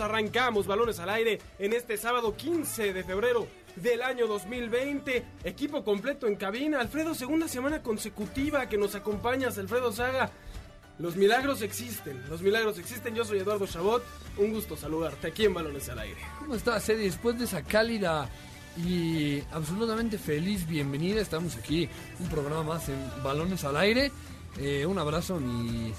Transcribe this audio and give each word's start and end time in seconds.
Arrancamos 0.00 0.66
balones 0.66 0.98
al 0.98 1.10
aire 1.10 1.38
en 1.58 1.72
este 1.72 1.96
sábado 1.96 2.36
15 2.36 2.92
de 2.92 3.04
febrero 3.04 3.46
del 3.76 4.02
año 4.02 4.26
2020. 4.26 5.24
Equipo 5.44 5.84
completo 5.84 6.26
en 6.26 6.36
cabina. 6.36 6.80
Alfredo, 6.80 7.14
segunda 7.14 7.48
semana 7.48 7.82
consecutiva 7.82 8.68
que 8.68 8.78
nos 8.78 8.94
acompañas, 8.94 9.58
Alfredo 9.58 9.92
Saga. 9.92 10.30
Los 10.98 11.16
milagros 11.16 11.60
existen, 11.60 12.22
los 12.30 12.40
milagros 12.40 12.78
existen. 12.78 13.14
Yo 13.14 13.24
soy 13.24 13.38
Eduardo 13.38 13.66
Chabot. 13.66 14.02
Un 14.38 14.52
gusto 14.52 14.76
saludarte 14.76 15.28
aquí 15.28 15.44
en 15.44 15.54
Balones 15.54 15.88
al 15.88 15.98
Aire. 15.98 16.20
¿Cómo 16.38 16.54
estás, 16.54 16.88
Eddie? 16.88 17.04
Después 17.04 17.38
de 17.38 17.44
esa 17.44 17.62
cálida 17.62 18.28
y 18.76 19.42
absolutamente 19.52 20.18
feliz 20.18 20.66
bienvenida, 20.66 21.20
estamos 21.20 21.56
aquí, 21.56 21.88
un 22.20 22.28
programa 22.28 22.62
más 22.62 22.88
en 22.88 22.98
Balones 23.22 23.64
al 23.64 23.76
Aire. 23.76 24.10
Eh, 24.58 24.86
un 24.86 24.98
abrazo 24.98 25.38
mi, 25.38 25.92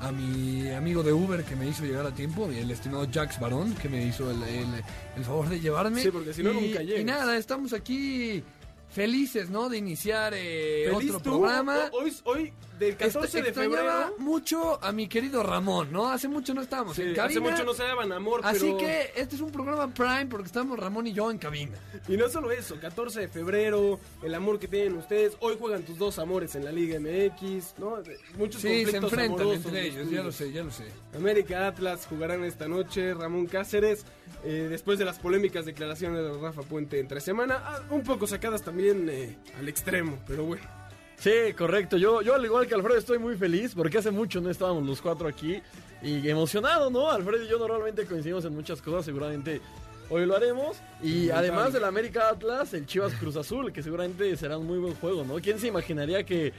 a 0.00 0.12
mi 0.12 0.68
amigo 0.70 1.02
de 1.02 1.12
Uber 1.12 1.42
que 1.44 1.56
me 1.56 1.66
hizo 1.68 1.84
llegar 1.84 2.06
a 2.06 2.14
tiempo, 2.14 2.50
y 2.52 2.58
el 2.58 2.70
estimado 2.70 3.06
Jax 3.12 3.40
Barón, 3.40 3.74
que 3.74 3.88
me 3.88 4.04
hizo 4.04 4.30
el, 4.30 4.42
el- 4.42 4.82
el 5.16 5.24
favor 5.24 5.48
de 5.48 5.60
llevarme. 5.60 6.02
Sí, 6.02 6.10
porque 6.10 6.32
si 6.34 6.42
no, 6.42 6.52
Y- 6.52 6.54
nunca 6.68 6.82
llegas. 6.82 7.00
Y 7.00 7.04
nada, 7.04 7.36
estamos 7.36 7.72
aquí 7.72 8.42
felices, 8.90 9.50
¿no? 9.50 9.68
De 9.68 9.78
iniciar 9.78 10.32
eh, 10.36 10.88
Feliz 10.92 11.10
otro 11.10 11.20
tú, 11.22 11.30
programa. 11.40 11.90
Hoy, 11.92 12.14
hoy 12.24 12.52
del 12.78 12.96
14 12.96 13.38
Este- 13.38 13.42
de 13.42 13.52
febrero. 13.54 14.14
mucho 14.18 14.82
a 14.84 14.92
mi 14.92 15.08
querido 15.08 15.42
Ramón, 15.42 15.90
¿no? 15.92 16.08
Hace 16.08 16.28
mucho 16.28 16.52
no 16.54 16.60
estábamos 16.62 16.94
Sí, 16.96 17.02
en 17.02 17.08
hace 17.10 17.16
cabina. 17.34 17.50
mucho 17.50 17.64
no 17.64 17.72
se 17.74 17.82
daban 17.84 18.12
amor, 18.12 18.40
Así 18.44 18.60
pero... 18.66 18.78
que 18.78 19.12
este 19.16 19.36
es 19.36 19.40
un 19.40 19.50
programa 19.50 19.92
Prime 19.92 20.26
porque 20.26 20.46
estamos 20.46 20.78
Ramón 20.78 21.06
y 21.06 21.12
yo 21.12 21.30
en 21.30 21.38
cabina. 21.38 21.78
Y 22.08 22.16
no 22.16 22.28
solo 22.28 22.50
eso, 22.50 22.78
14 22.80 23.20
de 23.20 23.28
febrero, 23.28 23.98
el 24.22 24.34
amor 24.34 24.58
que 24.58 24.68
tienen 24.68 24.96
ustedes. 24.96 25.36
Hoy 25.40 25.56
juegan 25.58 25.82
tus 25.84 25.96
dos 25.98 26.18
amores 26.18 26.54
en 26.54 26.64
la 26.64 26.72
Liga 26.72 26.98
MX, 27.00 27.74
¿no? 27.78 27.96
Muchos 28.36 28.60
Sí, 28.60 28.68
se 28.68 28.98
conflictos 28.98 29.12
enfrentan 29.12 29.40
amorosos 29.40 29.66
entre 29.66 29.70
los 29.72 29.94
ellos, 29.94 30.10
ya 30.10 30.22
lo 30.22 30.32
sé, 30.32 30.52
ya 30.52 30.62
lo 30.62 30.70
sé. 30.70 30.84
América 31.14 31.66
Atlas 31.68 32.06
jugarán 32.06 32.44
esta 32.44 32.68
noche, 32.68 33.14
Ramón 33.14 33.46
Cáceres, 33.46 34.04
eh, 34.44 34.66
después 34.68 34.98
de 34.98 35.04
las 35.06 35.18
polémicas 35.18 35.64
declaraciones 35.64 36.22
de 36.22 36.38
Rafa 36.38 36.62
Puente 36.62 37.00
entre 37.00 37.20
semana, 37.20 37.62
ah, 37.64 37.80
un 37.90 38.02
poco 38.02 38.26
sacadas 38.26 38.62
también 38.62 39.08
eh, 39.08 39.36
al 39.58 39.68
extremo, 39.68 40.18
pero 40.26 40.44
bueno. 40.44 40.75
Sí, 41.18 41.52
correcto. 41.56 41.96
Yo, 41.96 42.22
yo 42.22 42.34
al 42.34 42.44
igual 42.44 42.66
que 42.66 42.74
Alfredo 42.74 42.98
estoy 42.98 43.18
muy 43.18 43.36
feliz 43.36 43.74
porque 43.74 43.98
hace 43.98 44.10
mucho 44.10 44.40
no 44.40 44.50
estábamos 44.50 44.84
los 44.84 45.00
cuatro 45.00 45.28
aquí 45.28 45.62
y 46.02 46.28
emocionado, 46.28 46.90
¿no? 46.90 47.10
Alfredo 47.10 47.44
y 47.44 47.48
yo 47.48 47.58
normalmente 47.58 48.04
coincidimos 48.06 48.44
en 48.44 48.54
muchas 48.54 48.82
cosas, 48.82 49.06
seguramente 49.06 49.60
hoy 50.08 50.26
lo 50.26 50.36
haremos. 50.36 50.76
Y 51.02 51.30
además 51.30 51.72
del 51.72 51.84
América 51.84 52.28
Atlas, 52.28 52.74
el 52.74 52.86
Chivas 52.86 53.14
Cruz 53.14 53.36
Azul, 53.36 53.72
que 53.72 53.82
seguramente 53.82 54.36
será 54.36 54.58
un 54.58 54.66
muy 54.66 54.78
buen 54.78 54.94
juego, 54.94 55.24
¿no? 55.24 55.36
¿Quién 55.36 55.58
se 55.58 55.68
imaginaría 55.68 56.24
que 56.24 56.52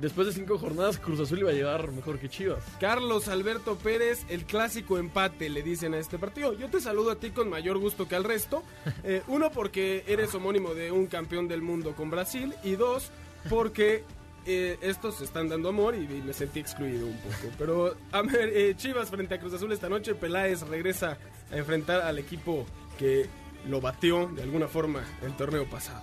después 0.00 0.26
de 0.26 0.32
cinco 0.34 0.58
jornadas 0.58 0.98
Cruz 0.98 1.20
Azul 1.20 1.38
iba 1.38 1.50
a 1.50 1.54
llegar 1.54 1.90
mejor 1.90 2.18
que 2.18 2.28
Chivas? 2.28 2.62
Carlos 2.80 3.28
Alberto 3.28 3.76
Pérez, 3.76 4.24
el 4.28 4.44
clásico 4.44 4.98
empate, 4.98 5.48
le 5.48 5.62
dicen 5.62 5.94
a 5.94 5.98
este 5.98 6.18
partido. 6.18 6.52
Yo 6.54 6.68
te 6.68 6.80
saludo 6.80 7.10
a 7.10 7.16
ti 7.16 7.30
con 7.30 7.48
mayor 7.48 7.78
gusto 7.78 8.08
que 8.08 8.16
al 8.16 8.24
resto. 8.24 8.62
Eh, 9.04 9.22
uno, 9.28 9.52
porque 9.52 10.02
eres 10.08 10.34
homónimo 10.34 10.74
de 10.74 10.90
un 10.90 11.06
campeón 11.06 11.46
del 11.46 11.62
mundo 11.62 11.94
con 11.94 12.10
Brasil. 12.10 12.54
Y 12.64 12.72
dos, 12.72 13.10
porque 13.48 14.04
eh, 14.46 14.76
estos 14.80 15.20
están 15.20 15.48
dando 15.48 15.68
amor 15.68 15.94
y, 15.94 16.04
y 16.04 16.22
me 16.24 16.32
sentí 16.32 16.60
excluido 16.60 17.06
un 17.06 17.16
poco. 17.18 17.52
Pero 17.58 17.94
a 18.12 18.22
ver, 18.22 18.50
eh, 18.54 18.74
Chivas 18.76 19.10
frente 19.10 19.34
a 19.34 19.38
Cruz 19.40 19.54
Azul 19.54 19.72
esta 19.72 19.88
noche. 19.88 20.14
Peláez 20.14 20.62
regresa 20.62 21.18
a 21.50 21.56
enfrentar 21.56 22.00
al 22.02 22.18
equipo 22.18 22.64
que 22.98 23.26
lo 23.68 23.80
batió 23.80 24.28
de 24.28 24.42
alguna 24.42 24.68
forma 24.68 25.02
el 25.22 25.32
torneo 25.36 25.64
pasado. 25.68 26.02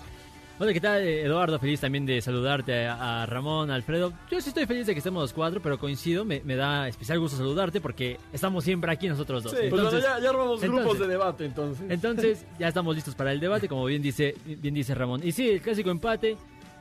Hola, 0.60 0.72
¿qué 0.72 0.80
tal? 0.80 1.02
Eh, 1.02 1.24
Eduardo, 1.26 1.58
feliz 1.58 1.80
también 1.82 2.06
de 2.06 2.22
saludarte 2.22 2.86
a, 2.86 3.24
a 3.24 3.26
Ramón, 3.26 3.72
Alfredo. 3.72 4.14
Yo 4.30 4.40
sí 4.40 4.50
estoy 4.50 4.68
feliz 4.68 4.86
de 4.86 4.94
que 4.94 5.00
estemos 5.00 5.24
los 5.24 5.34
cuatro, 5.34 5.60
pero 5.62 5.80
coincido, 5.80 6.24
me, 6.26 6.42
me 6.44 6.56
da 6.56 6.88
especial 6.88 7.20
gusto 7.20 7.38
saludarte 7.38 7.82
porque 7.82 8.20
estamos 8.32 8.64
siempre 8.64 8.92
aquí 8.92 9.08
nosotros 9.10 9.44
dos. 9.44 9.52
Sí, 9.54 9.58
Pues 9.70 9.82
entonces, 9.82 10.04
ya, 10.04 10.20
ya 10.20 10.30
armamos 10.30 10.62
grupos 10.62 11.00
de 11.00 11.08
debate 11.08 11.46
entonces. 11.46 11.86
entonces, 11.90 12.46
ya 12.60 12.68
estamos 12.68 12.94
listos 12.96 13.16
para 13.16 13.32
el 13.32 13.40
debate, 13.40 13.68
como 13.68 13.84
bien 13.86 14.04
dice, 14.04 14.36
bien 14.46 14.76
dice 14.76 14.94
Ramón. 14.94 15.22
Y 15.24 15.32
sí, 15.32 15.50
el 15.50 15.60
clásico 15.62 15.90
empate 15.90 16.38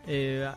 eh, 0.07 0.53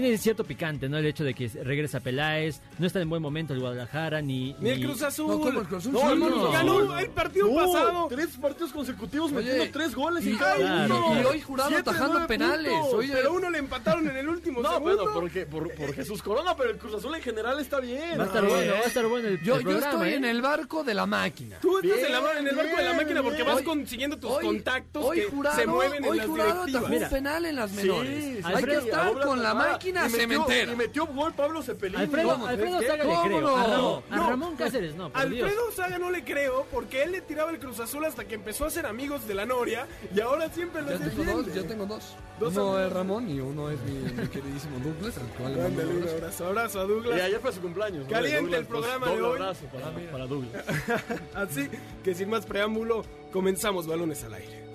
tiene 0.00 0.18
cierto 0.18 0.44
picante, 0.44 0.88
¿no? 0.88 0.98
El 0.98 1.06
hecho 1.06 1.24
de 1.24 1.34
que 1.34 1.48
regresa 1.48 2.00
Peláez, 2.00 2.60
no 2.78 2.86
está 2.86 3.00
en 3.00 3.08
buen 3.08 3.22
momento 3.22 3.54
el 3.54 3.60
Guadalajara, 3.60 4.20
ni... 4.22 4.54
Ni 4.60 4.70
el 4.70 4.84
Cruz 4.84 5.02
Azul. 5.02 5.28
No, 5.28 5.40
¿cómo 5.40 5.60
el 5.60 5.66
Cruz 5.66 5.78
Azul? 5.80 5.92
No, 5.92 6.00
Sí, 6.10 6.16
no. 6.18 6.50
Ganó 6.52 6.98
el 6.98 7.10
partido 7.10 7.46
No, 7.48 7.72
pasado. 7.72 8.06
tres 8.08 8.28
partidos 8.40 8.72
consecutivos 8.72 9.32
Oye, 9.32 9.44
metiendo 9.50 9.72
tres 9.72 9.94
goles 9.94 10.24
y- 10.24 10.30
en 10.30 10.38
cada 10.38 10.56
claro. 10.56 10.96
uno. 11.08 11.20
Y 11.20 11.24
hoy 11.24 11.40
jurado 11.40 11.68
Siete, 11.70 11.82
atajando 11.90 12.12
nueve 12.14 12.28
penales. 12.28 12.72
Oye, 12.92 13.12
pero 13.12 13.32
uno 13.32 13.50
le 13.50 13.58
empataron 13.58 14.08
en 14.08 14.16
el 14.16 14.28
último 14.28 14.60
No, 14.62 14.72
segundo. 14.74 14.96
bueno, 14.96 15.10
porque, 15.12 15.46
por, 15.46 15.72
por 15.74 15.94
Jesús 15.94 16.22
Corona, 16.22 16.54
pero 16.56 16.70
el 16.70 16.78
Cruz 16.78 16.94
Azul 16.94 17.14
en 17.14 17.22
general 17.22 17.58
está 17.60 17.80
bien. 17.80 18.18
Va 18.18 18.24
a 18.24 18.26
estar 18.26 18.44
Oye, 18.44 18.54
bueno, 18.54 18.72
va 18.72 18.78
a 18.78 18.82
estar 18.82 19.06
bueno 19.06 19.28
el, 19.28 19.42
yo, 19.42 19.56
el 19.56 19.62
yo 19.64 19.70
programa, 19.70 19.92
estoy 19.92 20.08
¿eh? 20.10 20.16
en 20.16 20.24
el 20.24 20.42
barco 20.42 20.84
de 20.84 20.94
la 20.94 21.06
máquina. 21.06 21.56
Tú 21.60 21.78
estás 21.78 21.92
Bien, 21.96 22.06
en, 22.06 22.12
la- 22.12 22.38
en 22.38 22.48
el 22.48 22.56
barco 22.56 22.76
de 22.76 22.82
la 22.82 22.90
bien, 22.92 22.96
máquina 22.96 23.22
porque 23.22 23.42
bien. 23.42 23.54
vas 23.54 23.62
consiguiendo 23.62 24.18
tus 24.18 24.30
Hoy- 24.30 24.44
contactos 24.44 25.04
hoy 25.04 25.16
que 25.20 25.24
jurado, 25.26 25.56
se 25.56 25.66
mueven 25.66 26.04
en 26.04 26.10
hoy 26.10 26.16
las 26.18 26.26
jurado 26.26 26.64
directivas. 26.66 26.82
atajó 26.84 27.04
un 27.04 27.10
penal 27.10 27.44
en 27.46 27.56
las 27.56 27.72
menores. 27.72 28.24
sí, 28.24 28.40
Hay 28.44 28.64
que 28.64 28.74
estar 28.74 29.12
con 29.20 29.42
la 29.42 29.52
Tajada. 29.52 29.72
Máquina 29.92 30.06
Y 30.06 30.10
metió- 30.10 30.20
cementera. 30.44 30.72
Y 30.72 30.76
metió 30.76 31.06
gol 31.06 31.32
Pablo 31.34 31.62
Cepelini. 31.62 32.02
Alfredo, 32.02 32.38
¿no? 32.38 32.46
Alfredo 32.46 32.80
Saga 32.82 33.04
le 33.04 33.10
¿Cómo 33.10 33.22
creo. 33.24 33.40
no? 33.40 33.56
A, 33.56 33.66
Ramón, 33.66 34.02
a 34.10 34.16
No. 34.16 34.30
Ramón 34.30 34.56
Cáceres 34.56 34.94
no, 34.94 35.10
por 35.12 35.28
Dios. 35.28 35.42
Alfredo 35.48 35.72
Saga 35.72 35.98
no 35.98 36.10
le 36.10 36.24
creo 36.24 36.66
porque 36.72 37.02
él 37.02 37.12
le 37.12 37.20
tiraba 37.20 37.50
el 37.50 37.58
Cruz 37.58 37.80
Azul 37.80 38.04
hasta 38.04 38.24
que 38.26 38.34
empezó 38.34 38.64
a 38.66 38.70
ser 38.70 38.86
amigos 38.86 39.26
de 39.26 39.34
la 39.34 39.46
Noria 39.46 39.86
y 40.14 40.20
ahora 40.20 40.48
siempre 40.50 40.82
los 40.82 40.92
Ya 40.92 40.98
tengo 40.98 41.08
defiende. 41.10 41.32
dos, 41.42 41.54
ya 41.54 41.62
tengo 41.68 41.86
dos. 41.86 42.16
Dos 42.38 42.52
uno 42.52 42.62
amigos. 42.74 42.86
es 42.86 42.92
Ramón 42.92 43.30
y 43.30 43.40
uno 43.40 43.70
es 43.70 43.80
mi, 43.80 43.92
mi 43.92 44.28
queridísimo 44.28 44.78
Douglas, 44.80 45.16
al 45.16 45.26
cual 45.28 45.54
le 45.56 45.62
mando 45.62 45.82
Ándale, 45.82 45.98
un 46.02 46.08
abrazo. 46.08 46.46
abrazo, 46.46 46.80
a 46.80 46.84
Y 46.84 46.88
Douglas. 46.88 47.20
ayer 47.22 47.40
fue 47.40 47.52
su 47.52 47.60
cumpleaños. 47.62 48.06
Caliente 48.08 48.40
Douglas, 48.42 48.60
el 48.60 48.66
programa 48.66 49.06
pues, 49.06 49.16
de 49.18 49.22
hoy. 49.22 49.32
abrazo 49.40 49.64
para, 49.72 50.10
para 50.12 50.26
Douglas. 50.26 50.64
Así 51.34 51.68
que 52.04 52.14
sin 52.14 52.28
más 52.28 52.44
preámbulo, 52.44 53.04
comenzamos 53.32 53.86
balones 53.86 54.22
al 54.24 54.34
aire. 54.34 54.65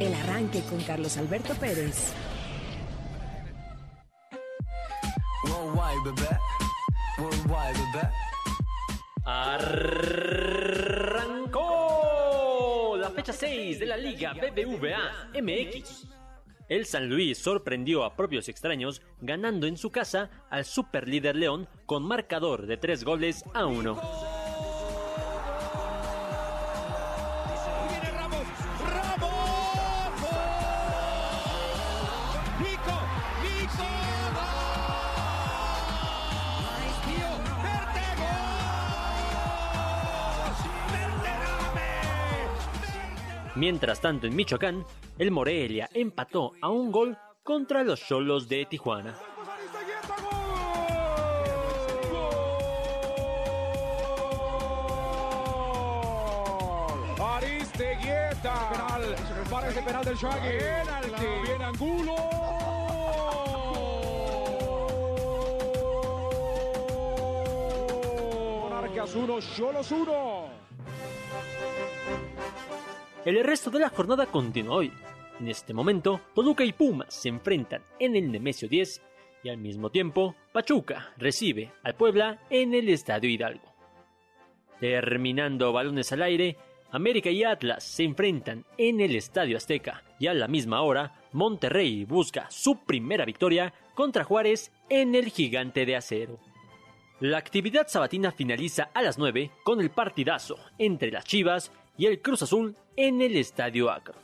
El 0.00 0.14
arranque 0.14 0.62
con 0.62 0.80
Carlos 0.80 1.18
Alberto 1.18 1.54
Pérez. 1.56 2.14
Arrancó 9.26 10.56
la 12.96 13.10
fecha 13.10 13.34
6 13.34 13.78
de 13.78 13.86
la 13.86 13.98
Liga 13.98 14.32
BBVA 14.32 15.28
MX. 15.38 16.06
El 16.70 16.86
San 16.86 17.10
Luis 17.10 17.36
sorprendió 17.36 18.02
a 18.04 18.16
propios 18.16 18.48
extraños 18.48 19.02
ganando 19.20 19.66
en 19.66 19.76
su 19.76 19.90
casa 19.90 20.30
al 20.48 20.64
superlíder 20.64 21.36
León 21.36 21.68
con 21.84 22.04
marcador 22.04 22.66
de 22.66 22.78
3 22.78 23.04
goles 23.04 23.44
a 23.52 23.66
1. 23.66 24.39
Mientras 43.56 44.00
tanto, 44.00 44.26
en 44.26 44.36
Michoacán, 44.36 44.86
el 45.18 45.30
Morelia 45.32 45.88
empató 45.92 46.52
a 46.60 46.68
un 46.68 46.92
gol 46.92 47.18
contra 47.42 47.82
los 47.82 48.00
Cholos 48.00 48.48
de 48.48 48.64
Tijuana. 48.66 49.18
Aristeguieta. 57.18 58.70
Penal. 58.70 59.16
Parece 59.50 59.82
penal 59.82 60.04
del 60.04 60.16
Shaggy. 60.16 60.58
Penalti. 60.58 61.26
Viene 61.46 61.64
Angulo. 61.64 62.14
Monarcas 68.62 69.14
1, 69.14 69.40
Cholos 69.40 69.90
1. 69.90 70.29
El 73.26 73.44
resto 73.44 73.70
de 73.70 73.80
la 73.80 73.90
jornada 73.90 74.24
continúa 74.24 74.76
hoy. 74.76 74.92
En 75.38 75.48
este 75.48 75.74
momento, 75.74 76.22
Toluca 76.34 76.64
y 76.64 76.72
Pumas 76.72 77.12
se 77.12 77.28
enfrentan 77.28 77.82
en 77.98 78.16
el 78.16 78.32
Nemesio 78.32 78.66
10 78.66 79.02
y 79.42 79.50
al 79.50 79.58
mismo 79.58 79.90
tiempo, 79.90 80.34
Pachuca 80.52 81.12
recibe 81.18 81.70
al 81.82 81.94
Puebla 81.96 82.40
en 82.48 82.72
el 82.72 82.88
Estadio 82.88 83.28
Hidalgo. 83.28 83.74
Terminando 84.80 85.70
balones 85.70 86.10
al 86.12 86.22
aire, 86.22 86.56
América 86.92 87.28
y 87.28 87.44
Atlas 87.44 87.84
se 87.84 88.04
enfrentan 88.04 88.64
en 88.78 89.00
el 89.00 89.14
Estadio 89.14 89.58
Azteca 89.58 90.02
y 90.18 90.26
a 90.26 90.32
la 90.32 90.48
misma 90.48 90.80
hora, 90.80 91.20
Monterrey 91.32 92.06
busca 92.06 92.50
su 92.50 92.78
primera 92.84 93.26
victoria 93.26 93.74
contra 93.94 94.24
Juárez 94.24 94.72
en 94.88 95.14
el 95.14 95.28
Gigante 95.28 95.84
de 95.84 95.94
Acero. 95.94 96.38
La 97.20 97.36
actividad 97.36 97.86
sabatina 97.86 98.32
finaliza 98.32 98.90
a 98.94 99.02
las 99.02 99.18
9 99.18 99.50
con 99.62 99.82
el 99.82 99.90
partidazo 99.90 100.56
entre 100.78 101.10
las 101.10 101.26
Chivas 101.26 101.70
y 101.96 102.06
el 102.06 102.20
Cruz 102.20 102.42
Azul 102.42 102.76
en 102.96 103.20
el 103.20 103.36
Estadio 103.36 103.90
Acro. 103.90 104.14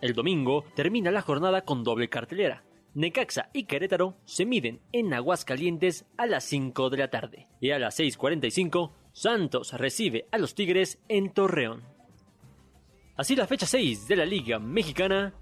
El 0.00 0.12
domingo 0.12 0.64
termina 0.74 1.10
la 1.10 1.22
jornada 1.22 1.62
con 1.62 1.82
doble 1.82 2.08
cartelera. 2.08 2.62
Necaxa 2.94 3.50
y 3.52 3.64
Querétaro 3.64 4.16
se 4.24 4.46
miden 4.46 4.80
en 4.92 5.12
Aguascalientes 5.12 6.06
a 6.16 6.26
las 6.26 6.44
5 6.44 6.90
de 6.90 6.96
la 6.96 7.10
tarde 7.10 7.46
y 7.60 7.70
a 7.70 7.78
las 7.78 7.98
6.45 7.98 8.92
Santos 9.12 9.72
recibe 9.72 10.26
a 10.30 10.38
los 10.38 10.54
Tigres 10.54 10.98
en 11.08 11.32
Torreón. 11.32 11.82
Así 13.16 13.34
la 13.34 13.46
fecha 13.46 13.66
6 13.66 14.08
de 14.08 14.16
la 14.16 14.26
Liga 14.26 14.58
Mexicana 14.58 15.32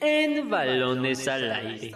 en 0.00 0.48
balones 0.48 1.26
al 1.26 1.50
aire. 1.50 1.92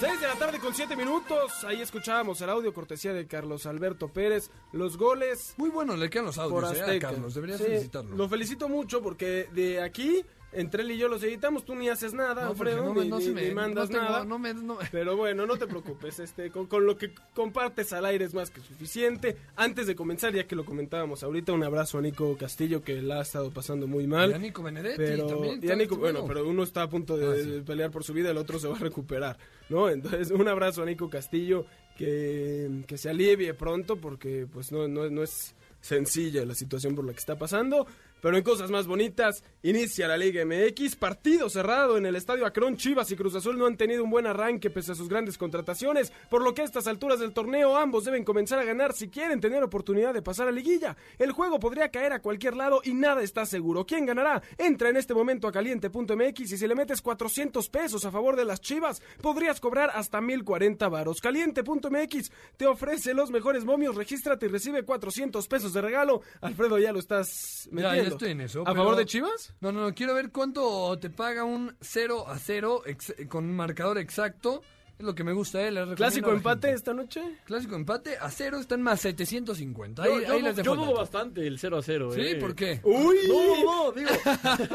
6 0.00 0.20
de 0.20 0.26
la 0.28 0.34
tarde 0.34 0.58
con 0.60 0.72
7 0.74 0.94
minutos. 0.94 1.64
Ahí 1.64 1.80
escuchábamos 1.80 2.40
el 2.40 2.50
audio 2.50 2.72
cortesía 2.72 3.12
de 3.12 3.26
Carlos 3.26 3.66
Alberto 3.66 4.08
Pérez. 4.08 4.48
Los 4.72 4.96
goles 4.96 5.54
Muy 5.56 5.70
bueno, 5.70 5.96
le 5.96 6.08
quedan 6.08 6.26
los 6.26 6.36
por 6.36 6.64
audios, 6.64 6.76
eh, 6.76 6.80
a 6.80 6.84
Azteca. 6.84 7.10
Carlos. 7.10 7.34
Deberías 7.34 7.58
Sí, 7.58 7.64
felicitarlo. 7.64 8.16
Lo 8.16 8.28
felicito 8.28 8.68
mucho 8.68 9.02
porque 9.02 9.48
de 9.52 9.82
aquí, 9.82 10.24
entre 10.52 10.82
él 10.82 10.90
y 10.92 10.96
yo 10.98 11.08
los 11.08 11.22
editamos, 11.22 11.64
tú 11.64 11.74
ni 11.74 11.88
haces 11.88 12.14
nada, 12.14 12.44
No, 12.44 12.50
Alfredo, 12.50 12.92
no 12.94 13.02
ni, 13.02 13.08
no 13.08 13.18
ni- 13.18 13.28
me- 13.28 13.48
ni 13.48 13.54
mandas 13.54 13.88
tengo- 13.90 14.02
nada. 14.02 14.24
me- 14.24 14.54
Pero 14.90 15.16
bueno, 15.16 15.46
no 15.46 15.56
te 15.58 15.66
preocupes, 15.66 16.18
este, 16.20 16.50
con, 16.50 16.66
con 16.66 16.86
lo 16.86 16.96
que 16.96 17.12
compartes 17.34 17.92
al 17.92 18.06
aire 18.06 18.24
es 18.24 18.32
más 18.34 18.50
que 18.50 18.60
suficiente. 18.62 19.36
Antes 19.56 19.86
de 19.86 19.94
comenzar, 19.94 20.32
ya 20.34 20.46
que 20.46 20.56
lo 20.56 20.64
comentábamos 20.64 21.22
ahorita, 21.22 21.52
un 21.52 21.64
abrazo 21.64 21.98
a 21.98 22.00
Nico 22.00 22.36
Castillo 22.38 22.82
que 22.82 23.02
la 23.02 23.18
ha 23.18 23.22
estado 23.22 23.50
pasando 23.50 23.86
muy 23.86 24.06
mal. 24.06 24.30
Y 24.30 24.34
a 24.34 24.38
Nico 24.38 24.62
Benedetti 24.62 24.96
Pero, 24.96 25.26
también. 25.26 25.60
y 25.62 25.70
a 25.70 25.76
Nico- 25.76 25.96
bueno, 25.96 26.24
pero 26.26 26.48
uno 26.48 26.62
está 26.62 26.82
a 26.82 26.88
punto 26.88 27.16
de 27.16 27.26
Ah, 27.26 27.42
sí. 27.42 27.62
pelear 27.66 27.90
por 27.90 28.04
su 28.04 28.12
vida, 28.14 28.30
el 28.30 28.38
otro 28.38 28.58
se 28.58 28.68
va 28.68 28.76
a 28.76 28.80
recuperar, 28.80 29.36
¿no? 29.68 29.88
Entonces, 29.90 30.30
un 30.30 30.48
abrazo 30.48 30.82
a 30.82 30.86
Nico 30.86 31.10
Castillo, 31.10 31.66
que, 31.96 32.84
que 32.86 32.96
se 32.96 33.10
alivie 33.10 33.54
pronto, 33.54 33.96
porque 33.96 34.46
pues 34.50 34.70
no, 34.72 34.86
no, 34.88 35.10
no 35.10 35.22
es 35.22 35.54
sencilla 35.80 36.44
la 36.44 36.54
situación 36.54 36.94
por 36.94 37.04
la 37.04 37.12
que 37.12 37.18
está 37.18 37.36
pasando. 37.36 37.86
Pero 38.20 38.36
en 38.36 38.42
cosas 38.42 38.70
más 38.70 38.86
bonitas, 38.86 39.44
inicia 39.62 40.08
la 40.08 40.16
Liga 40.16 40.44
MX, 40.44 40.96
partido 40.96 41.48
cerrado 41.48 41.96
en 41.96 42.06
el 42.06 42.16
Estadio 42.16 42.46
Acron, 42.46 42.76
Chivas 42.76 43.10
y 43.10 43.16
Cruz 43.16 43.34
Azul 43.34 43.58
no 43.58 43.66
han 43.66 43.76
tenido 43.76 44.04
un 44.04 44.10
buen 44.10 44.26
arranque 44.26 44.70
pese 44.70 44.92
a 44.92 44.94
sus 44.94 45.08
grandes 45.08 45.38
contrataciones, 45.38 46.12
por 46.30 46.42
lo 46.42 46.54
que 46.54 46.62
a 46.62 46.64
estas 46.64 46.86
alturas 46.86 47.20
del 47.20 47.32
torneo 47.32 47.76
ambos 47.76 48.04
deben 48.04 48.24
comenzar 48.24 48.58
a 48.58 48.64
ganar 48.64 48.92
si 48.92 49.08
quieren 49.08 49.40
tener 49.40 49.62
oportunidad 49.62 50.14
de 50.14 50.22
pasar 50.22 50.48
a 50.48 50.52
liguilla. 50.52 50.96
El 51.18 51.32
juego 51.32 51.58
podría 51.58 51.90
caer 51.90 52.12
a 52.12 52.20
cualquier 52.20 52.56
lado 52.56 52.80
y 52.84 52.94
nada 52.94 53.22
está 53.22 53.46
seguro. 53.46 53.86
¿Quién 53.86 54.06
ganará? 54.06 54.42
Entra 54.56 54.88
en 54.88 54.96
este 54.96 55.14
momento 55.14 55.46
a 55.46 55.52
caliente.mx 55.52 56.40
y 56.40 56.58
si 56.58 56.66
le 56.66 56.74
metes 56.74 57.02
400 57.02 57.68
pesos 57.68 58.04
a 58.04 58.10
favor 58.10 58.36
de 58.36 58.44
las 58.44 58.60
Chivas, 58.60 59.02
podrías 59.22 59.60
cobrar 59.60 59.90
hasta 59.94 60.20
1040 60.20 60.88
varos. 60.88 61.20
Caliente.mx 61.20 62.32
te 62.56 62.66
ofrece 62.66 63.14
los 63.14 63.30
mejores 63.30 63.64
momios, 63.64 63.94
regístrate 63.94 64.46
y 64.46 64.48
recibe 64.48 64.84
400 64.84 65.46
pesos 65.48 65.72
de 65.72 65.80
regalo. 65.80 66.22
Alfredo, 66.40 66.78
ya 66.78 66.92
lo 66.92 66.98
estás 66.98 67.68
metiendo. 67.70 68.07
Ya 68.08 68.14
estoy 68.14 68.30
en 68.32 68.40
eso. 68.42 68.62
¿A 68.62 68.64
pero- 68.66 68.76
favor 68.76 68.96
de 68.96 69.06
Chivas? 69.06 69.54
No, 69.60 69.72
no, 69.72 69.80
no, 69.82 69.94
quiero 69.94 70.14
ver 70.14 70.30
cuánto 70.30 70.96
te 70.98 71.10
paga 71.10 71.44
un 71.44 71.76
0 71.80 72.26
a 72.28 72.38
0 72.38 72.82
ex- 72.86 73.14
con 73.28 73.44
un 73.44 73.54
marcador 73.56 73.98
exacto. 73.98 74.62
Es 74.98 75.04
lo 75.06 75.14
que 75.14 75.22
me 75.22 75.32
gusta, 75.32 75.62
¿eh? 75.64 75.72
¿Clásico 75.94 76.32
empate 76.32 76.66
gente. 76.66 76.76
esta 76.76 76.92
noche? 76.92 77.22
Clásico 77.44 77.76
empate 77.76 78.16
a 78.18 78.28
0 78.32 78.58
están 78.58 78.82
más 78.82 79.00
750. 79.00 80.02
Ahí, 80.02 80.10
Yo, 80.10 80.20
yo 80.22 80.32
ahí 80.32 80.42
dejo 80.42 80.60
yo 80.62 80.74
dudo 80.74 80.94
bastante 80.94 81.46
el 81.46 81.56
0 81.60 81.76
a 81.78 81.82
0. 81.84 82.10
¿Sí? 82.12 82.20
eh. 82.20 82.34
¿Por 82.34 82.56
qué? 82.56 82.80
¡Uy! 82.82 83.16
No, 83.28 83.64
no, 83.86 83.92
digo. 83.96 84.10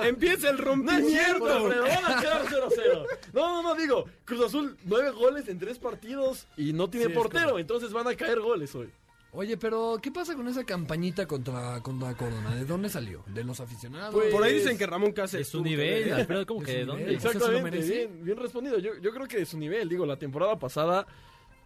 Empieza 0.02 0.50
el 0.52 0.56
No 0.58 0.64
rompimiento. 0.64 1.46
Alfredo, 1.46 1.84
van 1.84 2.06
a 2.18 2.22
quedar 2.22 2.46
0 2.50 2.66
a 2.68 2.72
0. 2.74 3.06
No, 3.34 3.62
no, 3.62 3.64
no, 3.64 3.76
digo. 3.76 4.06
Cruz 4.24 4.46
Azul, 4.46 4.78
9 4.86 5.12
goles 5.12 5.50
en 5.50 5.60
3 5.60 5.78
partidos 5.80 6.48
y 6.56 6.72
no 6.72 6.90
tiene 6.90 7.08
Sí, 7.08 7.12
portero, 7.14 7.60
entonces 7.60 7.92
van 7.92 8.08
a 8.08 8.16
caer 8.16 8.40
goles 8.40 8.74
hoy. 8.76 8.90
Oye, 9.36 9.58
pero 9.58 9.98
¿qué 10.00 10.12
pasa 10.12 10.36
con 10.36 10.48
esa 10.48 10.64
campañita 10.64 11.26
contra, 11.26 11.82
contra 11.82 12.14
Corona? 12.14 12.54
¿De 12.54 12.66
dónde 12.66 12.88
salió? 12.88 13.24
¿De 13.26 13.44
los 13.44 13.60
aficionados? 13.60 14.14
Pues, 14.14 14.32
Por 14.32 14.44
ahí 14.44 14.54
dicen 14.54 14.78
que 14.78 14.86
Ramón 14.86 15.12
Cáceres. 15.12 15.48
Es 15.48 15.52
su 15.52 15.64
nivel, 15.64 16.46
¿cómo 16.46 16.62
Es 16.62 16.68
que 16.68 16.74
de 16.78 16.86
dónde? 16.86 17.14
Exacto. 17.14 17.40
Exactamente, 17.40 17.80
bien, 17.80 18.24
bien 18.24 18.38
respondido. 18.38 18.78
Yo, 18.78 18.92
yo 19.02 19.12
creo 19.12 19.28
que 19.28 19.38
de 19.38 19.46
su 19.48 19.58
nivel, 19.58 19.90
digo, 19.90 20.06
la 20.06 20.18
temporada 20.18 20.60
pasada 20.60 21.08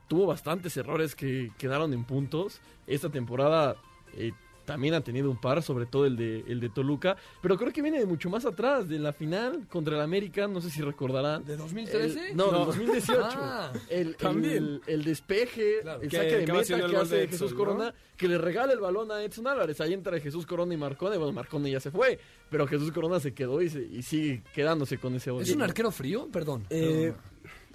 tuvo 0.08 0.28
bastantes 0.28 0.78
errores 0.78 1.14
que 1.14 1.52
quedaron 1.58 1.94
en 1.94 2.06
puntos. 2.06 2.62
Esta 2.88 3.10
temporada 3.10 3.75
eh, 4.16 4.31
también 4.68 4.94
ha 4.94 5.02
tenido 5.02 5.31
un 5.31 5.38
par, 5.42 5.64
sobre 5.64 5.88
todo 5.88 6.06
el 6.06 6.16
de, 6.16 6.42
el 6.48 6.60
de 6.60 6.69
Toluca. 6.69 7.16
Pero 7.42 7.58
creo 7.58 7.72
que 7.74 7.81
viene 7.81 7.98
de 8.00 8.06
mucho 8.06 8.30
más 8.30 8.46
atrás, 8.46 8.88
de 8.88 9.00
la 9.00 9.14
final 9.14 9.66
contra 9.68 9.96
el 9.96 10.02
América, 10.02 10.48
no 10.48 10.62
sé 10.62 10.69
si 10.69 10.81
recordarán. 10.84 11.44
¿De 11.46 11.58
2013? 11.58 12.30
El- 12.31 12.38
no, 12.38 12.52
No. 12.52 12.58
del 12.60 12.66
2018. 12.68 13.18
Ah, 13.40 13.72
el, 13.90 14.16
también. 14.18 14.58
El, 14.58 14.81
el 14.86 15.04
despeje, 15.04 15.80
Claro. 15.81 16.02
el 16.02 16.10
Que 16.10 16.18
saque 16.18 16.28
de 16.30 16.38
meta 16.54 16.64
que 16.64 16.75
de 16.88 16.98
hace 16.98 17.16
Edson, 17.24 17.30
Jesús 17.31 17.52
¿no? 17.54 17.58
Corona, 17.58 17.94
que 18.18 18.28
le 18.28 18.38
regala 18.38 18.74
el 18.74 18.80
balón 18.80 19.10
a 19.12 19.24
Edson 19.24 19.48
Álvarez. 19.48 19.80
Ahí 19.81 19.94
entra 19.94 20.19
Jesús 20.19 20.46
Corona 20.46 20.74
y 20.74 20.78
Marcone. 20.78 21.18
Bueno, 21.18 21.31
Marcone 21.31 21.72
ya 21.72 21.80
se 21.80 21.90
fue, 21.90 22.19
pero 22.52 22.68
Jesús 22.68 22.92
Corona 22.92 23.19
se 23.22 23.34
quedó 23.34 23.62
y, 23.62 23.69
se- 23.69 23.81
y 23.86 24.04
sigue 24.04 24.44
quedándose 24.54 24.97
con 24.97 25.16
ese. 25.16 25.33
¿Es 25.38 25.52
un 25.56 25.62
arquero 25.62 25.90
frío? 25.92 26.28
Perdón. 26.31 26.66
Eh, 26.69 27.14
Perdón. 27.14 27.21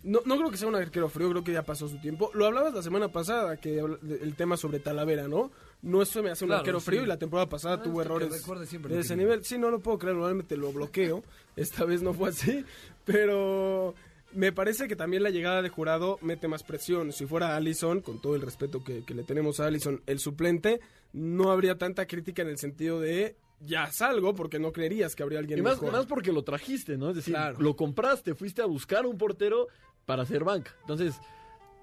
no, 0.05 0.21
no 0.27 0.37
creo 0.37 0.51
que 0.51 0.57
sea 0.59 0.69
un 0.69 0.75
arquero 0.75 1.09
frío, 1.09 1.31
creo 1.31 1.43
que 1.45 1.53
ya 1.53 1.63
pasó 1.63 1.89
su 1.89 1.99
tiempo. 2.01 2.31
Lo 2.35 2.45
hablabas 2.47 2.75
la 2.75 2.83
semana 2.83 3.09
pasada, 3.09 3.57
que 3.57 3.81
habla- 3.81 3.99
de- 4.03 4.17
el 4.23 4.35
tema 4.35 4.57
sobre 4.57 4.79
Talavera, 4.81 5.27
¿no? 5.29 5.51
No 5.83 6.01
es 6.01 6.15
me 6.17 6.31
hace 6.31 6.45
un 6.45 6.49
Claro, 6.49 6.61
arquero 6.61 6.81
sí. 6.81 6.87
frío 6.87 7.03
y 7.03 7.07
la 7.07 7.19
temporada 7.19 7.49
pasada 7.49 7.75
Ah, 7.77 7.83
tuvo 7.83 8.01
errores 8.03 8.31
de 8.31 9.01
ese 9.01 9.17
nivel. 9.17 9.45
Sí, 9.45 9.59
no 9.59 9.71
lo 9.71 9.81
puedo 9.81 9.99
creer, 9.99 10.15
normalmente 10.17 10.57
lo 10.57 10.73
bloqueo. 10.73 11.23
Esta 11.57 11.85
vez 11.85 12.03
no 12.03 12.15
fue 12.15 12.29
así, 12.31 12.65
pero 13.05 13.95
me 14.33 14.53
parece 14.53 14.89
que 14.89 14.97
también 14.97 15.23
la 15.23 15.31
llegada 15.31 15.61
de 15.61 15.69
jurado 15.69 16.19
mete 16.23 16.49
más 16.49 16.63
presión. 16.63 17.13
Si 17.13 17.27
fuera 17.27 17.57
Allison, 17.57 18.01
con 18.01 18.21
todo 18.21 18.35
el 18.37 18.43
respeto 18.43 18.83
que, 18.85 19.05
que 19.05 19.15
le 19.15 19.25
tenemos 19.25 19.61
a 19.61 19.67
Allison, 19.67 20.01
el 20.07 20.19
suplente, 20.21 20.81
no 21.13 21.51
habría 21.51 21.77
tanta 21.77 22.07
crítica 22.07 22.43
en 22.43 22.49
el 22.49 22.59
sentido 22.59 23.01
de 23.01 23.37
ya 23.61 23.91
salgo 23.93 24.35
porque 24.35 24.59
no 24.59 24.73
creerías 24.73 25.15
que 25.15 25.23
habría 25.23 25.39
alguien 25.39 25.59
Y 25.59 25.63
más, 25.63 25.75
mejor. 25.81 25.93
más 25.93 26.07
porque 26.07 26.33
lo 26.33 26.43
trajiste, 26.43 26.97
¿no? 26.97 27.11
Es 27.11 27.17
decir, 27.17 27.35
Claro. 27.35 27.59
lo 27.61 27.77
compraste, 27.77 28.35
fuiste 28.35 28.63
a 28.63 28.67
buscar 28.67 29.07
un 29.07 29.19
portero 29.19 29.69
para 30.07 30.23
hacer 30.23 30.43
banca. 30.43 30.75
Entonces, 30.81 31.15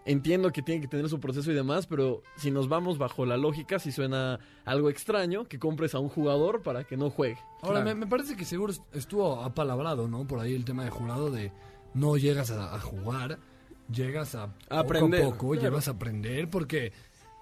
entiendo 0.05 0.51
que 0.51 0.61
tiene 0.61 0.81
que 0.81 0.87
tener 0.87 1.07
su 1.09 1.19
proceso 1.19 1.51
y 1.51 1.53
demás, 1.53 1.85
pero 1.87 2.23
si 2.37 2.51
nos 2.51 2.67
vamos 2.67 2.97
bajo 2.97 3.25
la 3.25 3.37
lógica, 3.37 3.79
si 3.79 3.91
suena 3.91 4.39
algo 4.65 4.89
extraño 4.89 5.45
que 5.45 5.59
compres 5.59 5.93
a 5.95 5.99
un 5.99 6.09
jugador 6.09 6.61
para 6.63 6.83
que 6.83 6.97
no 6.97 7.09
juegue. 7.09 7.37
Ahora, 7.61 7.81
claro. 7.81 7.85
me, 7.85 8.05
me 8.05 8.07
parece 8.07 8.35
que 8.35 8.45
seguro 8.45 8.71
est- 8.71 8.83
estuvo 8.95 9.41
apalabrado, 9.43 10.07
¿no? 10.07 10.25
Por 10.25 10.39
ahí 10.39 10.55
el 10.55 10.65
tema 10.65 10.83
de 10.83 10.89
jurado 10.89 11.29
de 11.29 11.51
no 11.93 12.17
llegas 12.17 12.49
a, 12.51 12.73
a 12.75 12.79
jugar, 12.79 13.39
llegas 13.91 14.35
a, 14.35 14.53
A 14.69 14.79
aprender, 14.79 15.21
poco 15.23 15.33
a 15.33 15.37
poco, 15.37 15.49
claro. 15.53 15.61
llevas 15.69 15.87
a 15.87 15.91
aprender, 15.91 16.49
porque 16.49 16.91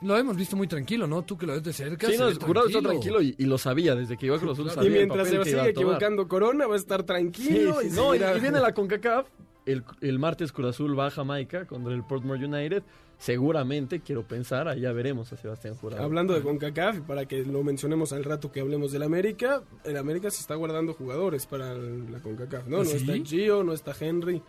lo 0.02 0.16
hemos 0.18 0.36
visto 0.38 0.56
muy 0.56 0.68
tranquilo, 0.68 1.08
¿no? 1.08 1.24
Tú 1.24 1.38
que 1.38 1.46
lo 1.48 1.54
ves 1.54 1.64
de 1.64 1.74
cerca. 1.74 2.08
Sí, 2.08 2.18
no, 2.18 2.28
el 2.28 2.38
jurado 2.38 2.68
está 2.68 2.82
tranquilo 2.82 3.22
y, 3.22 3.36
y 3.38 3.46
lo 3.46 3.58
sabía, 3.58 3.96
desde 3.96 4.16
que 4.18 4.28
iba 4.28 4.36
a 4.36 4.40
Cruz 4.40 4.54
Azul 4.54 4.66
Claro. 4.66 4.82
sabía 4.82 4.90
Y 4.90 4.94
mientras 5.06 5.28
se 5.28 5.36
iba 5.36 5.44
sigue 5.44 5.70
equivocando 5.70 6.28
Corona, 6.28 6.68
va 6.68 6.76
a 6.76 6.78
estar 6.78 7.04
tranquilo. 7.04 7.80
sí, 7.82 7.88
y, 7.88 7.92
no, 7.92 8.14
y 8.14 8.20
viene 8.40 8.60
la 8.60 8.74
CONCACAF, 8.74 9.28
el, 9.68 9.84
el 10.02 10.18
martes 10.20 10.52
Cruz 10.52 10.70
Azul 10.70 10.98
va 10.98 11.08
a 11.08 11.12
Jamaica 11.12 11.66
contra 11.68 11.94
el 11.94 12.04
Portmore 12.04 12.44
United, 12.46 12.82
seguramente, 13.20 14.00
quiero 14.00 14.24
pensar, 14.28 14.68
allá 14.68 14.92
veremos 14.94 15.32
a 15.34 15.38
Sebastián 15.38 15.76
Jurado. 15.76 16.04
Hablando 16.04 16.34
de 16.34 16.42
CONCACAF, 16.42 16.98
y 16.98 17.02
para 17.02 17.26
que 17.28 17.44
lo 17.44 17.64
mencionemos 17.64 18.14
al 18.14 18.24
rato 18.24 18.52
que 18.52 18.62
hablemos 18.62 18.92
del 18.92 19.04
América, 19.04 19.62
el 19.84 19.98
América 19.98 20.30
se 20.32 20.42
está 20.42 20.56
guardando 20.56 20.94
jugadores 20.94 21.46
para 21.46 21.74
la 21.76 22.20
CONCACAF, 22.20 22.68
¿no? 22.68 22.78
¿Ah, 22.78 22.84
no 22.84 22.90
está 22.90 23.14
Gio, 23.26 23.64
no 23.64 23.74
está 23.74 23.94
Henry. 24.00 24.42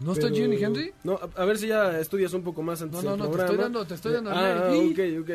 ¿No 0.00 0.12
está 0.14 0.24
Pero- 0.28 0.34
Jimmy 0.36 0.56
Henry? 0.56 0.92
No, 1.04 1.12
a, 1.36 1.42
a 1.42 1.44
ver 1.44 1.58
si 1.58 1.68
ya 1.68 2.00
estudias 2.00 2.32
un 2.32 2.42
poco 2.42 2.60
más 2.62 2.82
antes 2.82 3.04
No, 3.04 3.16
no, 3.16 3.24
no, 3.24 3.30
te 3.30 3.38
estoy 3.42 3.56
dando- 3.56 3.84
te 3.86 3.94
estoy 3.94 4.12
dando 4.14 4.30
Ah, 4.32 4.72
ok, 4.74 4.98
ok. 5.20 5.30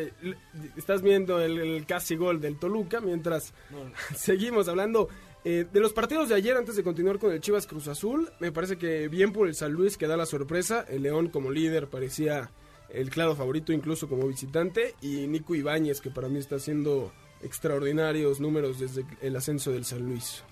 Estás 0.75 1.01
viendo 1.01 1.39
el, 1.39 1.57
el 1.59 1.85
casi 1.85 2.15
gol 2.17 2.41
del 2.41 2.57
Toluca 2.57 2.99
mientras 2.99 3.53
seguimos 4.15 4.67
hablando 4.67 5.07
eh, 5.49 5.65
de 5.71 5.79
los 5.79 5.93
partidos 5.93 6.27
de 6.27 6.35
ayer 6.35 6.57
antes 6.57 6.75
de 6.75 6.83
continuar 6.83 7.19
con 7.19 7.31
el 7.31 7.39
Chivas 7.39 7.67
Cruz 7.67 7.87
Azul. 7.87 8.29
Me 8.41 8.51
parece 8.51 8.77
que 8.77 9.07
bien 9.07 9.31
por 9.31 9.47
el 9.47 9.55
San 9.55 9.71
Luis 9.71 9.95
que 9.95 10.05
da 10.05 10.17
la 10.17 10.25
sorpresa. 10.25 10.85
El 10.89 11.03
León 11.03 11.29
como 11.29 11.51
líder 11.51 11.87
parecía 11.87 12.51
el 12.89 13.09
claro 13.09 13.33
favorito 13.33 13.71
incluso 13.71 14.09
como 14.09 14.27
visitante. 14.27 14.95
Y 15.01 15.25
Nico 15.27 15.55
Ibáñez 15.55 16.01
que 16.01 16.11
para 16.11 16.27
mí 16.27 16.37
está 16.37 16.57
haciendo 16.57 17.13
extraordinarios 17.41 18.41
números 18.41 18.77
desde 18.81 19.05
el 19.21 19.37
ascenso 19.37 19.71
del 19.71 19.85
San 19.85 20.03
Luis. 20.03 20.43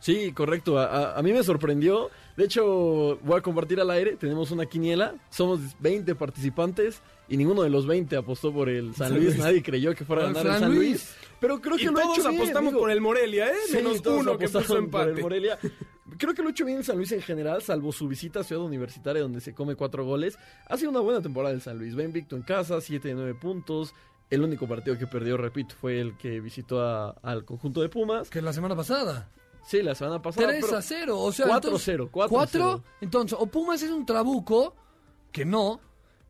Sí, 0.00 0.32
correcto. 0.32 0.78
A, 0.78 0.86
a- 0.86 1.18
a 1.18 1.22
mí 1.22 1.32
me 1.32 1.42
sorprendió. 1.42 2.10
De 2.36 2.44
hecho, 2.44 3.18
voy 3.22 3.38
a 3.38 3.42
compartir 3.42 3.80
al 3.80 3.90
aire. 3.90 4.16
Tenemos 4.16 4.50
una 4.50 4.66
quiniela. 4.66 5.14
Somos 5.30 5.60
20 5.80 6.14
participantes 6.14 7.02
y 7.28 7.36
ninguno 7.36 7.62
de 7.62 7.70
los 7.70 7.86
20 7.86 8.16
apostó 8.16 8.52
por 8.52 8.68
el 8.68 8.94
San 8.94 9.14
Luis. 9.14 9.36
Nadie 9.38 9.62
creyó 9.62 9.94
que 9.94 10.04
fuera 10.04 10.24
a 10.24 10.28
Al 10.28 10.34
ganar 10.34 10.54
el 10.54 10.60
San 10.60 10.68
Luis. 10.74 10.88
Luis. 10.88 11.16
Pero 11.40 11.60
creo 11.60 11.76
que 11.76 11.82
y 11.82 11.86
lo 11.86 11.98
ha 11.98 12.02
todos 12.02 12.18
hecho 12.18 12.28
apostamos 12.28 12.74
por 12.74 12.90
el 12.90 13.00
Morelia, 13.00 13.48
¿eh? 13.50 13.54
Menos 13.72 14.00
uno 14.06 14.36
que 14.38 14.46
puso 14.46 14.58
apostaron 14.58 14.90
por 14.90 15.00
el 15.02 15.08
empate. 15.08 15.22
Morelia. 15.22 15.58
Creo 16.18 16.34
que 16.34 16.42
lo 16.42 16.48
ha 16.48 16.50
hecho 16.50 16.64
bien 16.64 16.78
el 16.78 16.84
San 16.84 16.96
Luis 16.96 17.12
en 17.12 17.22
general, 17.22 17.62
salvo 17.62 17.92
su 17.92 18.08
visita 18.08 18.40
a 18.40 18.44
Ciudad 18.44 18.62
Universitaria, 18.64 19.22
donde 19.22 19.40
se 19.40 19.54
come 19.54 19.74
cuatro 19.74 20.04
goles. 20.04 20.38
Ha 20.66 20.76
sido 20.76 20.90
una 20.90 21.00
buena 21.00 21.22
temporada 21.22 21.54
el 21.54 21.60
San 21.62 21.78
Luis. 21.78 21.96
Va 21.96 22.02
invicto 22.02 22.36
en 22.36 22.42
casa, 22.42 22.80
7 22.80 23.08
de 23.08 23.14
9 23.14 23.34
puntos. 23.34 23.94
El 24.28 24.42
único 24.42 24.66
partido 24.68 24.96
que 24.98 25.06
perdió, 25.06 25.36
repito, 25.36 25.74
fue 25.80 26.00
el 26.00 26.16
que 26.16 26.40
visitó 26.40 26.82
a- 26.82 27.10
al 27.22 27.44
conjunto 27.44 27.80
de 27.80 27.88
Pumas. 27.88 28.28
Que 28.30 28.42
la 28.42 28.52
semana 28.52 28.76
pasada. 28.76 29.28
Sí, 29.66 29.82
la 29.82 29.94
semana 29.94 30.20
pasada. 30.20 30.48
3 30.48 30.64
pero- 30.64 30.76
a 30.76 30.82
0. 30.82 31.18
O 31.20 31.32
sea, 31.32 31.46
4-0, 31.46 32.10
4-0. 32.10 32.28
4. 32.28 32.84
Entonces, 33.00 33.38
o 33.40 33.46
Pumas 33.46 33.82
es 33.82 33.90
un 33.90 34.04
trabuco, 34.06 34.74
que 35.32 35.44
no. 35.44 35.80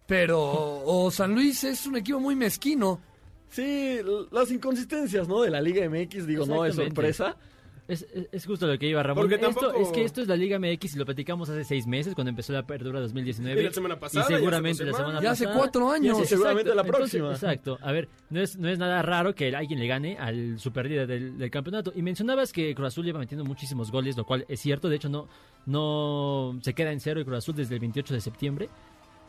Pero, 0.07 0.83
o 0.85 1.11
San 1.11 1.35
Luis 1.35 1.63
es 1.65 1.87
un 1.87 1.97
equipo 1.97 2.19
muy 2.19 2.35
mezquino. 2.35 3.01
Sí, 3.49 3.99
las 4.31 4.51
inconsistencias, 4.51 5.29
¿no? 5.29 5.43
De 5.43 5.51
la 5.51 5.61
Liga 5.61 5.89
MX, 5.89 6.27
digo, 6.27 6.47
no 6.47 6.65
es 6.65 6.75
sorpresa. 6.75 7.37
Es, 7.91 8.07
es- 8.15 8.29
es 8.33 8.47
justo 8.47 8.67
lo 8.67 8.79
que 8.79 8.87
iba 8.89 9.03
Ramón. 9.03 9.23
Porque 9.25 9.35
Esto- 9.35 9.47
tampoco- 9.61 9.83
es 9.83 9.89
que 9.89 10.05
esto 10.05 10.23
es 10.23 10.29
la 10.29 10.37
Liga 10.37 10.59
MX 10.59 10.95
y 10.95 10.99
lo 10.99 11.05
platicamos 11.05 11.49
hace 11.51 11.65
seis 11.65 11.87
meses 11.87 12.15
cuando 12.15 12.31
empezó 12.31 12.53
la 12.53 12.61
apertura 12.61 13.01
2019. 13.01 13.61
Y 13.61 13.65
la 13.65 13.73
semana 13.73 13.99
pasada, 13.99 14.25
Y 14.31 14.35
seguramente 14.35 14.85
dos 14.85 14.93
la 14.93 14.99
semana. 14.99 15.21
Ya 15.23 15.31
hace 15.33 15.45
pasada. 15.45 15.61
cuatro 15.61 15.91
años. 15.91 16.19
Y 16.21 16.25
seguramente 16.25 16.75
la 16.75 16.83
Entonces, 16.83 17.21
próxima. 17.21 17.33
exacto. 17.33 17.79
A 17.83 17.93
ver, 17.93 18.09
no 18.31 18.41
es, 18.41 18.57
no 18.57 18.69
es 18.69 18.79
nada 18.79 19.03
raro 19.03 19.35
que 19.35 19.55
alguien 19.55 19.79
le 19.81 19.87
gane 19.87 20.17
al 20.19 20.59
superlíder 20.59 21.07
del, 21.07 21.37
del 21.37 21.51
campeonato. 21.51 21.93
Y 21.95 22.03
mencionabas 22.03 22.53
que 22.53 22.75
Cruz 22.75 22.89
Azul 22.89 23.05
lleva 23.05 23.19
metiendo 23.19 23.45
muchísimos 23.45 23.91
goles, 23.91 24.17
lo 24.17 24.25
cual 24.25 24.45
es 24.49 24.61
cierto. 24.61 24.89
De 24.89 24.97
hecho, 24.97 25.09
no, 25.09 25.29
no 25.67 26.59
se 26.63 26.75
queda 26.75 26.93
en 26.93 27.01
cero 27.01 27.21
el 27.21 27.27
Cruz 27.27 27.39
Azul 27.39 27.55
desde 27.55 27.75
el 27.75 27.81
28 27.81 28.15
de 28.15 28.21
septiembre. 28.21 28.69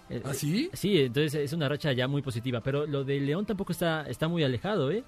Eh, 0.10 0.22
¿Ah, 0.26 0.34
sí? 0.34 0.70
Sí, 0.74 1.00
entonces 1.00 1.36
es 1.36 1.54
una 1.54 1.70
racha 1.70 1.94
ya 1.94 2.08
muy 2.08 2.22
positiva. 2.22 2.62
Pero 2.62 2.86
lo 2.86 3.04
de 3.04 3.20
León 3.20 3.46
tampoco 3.46 3.72
está, 3.72 4.04
está 4.08 4.28
muy 4.28 4.44
alejado, 4.44 4.92
¿eh? 4.92 5.04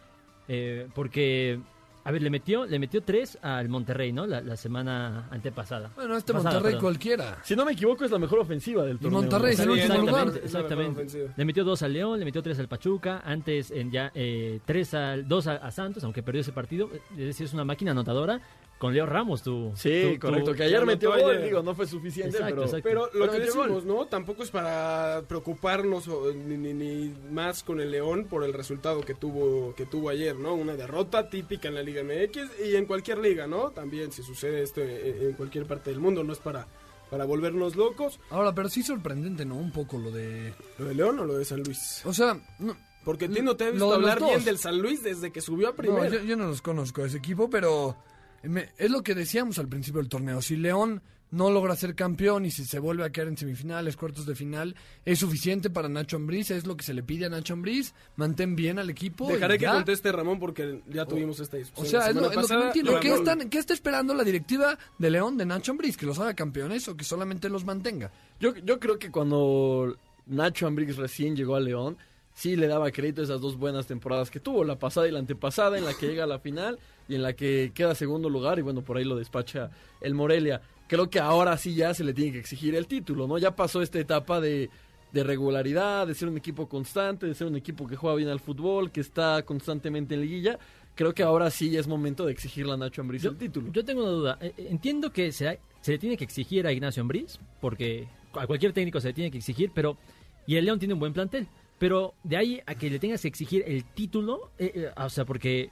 Eh, 0.47 0.87
porque, 0.95 1.59
a 2.05 2.11
ver, 2.11 2.21
le 2.21 2.29
metió, 2.29 2.65
le 2.65 2.79
metió 2.79 3.01
tres 3.01 3.37
al 3.41 3.69
Monterrey, 3.69 4.11
¿no? 4.11 4.27
La, 4.27 4.41
la 4.41 4.57
semana 4.57 5.27
antepasada. 5.31 5.91
Bueno, 5.95 6.17
este 6.17 6.33
Pasada, 6.33 6.55
Monterrey 6.55 6.73
perdón. 6.73 6.81
cualquiera. 6.81 7.37
Si 7.43 7.55
no 7.55 7.63
me 7.65 7.71
equivoco, 7.71 8.03
es 8.03 8.11
la 8.11 8.19
mejor 8.19 8.39
ofensiva 8.39 8.83
del 8.83 8.99
torneo. 8.99 9.21
Monterrey 9.21 9.53
es 9.53 9.59
el 9.59 9.69
último 9.69 10.19
exactamente, 10.43 11.03
lugar. 11.05 11.33
Le 11.37 11.45
metió 11.45 11.63
dos 11.63 11.81
al 11.81 11.93
León, 11.93 12.19
le 12.19 12.25
metió 12.25 12.41
tres 12.43 12.59
al 12.59 12.67
Pachuca, 12.67 13.21
antes 13.23 13.71
en 13.71 13.91
ya 13.91 14.11
eh, 14.15 14.59
tres 14.65 14.93
al, 14.93 15.27
dos 15.27 15.47
a, 15.47 15.55
a 15.55 15.71
Santos, 15.71 16.03
aunque 16.03 16.21
perdió 16.23 16.41
ese 16.41 16.51
partido. 16.51 16.89
Es 17.11 17.17
decir, 17.17 17.45
es 17.45 17.53
una 17.53 17.63
máquina 17.65 17.91
anotadora 17.91 18.41
con 18.83 18.93
Leo 18.93 19.05
Ramos, 19.05 19.41
tu. 19.41 19.71
Sí, 19.77 20.17
correcto. 20.19 20.51
Que 20.51 20.57
que 20.57 20.63
ayer 20.63 20.85
metió 20.85 21.09
gol, 21.11 21.21
ayer. 21.31 21.43
digo, 21.45 21.63
no 21.63 21.73
fue 21.73 21.87
suficiente, 21.87 22.35
Exacto, 22.37 22.55
pero... 22.55 22.63
exacto. 22.65 22.83
Pero 22.89 23.01
lo 23.05 23.11
Pero 23.11 23.31
que 23.31 23.39
decimos, 23.39 23.85
¿no? 23.85 24.05
Tampoco 24.07 24.43
es 24.43 24.51
para 24.51 25.21
preocuparnos 25.27 26.07
o, 26.09 26.33
ni, 26.33 26.57
ni- 26.57 26.73
ni 26.73 27.13
más 27.31 27.63
con 27.63 27.79
el 27.79 27.91
León 27.91 28.25
por 28.29 28.43
el 28.43 28.51
resultado 28.53 28.99
que 29.01 29.13
tuvo 29.13 29.73
que 29.75 29.85
tuvo 29.85 30.09
ayer, 30.09 30.35
¿no? 30.35 30.53
Una 30.53 30.75
derrota 30.75 31.29
típica 31.29 31.69
en 31.69 31.75
la 31.75 31.81
Liga 31.81 32.03
MX 32.03 32.59
y 32.65 32.75
en 32.75 32.85
cualquier 32.85 33.19
liga, 33.19 33.47
¿no? 33.47 33.71
También 33.71 34.11
si 34.11 34.21
sucede 34.21 34.61
esto 34.63 34.81
en, 34.81 35.27
en 35.29 35.33
cualquier 35.33 35.65
parte 35.65 35.89
del 35.89 35.99
mundo, 35.99 36.23
no 36.23 36.33
es 36.33 36.39
para 36.39 36.67
para 37.09 37.25
volvernos 37.25 37.75
locos. 37.75 38.19
Ahora, 38.31 38.53
pero 38.55 38.69
sí 38.69 38.81
sorprendente, 38.81 39.45
¿no? 39.45 39.55
Un 39.55 39.71
poco 39.71 39.99
lo 39.99 40.09
de... 40.09 40.51
¿Lo 40.79 40.85
de 40.85 40.95
León 40.95 41.19
o 41.19 41.25
lo 41.25 41.37
de 41.37 41.45
San 41.45 41.61
Luis? 41.61 42.01
O 42.05 42.11
sea, 42.13 42.35
no, 42.57 42.75
Porque 43.05 43.25
a 43.25 43.29
ti 43.29 43.39
no 43.43 43.55
te 43.55 43.67
he 43.67 43.71
visto 43.71 43.93
hablar 43.93 44.19
bien 44.19 44.43
del 44.43 44.57
San 44.57 44.79
Luis 44.81 45.03
desde 45.03 45.31
que 45.31 45.39
subió 45.39 45.67
a 45.67 45.71
no, 45.71 45.75
primera. 45.77 46.09
yo, 46.09 46.21
yo 46.23 46.35
no 46.35 46.47
los 46.47 46.63
conozco 46.63 47.05
ese 47.05 47.17
equipo, 47.19 47.51
pero 47.51 47.95
me- 48.43 48.69
es 48.77 48.91
lo 48.91 49.01
que 49.03 49.15
decíamos 49.15 49.57
al 49.59 49.67
principio 49.67 49.99
del 50.01 50.09
torneo. 50.09 50.41
Si 50.41 50.55
León 50.55 51.01
no 51.31 51.49
logra 51.49 51.75
ser 51.75 51.95
campeón 51.95 52.45
y 52.45 52.51
si 52.51 52.63
se 52.63 52.77
vuelve 52.77 53.03
a 53.03 53.09
quedar 53.11 53.27
en 53.27 53.35
semifinales, 53.37 53.97
cuartos 53.97 54.27
de 54.27 54.35
final, 54.35 54.75
es 55.03 55.17
suficiente 55.17 55.71
para 55.71 55.89
Nacho 55.89 56.17
Ambriz, 56.17 56.51
es 56.51 56.67
lo 56.67 56.77
que 56.77 56.83
se 56.83 56.93
le 56.93 57.01
pide 57.01 57.25
a 57.25 57.29
Nacho 57.29 57.53
Ambriz, 57.55 57.95
mantén 58.17 58.55
bien 58.55 58.77
al 58.77 58.89
equipo. 58.91 59.27
Dejaré 59.27 59.57
que 59.57 59.63
ya. 59.63 59.73
conteste 59.73 60.11
Ramón 60.11 60.39
porque 60.39 60.81
ya 60.91 61.05
tuvimos 61.07 61.39
esta 61.39 61.57
O 61.57 61.59
discusión. 61.59 61.89
sea, 61.89 61.99
la 62.01 62.09
es 62.09 62.15
lo, 62.15 62.21
semana 62.21 62.41
es 62.43 62.49
lo 62.49 62.55
que 62.57 62.61
no 62.61 62.65
entiendo. 62.67 62.99
¿Qué, 62.99 63.09
Ramón- 63.09 63.27
están, 63.27 63.49
¿Qué 63.49 63.57
está 63.57 63.73
esperando 63.73 64.13
la 64.13 64.23
directiva 64.23 64.77
de 64.99 65.09
León 65.09 65.35
de 65.37 65.45
Nacho 65.47 65.71
Ambriz? 65.71 65.97
¿Que 65.97 66.05
los 66.05 66.19
haga 66.19 66.35
campeones 66.35 66.87
o 66.87 66.95
que 66.95 67.03
solamente 67.03 67.49
los 67.49 67.65
mantenga? 67.65 68.11
Yo, 68.39 68.53
yo 68.57 68.79
creo 68.79 68.99
que 68.99 69.09
cuando 69.09 69.97
Nacho 70.27 70.67
Ambriz 70.67 70.95
recién 70.97 71.35
llegó 71.35 71.55
a 71.55 71.59
León, 71.59 71.97
sí 72.33 72.55
le 72.55 72.67
daba 72.67 72.91
crédito 72.91 73.21
a 73.21 73.23
esas 73.25 73.41
dos 73.41 73.57
buenas 73.57 73.87
temporadas 73.87 74.29
que 74.31 74.39
tuvo, 74.39 74.63
la 74.63 74.77
pasada 74.79 75.07
y 75.07 75.11
la 75.11 75.19
antepasada, 75.19 75.77
en 75.77 75.85
la 75.85 75.93
que 75.93 76.07
llega 76.07 76.23
a 76.23 76.27
la 76.27 76.39
final 76.39 76.79
y 77.07 77.15
en 77.15 77.23
la 77.23 77.33
que 77.33 77.71
queda 77.73 77.95
segundo 77.95 78.29
lugar 78.29 78.59
y 78.59 78.61
bueno, 78.61 78.81
por 78.81 78.97
ahí 78.97 79.03
lo 79.03 79.15
despacha 79.15 79.69
el 80.01 80.13
Morelia. 80.13 80.61
Creo 80.87 81.09
que 81.09 81.19
ahora 81.19 81.57
sí 81.57 81.75
ya 81.75 81.93
se 81.93 82.03
le 82.03 82.13
tiene 82.13 82.33
que 82.33 82.39
exigir 82.39 82.75
el 82.75 82.87
título, 82.87 83.27
¿no? 83.27 83.37
Ya 83.37 83.55
pasó 83.55 83.81
esta 83.81 83.99
etapa 83.99 84.41
de, 84.41 84.69
de 85.11 85.23
regularidad, 85.23 86.07
de 86.07 86.15
ser 86.15 86.27
un 86.27 86.37
equipo 86.37 86.67
constante, 86.67 87.25
de 87.25 87.35
ser 87.35 87.47
un 87.47 87.55
equipo 87.55 87.87
que 87.87 87.95
juega 87.95 88.15
bien 88.15 88.29
al 88.29 88.39
fútbol, 88.39 88.91
que 88.91 89.01
está 89.01 89.43
constantemente 89.43 90.15
en 90.15 90.21
liguilla. 90.21 90.59
Creo 90.95 91.13
que 91.13 91.23
ahora 91.23 91.49
sí 91.49 91.69
ya 91.69 91.79
es 91.79 91.87
momento 91.87 92.25
de 92.25 92.31
exigirle 92.31 92.73
a 92.73 92.77
Nacho 92.77 93.01
Ambriz 93.01 93.23
el 93.25 93.37
título. 93.37 93.71
Yo 93.71 93.85
tengo 93.85 94.03
una 94.03 94.11
duda. 94.11 94.37
Eh, 94.41 94.53
eh, 94.57 94.67
Entiendo 94.69 95.11
que 95.11 95.31
se, 95.31 95.59
se 95.81 95.91
le 95.93 95.97
tiene 95.99 96.17
que 96.17 96.23
exigir 96.23 96.67
a 96.67 96.71
Ignacio 96.71 97.01
Ambriz, 97.01 97.39
porque 97.61 98.07
a 98.33 98.45
cualquier 98.45 98.73
técnico 98.73 98.99
se 98.99 99.07
le 99.09 99.13
tiene 99.13 99.31
que 99.31 99.37
exigir, 99.37 99.71
pero. 99.73 99.97
Y 100.45 100.57
el 100.57 100.65
León 100.65 100.77
tiene 100.77 100.93
un 100.93 100.99
buen 100.99 101.13
plantel. 101.13 101.47
Pero 101.83 102.13
de 102.23 102.37
ahí 102.37 102.61
a 102.65 102.75
que 102.75 102.89
le 102.89 102.97
tengas 102.97 103.21
que 103.21 103.27
exigir 103.27 103.61
el 103.67 103.83
título, 103.83 104.51
eh, 104.57 104.71
eh, 104.73 104.91
o 104.95 105.09
sea, 105.09 105.25
porque 105.25 105.69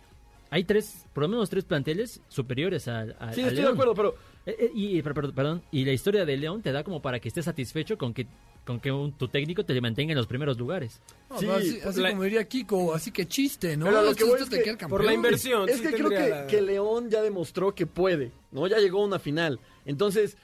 hay 0.50 0.66
tres, 0.66 1.06
por 1.14 1.24
lo 1.24 1.30
menos 1.30 1.50
tres 1.50 1.64
planteles 1.64 2.20
superiores 2.28 2.90
al, 2.90 3.16
al- 3.18 3.34
Sí, 3.34 3.40
estoy 3.40 3.64
de 3.64 3.70
acuerdo, 3.70 3.96
pero 3.96 4.16
Eh, 4.46 4.56
eh, 4.60 4.72
y, 4.74 5.02
per- 5.04 5.14
per- 5.14 5.32
perdón, 5.34 5.62
y 5.72 5.86
la 5.86 5.94
historia 5.94 6.26
de 6.26 6.36
León 6.36 6.62
te 6.62 6.74
da 6.74 6.84
como 6.84 7.02
para 7.02 7.20
que 7.22 7.30
estés 7.30 7.46
satisfecho 7.46 7.98
con 7.98 8.14
que, 8.14 8.28
con 8.66 8.82
que 8.82 8.92
un- 8.92 9.14
tu 9.14 9.30
técnico 9.30 9.64
te 9.64 9.74
le 9.74 9.80
mantenga 9.80 10.12
en 10.12 10.18
los 10.18 10.28
primeros 10.28 10.58
lugares. 10.58 11.00
No, 11.30 11.40
Sí, 11.40 11.46
pero 11.80 11.90
así, 11.90 12.02
la- 12.02 12.10
como 12.10 12.24
diría 12.24 12.44
Kiko, 12.46 12.94
así 12.94 13.12
que 13.12 13.26
chiste, 13.26 13.78
¿no? 13.78 13.86
Pero 13.86 14.00
a 14.00 14.02
lo 14.02 14.10
Esto- 14.12 14.18
que 14.18 14.24
voy 14.26 14.34
esto 14.34 14.44
es 14.44 14.50
te 14.50 14.58
que 14.70 14.76
queda 14.78 14.88
por 14.90 15.06
la 15.06 15.14
inversión. 15.14 15.70
Es 15.70 15.78
sí 15.78 15.84
que 15.84 15.92
creo 15.94 16.10
que, 16.10 16.28
la- 16.30 16.46
que 16.48 16.62
León 16.62 17.10
ya 17.10 17.22
demostró 17.22 17.74
que 17.74 17.86
puede, 17.86 18.34
¿no? 18.52 18.68
Ya 18.68 18.80
llegó 18.80 19.02
a 19.02 19.06
una 19.06 19.20
final. 19.20 19.62
Entonces, 19.86 20.36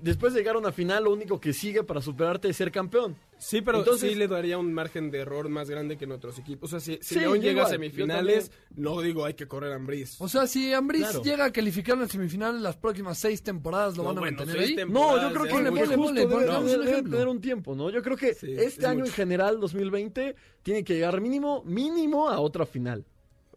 después 0.00 0.32
de 0.34 0.40
llegar 0.40 0.54
a 0.56 0.58
una 0.58 0.70
final, 0.72 1.04
lo 1.04 1.12
único 1.12 1.40
que 1.40 1.52
sigue 1.52 1.82
para 1.82 2.00
superarte 2.00 2.48
es 2.48 2.56
ser 2.56 2.70
campeón. 2.70 3.16
Sí, 3.38 3.60
pero 3.60 3.78
Entonces- 3.80 4.10
sí 4.10 4.14
le 4.16 4.28
daría 4.28 4.56
un 4.58 4.72
margen 4.72 5.10
de 5.10 5.18
error 5.18 5.48
más 5.48 5.68
grande 5.68 5.96
que 5.98 6.04
en 6.04 6.12
otros 6.12 6.38
equipos. 6.38 6.72
O 6.72 6.78
sea, 6.78 6.80
si, 6.80 6.98
si 7.02 7.14
Sí, 7.14 7.20
León 7.20 7.40
llega 7.40 7.64
a 7.64 7.68
semifinales, 7.68 8.50
no 8.74 9.00
digo 9.02 9.24
hay 9.26 9.34
que 9.34 9.46
correr 9.46 9.72
a 9.72 9.76
Ambriz. 9.76 10.16
O 10.20 10.28
sea, 10.28 10.46
si 10.46 10.72
Ambriz 10.72 11.02
Claro. 11.02 11.22
llega 11.22 11.44
a 11.44 11.52
calificar 11.52 11.98
en 12.00 12.08
semifinales 12.08 12.62
las 12.62 12.76
próximas 12.76 13.18
seis 13.18 13.42
temporadas, 13.42 13.96
¿lo 13.96 14.02
No, 14.04 14.08
van 14.08 14.16
a 14.16 14.20
bueno, 14.20 14.36
mantener 14.38 14.62
ahí? 14.62 14.76
No, 14.88 15.20
yo 15.20 15.30
creo 15.32 15.42
que, 15.44 15.50
Ponle, 15.50 15.64
que 15.70 15.76
ponle, 15.80 15.96
justo 15.96 15.96
ponle, 15.96 16.20
debe, 16.20 16.46
ponle, 16.56 16.78
debe 16.86 17.02
tener 17.02 17.28
un 17.28 17.40
tiempo, 17.40 17.74
¿no? 17.76 17.90
Yo 17.90 18.02
creo 18.02 18.16
que 18.16 18.34
Sí, 18.34 18.52
este 18.52 18.80
es 18.80 18.84
año 18.84 19.00
mucho. 19.00 19.10
en 19.10 19.14
general, 19.14 19.60
2020, 19.60 20.34
tiene 20.62 20.82
que 20.82 20.94
llegar 20.94 21.20
mínimo, 21.20 21.62
mínimo 21.64 22.28
a 22.30 22.40
otra 22.40 22.64
final. 22.66 23.04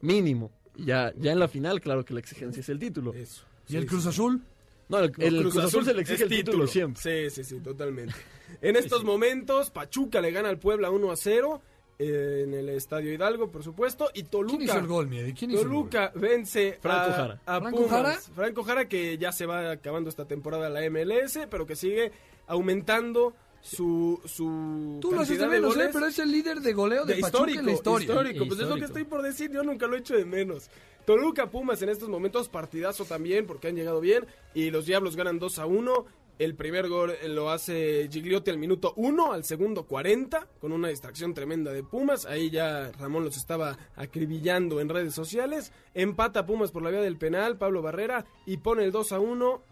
Mínimo. 0.02 0.52
Ya, 0.76 1.14
ya 1.18 1.32
en 1.34 1.40
la 1.40 1.48
final, 1.48 1.82
claro 1.82 2.06
que 2.06 2.14
la 2.14 2.20
exigencia 2.22 2.62
es 2.62 2.70
el 2.70 2.80
título. 2.80 3.14
Eso. 3.14 3.44
¿Y 3.68 3.76
el 3.76 3.86
Cruz 3.86 4.04
sí. 4.04 4.10
Azul? 4.10 4.42
No, 4.90 5.00
el, 5.00 5.12
el 5.20 5.42
Cruz, 5.42 5.58
Azul 5.58 5.86
se 5.86 5.94
le 5.94 6.02
exige 6.02 6.24
el 6.24 6.30
título, 6.30 6.68
siempre. 6.68 7.30
Sí, 7.30 7.44
sí, 7.44 7.44
sí, 7.44 7.60
totalmente. 7.62 8.16
En 8.62 8.76
estos 8.76 9.04
momentos, 9.04 9.70
Pachuca 9.70 10.20
le 10.22 10.32
gana 10.32 10.50
al 10.50 10.58
Puebla 10.58 10.90
1 10.90 11.12
a 11.12 11.16
0 11.16 11.62
eh, 12.00 12.42
en 12.46 12.54
el 12.56 12.70
Estadio 12.70 13.14
Hidalgo, 13.14 13.52
por 13.52 13.64
supuesto, 13.64 14.10
y 14.16 14.24
Toluca. 14.24 14.58
¿Quién 14.58 14.64
hizo 14.70 14.78
el 14.80 14.88
gol, 14.88 15.08
Miedi? 15.08 15.34
¿Quién 15.34 15.52
hizo 15.52 15.62
el 15.62 15.68
gol? 15.68 15.76
Toluca 15.90 16.12
vence 16.16 16.78
Franco 16.82 17.12
a, 17.12 17.14
Jara. 17.14 17.42
a 17.46 17.60
¿Franco 17.62 17.78
Pumas. 17.78 17.92
Jara? 17.92 18.20
Franco 18.36 18.64
Jara 18.64 18.88
que 18.90 19.18
ya 19.20 19.32
se 19.32 19.46
va 19.46 19.70
acabando 19.72 20.10
esta 20.10 20.26
temporada 20.26 20.68
la 20.70 20.82
MLS, 20.90 21.40
pero 21.52 21.66
que 21.68 21.76
sigue 21.76 22.12
aumentando 22.48 23.36
su 23.62 24.20
su 24.26 24.98
Tú 25.02 25.12
lo 25.12 25.22
haces 25.22 25.38
de 25.38 25.48
menos, 25.48 25.78
¿eh? 25.78 25.90
Pero 25.94 26.08
es 26.08 26.18
el 26.20 26.32
líder 26.32 26.62
de 26.62 26.74
goleo 26.74 27.06
de, 27.06 27.16
de 27.16 27.22
Pachuca 27.22 27.38
histórico, 27.52 27.60
en 27.60 27.66
la 27.68 27.72
historia. 27.74 28.06
histórico, 28.08 28.46
pues 28.48 28.60
es 28.62 28.68
lo 28.68 28.76
que 28.76 28.82
Histórico. 28.82 28.86
estoy 28.86 29.04
por 29.04 29.22
decir, 29.22 29.52
yo 29.52 29.64
nunca 29.64 29.86
lo 29.86 29.96
he 29.96 30.00
hecho 30.00 30.16
de 30.16 30.26
menos. 30.26 30.70
Toluca 31.10 31.50
Pumas 31.50 31.82
en 31.82 31.90
estos 31.90 32.08
momentos 32.08 32.50
partidazo 32.50 33.04
también 33.04 33.48
porque 33.48 33.68
han 33.70 33.76
llegado 33.76 34.00
bien 34.00 34.28
y 34.54 34.70
los 34.70 34.86
Diablos 34.86 35.16
ganan 35.16 35.40
2 35.40 35.58
a 35.58 35.66
1. 35.66 36.06
El 36.38 36.54
primer 36.54 36.88
gol 36.88 37.14
lo 37.30 37.50
hace 37.50 38.08
Gigliotti 38.12 38.52
al 38.52 38.60
minuto 38.60 38.94
1, 38.96 39.34
al 39.34 39.44
segundo 39.44 39.88
40, 39.88 40.46
con 40.62 40.72
una 40.72 40.90
distracción 40.90 41.34
tremenda 41.34 41.74
de 41.74 41.82
Pumas. 41.82 42.28
Ahí 42.28 42.52
ya 42.52 42.92
Ramón 43.00 43.24
los 43.26 43.38
estaba 43.38 43.76
acribillando 43.96 44.80
en 44.82 44.88
redes 44.90 45.16
sociales. 45.16 45.72
Empata 45.96 46.46
Pumas 46.46 46.70
por 46.72 46.84
la 46.84 46.92
vía 46.92 47.02
del 47.02 47.18
penal, 47.18 47.58
Pablo 47.58 47.82
Barrera, 47.82 48.26
y 48.46 48.58
pone 48.58 48.84
el 48.84 48.92
2 48.92 49.12
a 49.14 49.20
1 49.20 49.64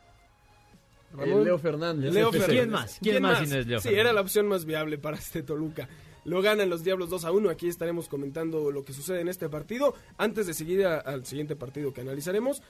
Eh, 1.20 1.26
Leo 1.44 1.60
Fernández. 1.60 2.14
Leo 2.16 2.30
FC. 2.30 2.46
Fernández. 2.48 2.58
¿Quién 2.58 2.72
más? 2.72 3.00
¿Quién 3.00 3.22
más 3.22 3.40
si 3.42 3.46
no 3.54 3.60
es 3.60 3.68
Leo 3.68 3.80
Sí, 3.80 3.84
Fernández? 3.90 4.02
era 4.06 4.14
la 4.14 4.22
opción 4.22 4.48
más 4.48 4.66
viable 4.66 4.98
para 4.98 5.18
este 5.18 5.44
Toluca. 5.44 5.88
Lo 6.28 6.42
ganan 6.44 6.70
los 6.70 6.84
Diablos 6.84 7.10
2 7.10 7.26
a 7.26 7.32
1. 7.32 7.50
Aquí 7.50 7.68
estaremos 7.68 8.08
comentando 8.08 8.70
lo 8.70 8.84
que 8.86 8.94
sucede 8.94 9.22
en 9.22 9.30
este 9.30 9.50
partido. 9.50 9.96
Antes 10.18 10.46
de 10.46 10.54
seguir 10.54 10.86
a- 10.86 11.00
al 11.00 11.26
siguiente 11.26 11.56
partido 11.56 11.94
que 11.94 12.02
analizaremos, 12.02 12.62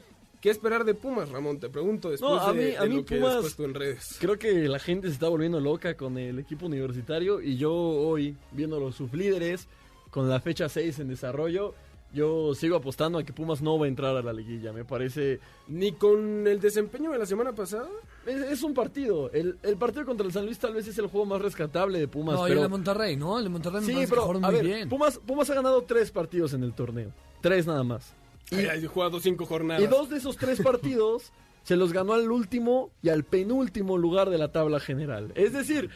¿qué 0.41 0.49
esperar 0.51 0.85
de 0.85 0.93
Pumas, 0.93 1.29
Ramón? 1.29 1.59
Te 1.59 1.67
pregunto 1.67 2.09
después 2.11 2.31
No, 2.31 2.39
a 2.39 2.53
de, 2.53 2.59
mí- 2.59 2.71
de 2.71 2.77
a 2.77 2.85
mí 2.85 2.95
lo 2.97 3.05
que 3.05 3.17
Pumas- 3.17 3.35
has 3.35 3.41
puesto 3.41 3.65
en 3.65 3.73
redes. 3.73 4.17
Creo 4.21 4.37
que 4.37 4.53
la 4.69 4.77
gente 4.79 5.07
se 5.07 5.13
está 5.13 5.27
volviendo 5.27 5.59
loca 5.59 5.97
con 5.97 6.17
el 6.19 6.37
equipo 6.39 6.67
universitario 6.67 7.41
y 7.41 7.57
yo 7.57 7.73
hoy, 7.73 8.35
viendo 8.51 8.79
los 8.79 8.95
sublíderes, 8.95 9.67
con 10.11 10.29
la 10.29 10.39
fecha 10.39 10.69
6 10.69 10.99
en 10.99 11.09
desarrollo, 11.09 11.73
yo 12.17 12.53
sigo 12.55 12.75
apostando 12.75 13.19
a 13.19 13.23
que 13.23 13.31
Pumas 13.31 13.61
no 13.61 13.77
va 13.77 13.85
a 13.85 13.87
entrar 13.87 14.17
a 14.17 14.21
la 14.21 14.33
liguilla. 14.33 14.73
Me 14.73 14.83
parece... 14.83 15.39
Ni 15.67 15.91
con 15.91 16.47
el 16.47 16.59
desempeño 16.59 17.11
de 17.11 17.19
la 17.19 17.25
semana 17.25 17.53
pasada. 17.53 17.87
Es, 18.25 18.41
es 18.41 18.63
un 18.63 18.73
partido. 18.73 19.31
El, 19.31 19.57
el 19.61 19.77
partido 19.77 20.05
contra 20.05 20.25
el 20.25 20.33
San 20.33 20.45
Luis 20.45 20.57
tal 20.57 20.73
vez 20.73 20.87
es 20.87 20.97
el 20.97 21.07
juego 21.07 21.25
más 21.27 21.41
rescatable 21.41 21.99
de 21.99 22.07
Pumas. 22.07 22.35
No, 22.35 22.47
y 22.47 22.49
pero... 22.49 22.61
el 22.61 22.65
de 22.65 22.69
Monterrey, 22.69 23.15
¿no? 23.15 23.37
El 23.37 23.43
de 23.45 23.49
Monterrey 23.51 23.81
me 23.81 23.85
Sí, 23.87 23.93
parece 23.93 24.05
que 24.05 24.09
pero 24.09 24.21
jugaron 24.23 24.45
a 24.45 24.47
muy 24.47 24.55
ver, 24.57 24.65
bien. 24.65 24.89
Pumas, 24.89 25.19
Pumas 25.19 25.49
ha 25.49 25.53
ganado 25.53 25.83
tres 25.83 26.11
partidos 26.11 26.53
en 26.53 26.63
el 26.63 26.73
torneo. 26.73 27.11
Tres 27.41 27.67
nada 27.67 27.83
más. 27.83 28.13
Y 28.49 28.65
ha 28.65 28.87
jugado 28.87 29.19
cinco 29.19 29.45
jornadas. 29.45 29.83
Y 29.83 29.87
dos 29.87 30.09
de 30.09 30.17
esos 30.17 30.37
tres 30.37 30.61
partidos 30.61 31.31
se 31.63 31.75
los 31.75 31.93
ganó 31.93 32.13
al 32.13 32.31
último 32.31 32.91
y 33.01 33.09
al 33.09 33.23
penúltimo 33.23 33.97
lugar 33.97 34.29
de 34.29 34.37
la 34.37 34.51
tabla 34.51 34.79
general. 34.79 35.31
Es 35.35 35.53
decir, 35.53 35.89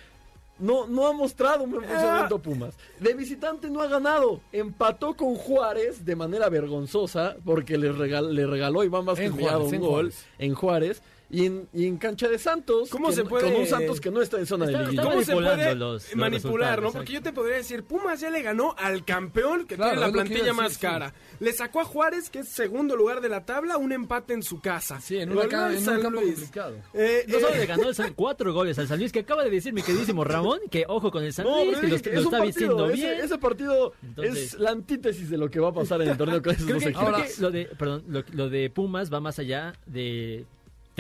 no, 0.62 0.88
no 0.88 1.08
ha 1.08 1.12
mostrado 1.14 1.64
un 1.64 1.72
buen 1.72 1.84
funcionamiento 1.84 2.40
Pumas. 2.40 2.76
De 3.00 3.14
visitante 3.14 3.70
no 3.70 3.82
ha 3.82 3.88
ganado. 3.88 4.40
Empató 4.52 5.16
con 5.16 5.36
Juárez 5.36 6.06
de 6.06 6.16
manera 6.16 6.48
vergonzosa 6.50 7.36
porque 7.44 7.78
le, 7.78 7.92
regal- 7.92 8.34
le 8.34 8.46
regaló 8.48 8.84
Iván 8.84 9.06
Vázquez 9.06 9.28
En 9.32 9.38
Juárez, 9.40 9.68
un 9.68 9.74
en 9.76 9.82
gol 9.82 9.90
Juárez. 9.92 10.26
en 10.40 10.54
Juárez. 10.54 11.02
Y 11.34 11.46
en, 11.46 11.70
y 11.74 11.86
en 11.88 11.98
cancha 11.98 12.28
de 12.28 12.38
Santos, 12.38 12.90
¿Cómo 12.90 13.08
que 13.08 13.16
se 13.16 13.24
puede- 13.24 13.50
con 13.50 13.62
un 13.62 13.66
Santos 13.66 14.02
que 14.02 14.12
no 14.12 14.22
está 14.22 14.38
en 14.38 14.46
zona 14.46 14.66
de 14.66 14.78
liguilla. 14.78 15.02
¿Cómo 15.04 15.24
se 15.24 15.32
puede 15.34 15.76
los- 15.76 16.14
manipular, 16.16 16.82
no? 16.82 16.92
Porque 16.92 17.14
yo 17.14 17.22
te 17.22 17.32
podría 17.32 17.56
decir, 17.56 17.84
Pumas 17.84 18.20
ya 18.20 18.30
le 18.30 18.42
ganó 18.42 18.76
al 18.78 19.06
campeón 19.06 19.66
que 19.66 19.76
Claro, 19.76 19.92
tiene 19.94 20.08
la 20.08 20.12
plantilla 20.12 20.54
más 20.54 20.66
decir, 20.72 20.82
sí. 20.82 20.88
cara. 20.88 21.14
Le 21.40 21.54
sacó 21.54 21.80
a 21.80 21.86
Juárez, 21.86 22.30
que 22.30 22.40
es 22.40 22.50
segundo 22.50 22.98
lugar 22.98 23.22
de 23.22 23.30
la 23.30 23.46
tabla, 23.46 23.78
un 23.78 23.94
empate 23.94 24.34
en 24.34 24.44
su 24.44 24.60
casa. 24.60 25.00
Sí, 25.00 25.18
en, 25.20 25.32
una 25.32 25.48
ca- 25.48 25.72
en 25.72 25.78
un 25.80 25.86
campo 26.02 26.10
Luis. 26.20 26.34
complicado. 26.34 26.76
Eh, 26.94 27.24
No 27.28 27.38
eh, 27.38 27.42
solo 27.42 27.56
le 27.56 27.66
ganó 27.66 27.88
el 27.88 27.96
San- 27.96 28.14
cuatro 28.14 28.54
goles 28.54 28.78
al 28.78 28.88
San 28.90 29.00
Luis, 29.00 29.12
que 29.14 29.20
acaba 29.20 29.44
de 29.46 29.50
decir 29.52 29.72
mi 29.74 29.84
queridísimo 29.84 30.26
Ramón, 30.26 30.60
que 30.70 30.84
ojo 30.88 31.12
con 31.12 31.24
el 31.24 31.32
San 31.32 31.46
Luis, 31.46 31.78
que 31.80 31.88
lo, 31.88 31.96
dije 31.96 32.02
que 32.02 32.10
lo 32.12 32.20
es 32.20 32.26
un 32.26 32.34
está 32.34 32.38
partido, 32.44 32.48
diciendo 32.48 32.90
ese, 32.90 32.96
bien. 33.16 33.22
ese 33.26 33.38
partido 33.38 33.94
Entonces- 34.04 34.38
es 34.54 34.60
la 34.60 34.72
antítesis 34.72 35.30
de 35.30 35.38
lo 35.38 35.50
que 35.50 35.62
va 35.62 35.70
a 35.70 35.74
pasar 35.74 36.02
en 36.02 36.10
el 36.10 36.18
torneo 36.18 36.42
con 36.44 36.52
esos 36.54 36.66
Creo 36.66 36.76
dos 36.76 36.84
que, 36.84 36.90
equipos. 36.90 37.40
lo 37.40 37.52
de, 37.52 37.66
perdón, 37.80 38.04
lo 38.34 38.50
de 38.50 38.70
Pumas 38.70 39.12
va 39.14 39.22
más 39.22 39.40
allá 39.40 39.74
de 39.86 40.46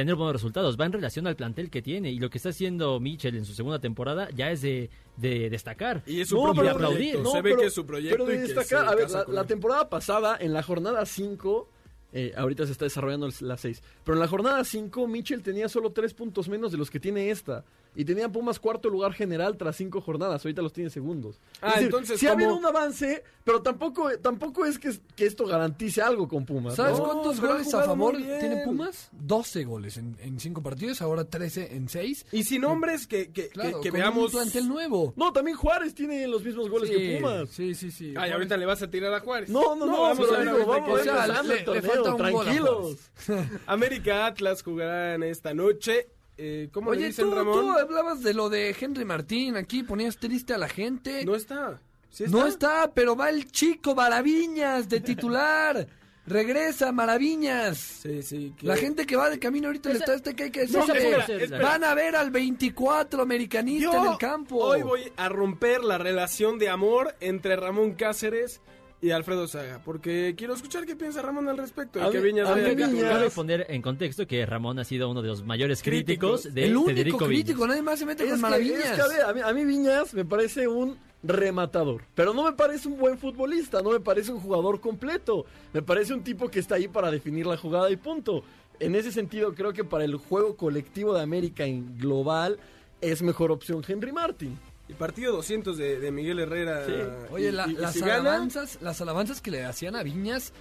tener 0.01 0.15
buenos 0.15 0.33
resultados, 0.33 0.77
va 0.79 0.85
en 0.85 0.91
relación 0.93 1.27
al 1.27 1.35
plantel 1.35 1.69
que 1.69 1.81
tiene 1.81 2.11
y 2.11 2.19
lo 2.19 2.29
que 2.29 2.37
está 2.37 2.49
haciendo 2.49 2.99
Mitchell 2.99 3.35
en 3.35 3.45
su 3.45 3.53
segunda 3.53 3.79
temporada 3.79 4.29
ya 4.35 4.51
es 4.51 4.61
de, 4.61 4.89
de 5.17 5.49
destacar 5.49 6.03
Y 6.05 6.21
es 6.21 6.29
su 6.29 6.35
No, 6.35 6.53
proyecto. 6.53 6.75
aplaudir. 6.77 7.19
No, 7.19 7.31
se 7.31 7.41
ve 7.41 7.49
pero- 7.51 7.61
que 7.61 7.67
es 7.67 7.73
su 7.73 7.85
proyecto. 7.85 8.17
Pero 8.17 8.25
de 8.29 8.35
y 8.35 8.47
destacar, 8.47 8.87
a 8.87 8.95
ver, 8.95 9.07
la, 9.29 9.45
temporada 9.45 9.89
pasada, 9.89 10.37
en 10.39 10.53
la 10.53 10.63
jornada 10.63 11.05
5, 11.05 11.69
eh, 12.13 12.33
ahorita 12.35 12.65
se 12.65 12.71
está 12.73 12.85
desarrollando 12.85 13.29
la 13.41 13.57
6, 13.57 13.81
pero 14.03 14.15
en 14.15 14.19
la 14.19 14.27
jornada 14.27 14.63
5, 14.63 15.07
Mitchell 15.07 15.41
tenía 15.41 15.69
solo 15.69 15.91
3 15.91 16.13
puntos 16.13 16.49
menos 16.49 16.71
de 16.71 16.77
los 16.77 16.89
que 16.89 16.99
tiene 16.99 17.29
esta. 17.29 17.63
Y 17.93 18.05
tenía 18.05 18.29
Pumas 18.29 18.59
cuarto 18.59 18.89
lugar 18.89 19.13
general 19.13 19.57
tras 19.57 19.75
5 19.75 19.99
jornadas, 19.99 20.45
ahorita 20.45 20.61
los 20.61 20.71
tiene 20.71 20.89
segundos. 20.89 21.41
Ah, 21.61 21.67
Es 21.69 21.73
decir, 21.73 21.85
entonces, 21.87 22.19
sí 22.19 22.27
ha 22.27 22.31
habido 22.31 22.55
un 22.55 22.65
avance, 22.65 23.23
pero 23.43 23.61
tampoco, 23.61 24.09
tampoco 24.21 24.65
es 24.65 24.79
que, 24.79 24.91
que 25.15 25.25
esto 25.25 25.45
garantice 25.45 26.01
algo 26.01 26.27
con 26.29 26.45
Pumas. 26.45 26.75
¿Sabes 26.75 26.97
¿no? 26.97 27.03
cuántos 27.05 27.41
goles 27.41 27.73
a 27.73 27.83
favor 27.83 28.15
tiene 28.15 28.63
Pumas? 28.63 29.09
12 29.11 29.63
goles 29.65 29.97
en, 29.97 30.15
en 30.21 30.39
5 30.39 30.63
partidos, 30.63 31.01
ahora 31.01 31.25
13 31.25 31.75
en 31.75 31.89
6. 31.89 32.27
Y 32.31 32.43
sin 32.45 32.63
hombres 32.63 33.07
que, 33.07 33.25
que, 33.31 33.43
que- 33.43 33.49
Claro, 33.49 33.81
que 33.81 33.89
con 33.89 33.99
veamos. 33.99 34.25
un 34.25 34.31
plantel 34.31 34.67
nuevo. 34.69 35.13
No, 35.17 35.33
también 35.33 35.57
Juárez 35.57 35.93
tiene 35.93 36.25
los 36.27 36.43
mismos 36.45 36.69
goles 36.69 36.89
sí, 36.89 36.95
que 36.95 37.17
Pumas. 37.17 37.49
Sí, 37.49 37.75
sí, 37.75 37.91
sí. 37.91 38.13
Ay, 38.17 38.31
ahorita 38.31 38.55
le 38.55 38.65
vas 38.65 38.81
a 38.81 38.89
tirar 38.89 39.13
a 39.13 39.19
Juárez. 39.19 39.49
No, 39.49 39.75
no, 39.75 39.85
no, 39.85 40.01
vamos 40.03 40.31
a 40.31 40.41
digo, 40.41 40.65
vamos 40.65 40.99
o 40.99 41.03
sea, 41.03 41.25
empezando 41.25 41.43
le- 41.53 41.53
el 41.53 41.59
le 41.59 41.65
torneo, 41.65 41.91
falta 41.91 42.15
un 42.15 42.31
gol 42.31 42.47
a 42.47 42.51
tranquilos. 42.51 42.97
América 43.67 44.25
Atlas 44.27 44.63
jugarán 44.63 45.23
esta 45.23 45.53
noche. 45.53 46.07
Eh, 46.43 46.69
¿Cómo 46.71 46.91
le 46.93 47.05
dicen, 47.07 47.29
tú, 47.29 47.35
Ramón? 47.35 47.61
tú 47.61 47.71
hablabas 47.71 48.23
de 48.23 48.33
lo 48.33 48.49
de 48.49 48.75
Henry 48.79 49.05
Martín 49.05 49.55
aquí, 49.57 49.83
ponías 49.83 50.17
triste 50.17 50.55
a 50.55 50.57
la 50.57 50.67
gente. 50.67 51.23
No 51.23 51.35
está. 51.35 51.79
¿Sí 52.09 52.23
No 52.27 52.47
está, 52.47 52.91
pero 52.93 53.15
va 53.15 53.29
el 53.29 53.51
chico 53.51 53.93
Maraviñas 53.93 54.89
de 54.89 55.01
titular. 55.01 55.87
Regresa 56.25 56.91
Maraviñas. 56.91 57.77
Sí, 57.77 58.21
sí. 58.23 58.53
que- 58.57 58.65
La 58.65 58.75
gente 58.75 59.05
que 59.05 59.15
va 59.15 59.29
de 59.29 59.37
camino 59.39 59.67
ahorita 59.67 59.89
le 59.89 59.99
está 59.99 60.13
este 60.15 60.35
que 60.35 60.43
hay 60.45 60.51
que 60.51 60.61
decir 60.61 60.77
No, 60.77 60.85
que 60.85 60.91
espera, 60.97 61.25
espera. 61.25 61.63
van 61.63 61.83
a 61.83 61.93
ver 61.93 62.15
al 62.15 62.31
24 62.31 63.21
americanista 63.21 63.91
Yo 63.91 64.05
en 64.05 64.11
el 64.11 64.17
campo. 64.17 64.57
Hoy 64.57 64.81
voy 64.81 65.11
a 65.17 65.29
romper 65.29 65.83
la 65.83 65.97
relación 65.97 66.57
de 66.59 66.69
amor 66.69 67.15
entre 67.19 67.55
Ramón 67.55 67.93
Cáceres 67.93 68.61
y 68.61 68.80
Alfredo 69.09 69.47
Saga. 69.47 69.81
Porque 69.83 70.35
quiero 70.37 70.53
escuchar 70.53 70.85
qué 70.85 70.95
piensa 70.95 71.23
Ramón 71.23 71.49
al 71.49 71.57
respecto. 71.57 71.97
de 71.97 72.05
A 72.05 72.11
que 72.11 72.19
mí- 72.19 72.25
Viñas 72.25 72.47
a 72.49 72.53
Viñas-. 72.53 73.09
Cabe 73.09 73.31
poner 73.31 73.65
en 73.69 73.81
contexto 73.81 74.27
que 74.27 74.45
Ramón 74.45 74.77
ha 74.77 74.83
sido 74.83 75.09
uno 75.09 75.23
de 75.23 75.29
los 75.29 75.43
mayores 75.43 75.81
Críticos. 75.81 76.41
críticos 76.43 76.53
de 76.53 76.65
el 76.65 76.77
único 76.77 76.89
Federico 76.91 77.17
crítico, 77.25 77.53
Viñas. 77.61 77.67
nadie 77.69 77.81
más 77.81 77.97
se 77.99 78.05
mete 78.05 78.23
Es 78.25 78.39
con 78.39 78.51
que- 78.53 78.73
es 78.75 78.91
que, 78.91 79.01
a, 79.01 79.07
ver, 79.07 79.21
a 79.21 79.33
mí, 79.33 79.41
a 79.43 79.53
mí 79.53 79.65
Viñas 79.65 80.13
me 80.13 80.23
parece 80.23 80.67
un 80.67 80.97
rematador, 81.23 82.03
pero 82.15 82.33
no 82.33 82.43
me 82.43 82.51
parece 82.53 82.87
un 82.87 82.97
buen 82.97 83.17
futbolista, 83.17 83.81
no 83.81 83.91
me 83.91 83.99
parece 83.99 84.31
un 84.31 84.39
jugador 84.39 84.79
completo, 84.79 85.45
me 85.73 85.81
parece 85.81 86.13
un 86.13 86.23
tipo 86.23 86.49
que 86.49 86.59
está 86.59 86.75
ahí 86.75 86.87
para 86.87 87.09
definir 87.11 87.45
la 87.47 87.57
jugada 87.57 87.89
y 87.89 87.95
punto. 87.95 88.43
En 88.79 88.95
ese 88.95 89.11
sentido 89.11 89.53
creo 89.53 89.73
que 89.73 89.83
para 89.83 90.03
el 90.03 90.15
juego 90.15 90.55
colectivo 90.55 91.13
de 91.13 91.21
América 91.21 91.63
en 91.65 91.97
global 91.97 92.57
es 93.01 93.21
mejor 93.21 93.51
opción 93.51 93.83
Henry 93.87 94.11
Martin. 94.11 94.57
Y 94.91 94.93
partido 94.95 95.33
200 95.37 95.77
de, 95.77 95.99
de 95.99 96.11
Miguel 96.11 96.39
Herrera. 96.39 96.85
Sí. 96.85 96.93
Oye, 97.31 97.47
Y- 97.49 97.51
la- 97.51 97.67
y- 97.67 97.71
y 97.71 97.75
las 97.75 97.97
gana, 97.97 98.15
alabanzas, 98.15 98.77
las 98.81 98.99
alabanzas 99.01 99.41
que 99.41 99.49
le 99.51 99.63
hacían 99.65 99.95
a 99.95 100.03
Viñas 100.03 100.51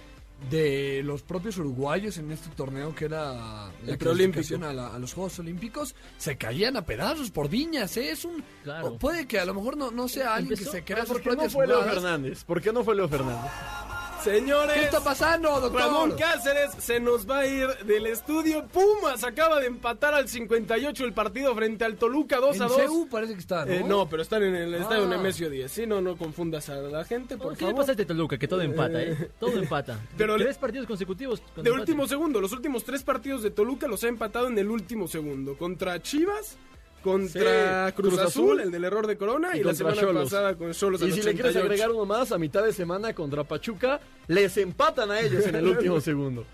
de 0.49 1.01
los 1.03 1.21
propios 1.21 1.57
uruguayos 1.57 2.17
en 2.17 2.31
este 2.31 2.49
torneo 2.55 2.95
que 2.95 3.05
era 3.05 3.33
la 3.33 3.71
El 3.85 3.97
clasificación 3.99 4.63
a, 4.63 4.73
la- 4.73 4.87
a 4.95 4.97
los 4.97 5.13
Juegos 5.13 5.37
Olímpicos 5.37 5.93
se 6.17 6.35
caían 6.35 6.77
a 6.77 6.83
pedazos 6.83 7.29
por 7.29 7.47
Viñas, 7.47 7.95
¿eh? 7.97 8.09
es 8.09 8.25
un 8.25 8.43
Claro. 8.63 8.97
puede 8.97 9.27
que 9.27 9.39
a 9.39 9.45
lo 9.45 9.53
mejor 9.53 9.77
no, 9.77 9.91
no 9.91 10.07
sea 10.07 10.33
alguien 10.33 10.53
Empezó- 10.53 10.71
que 10.71 10.77
se 10.79 10.83
crea 10.83 11.01
sus 11.05 11.09
¿Por 11.13 11.21
qué 11.21 11.29
no 11.29 11.35
propias 11.35 11.53
fue 11.53 11.67
Leo. 11.67 11.83
Fernández? 11.83 12.43
¿Por 12.43 12.59
qué 12.59 12.73
no 12.73 12.83
fue 12.83 12.95
Leo 12.95 13.07
Fernández? 13.07 13.51
Señores. 14.23 14.73
¿Qué 14.77 14.83
está 14.85 15.03
pasando, 15.03 15.59
doctor? 15.59 15.81
Ramón 15.81 16.11
Cáceres 16.17 16.71
se 16.77 16.99
nos 16.99 17.29
va 17.29 17.39
a 17.39 17.45
ir 17.47 17.67
del 17.85 18.05
estudio. 18.05 18.65
Pumas 18.67 19.23
acaba 19.23 19.59
de 19.59 19.67
empatar 19.67 20.13
al 20.13 20.27
58 20.29 21.05
el 21.05 21.13
partido 21.13 21.55
frente 21.55 21.85
al 21.85 21.95
Toluca 21.97 22.37
2 22.37 22.55
en 22.55 22.61
a 22.61 22.67
2. 22.67 22.81
CU 22.87 23.07
parece 23.09 23.33
que 23.33 23.39
está, 23.39 23.65
¿no? 23.65 23.71
Eh, 23.71 23.83
no, 23.83 24.07
pero 24.07 24.21
están 24.21 24.43
en 24.43 24.55
el 24.55 24.73
estadio 24.75 25.05
Ah. 25.05 25.07
Nemesio 25.07 25.49
10. 25.49 25.71
Sí, 25.71 25.87
no, 25.87 26.01
no 26.01 26.17
confundas 26.17 26.69
a 26.69 26.75
la 26.75 27.03
gente, 27.03 27.37
por 27.37 27.49
¿Por 27.49 27.57
qué 27.57 27.65
le 27.65 27.73
pasa 27.73 27.91
a 27.91 27.93
este 27.93 28.05
Toluca? 28.05 28.37
Que 28.37 28.47
todo 28.47 28.61
empata, 28.61 29.01
¿eh? 29.01 29.31
Todo 29.39 29.51
empata. 29.59 29.99
Pero 30.17 30.37
le- 30.37 30.45
Tres 30.45 30.57
partidos 30.57 30.85
consecutivos. 30.87 31.41
con 31.55 31.63
De 31.63 31.69
empate. 31.69 31.79
último 31.91 32.07
segundo, 32.07 32.39
los 32.39 32.51
últimos 32.51 32.83
tres 32.83 33.03
partidos 33.03 33.41
de 33.43 33.49
Toluca 33.51 33.87
los 33.87 34.03
ha 34.03 34.07
empatado 34.07 34.47
en 34.47 34.57
el 34.57 34.69
último 34.69 35.07
segundo. 35.07 35.57
Contra 35.57 36.01
Chivas, 36.01 36.57
contra 37.03 37.87
Sí, 37.89 37.93
Cruz, 37.93 38.09
Cruz 38.15 38.19
Azul, 38.21 38.51
Azul, 38.51 38.59
el 38.61 38.71
del 38.71 38.83
error 38.83 39.07
de 39.07 39.17
Corona, 39.17 39.55
y, 39.55 39.59
y 39.59 39.63
la 39.63 39.73
semana 39.73 39.99
Xolos. 40.01 40.23
pasada 40.25 40.55
con 40.55 40.71
Cholos 40.73 41.01
Y 41.01 41.11
si 41.11 41.21
le 41.21 41.33
quieres 41.33 41.55
agregar 41.55 41.91
uno 41.91 42.05
más, 42.05 42.31
a 42.31 42.37
mitad 42.37 42.63
de 42.63 42.73
semana 42.73 43.13
contra 43.13 43.43
Pachuca, 43.43 43.99
les 44.27 44.55
empatan 44.57 45.11
a 45.11 45.19
ellos 45.19 45.45
en 45.47 45.55
el 45.55 45.67
último 45.67 45.99
segundo. 46.01 46.45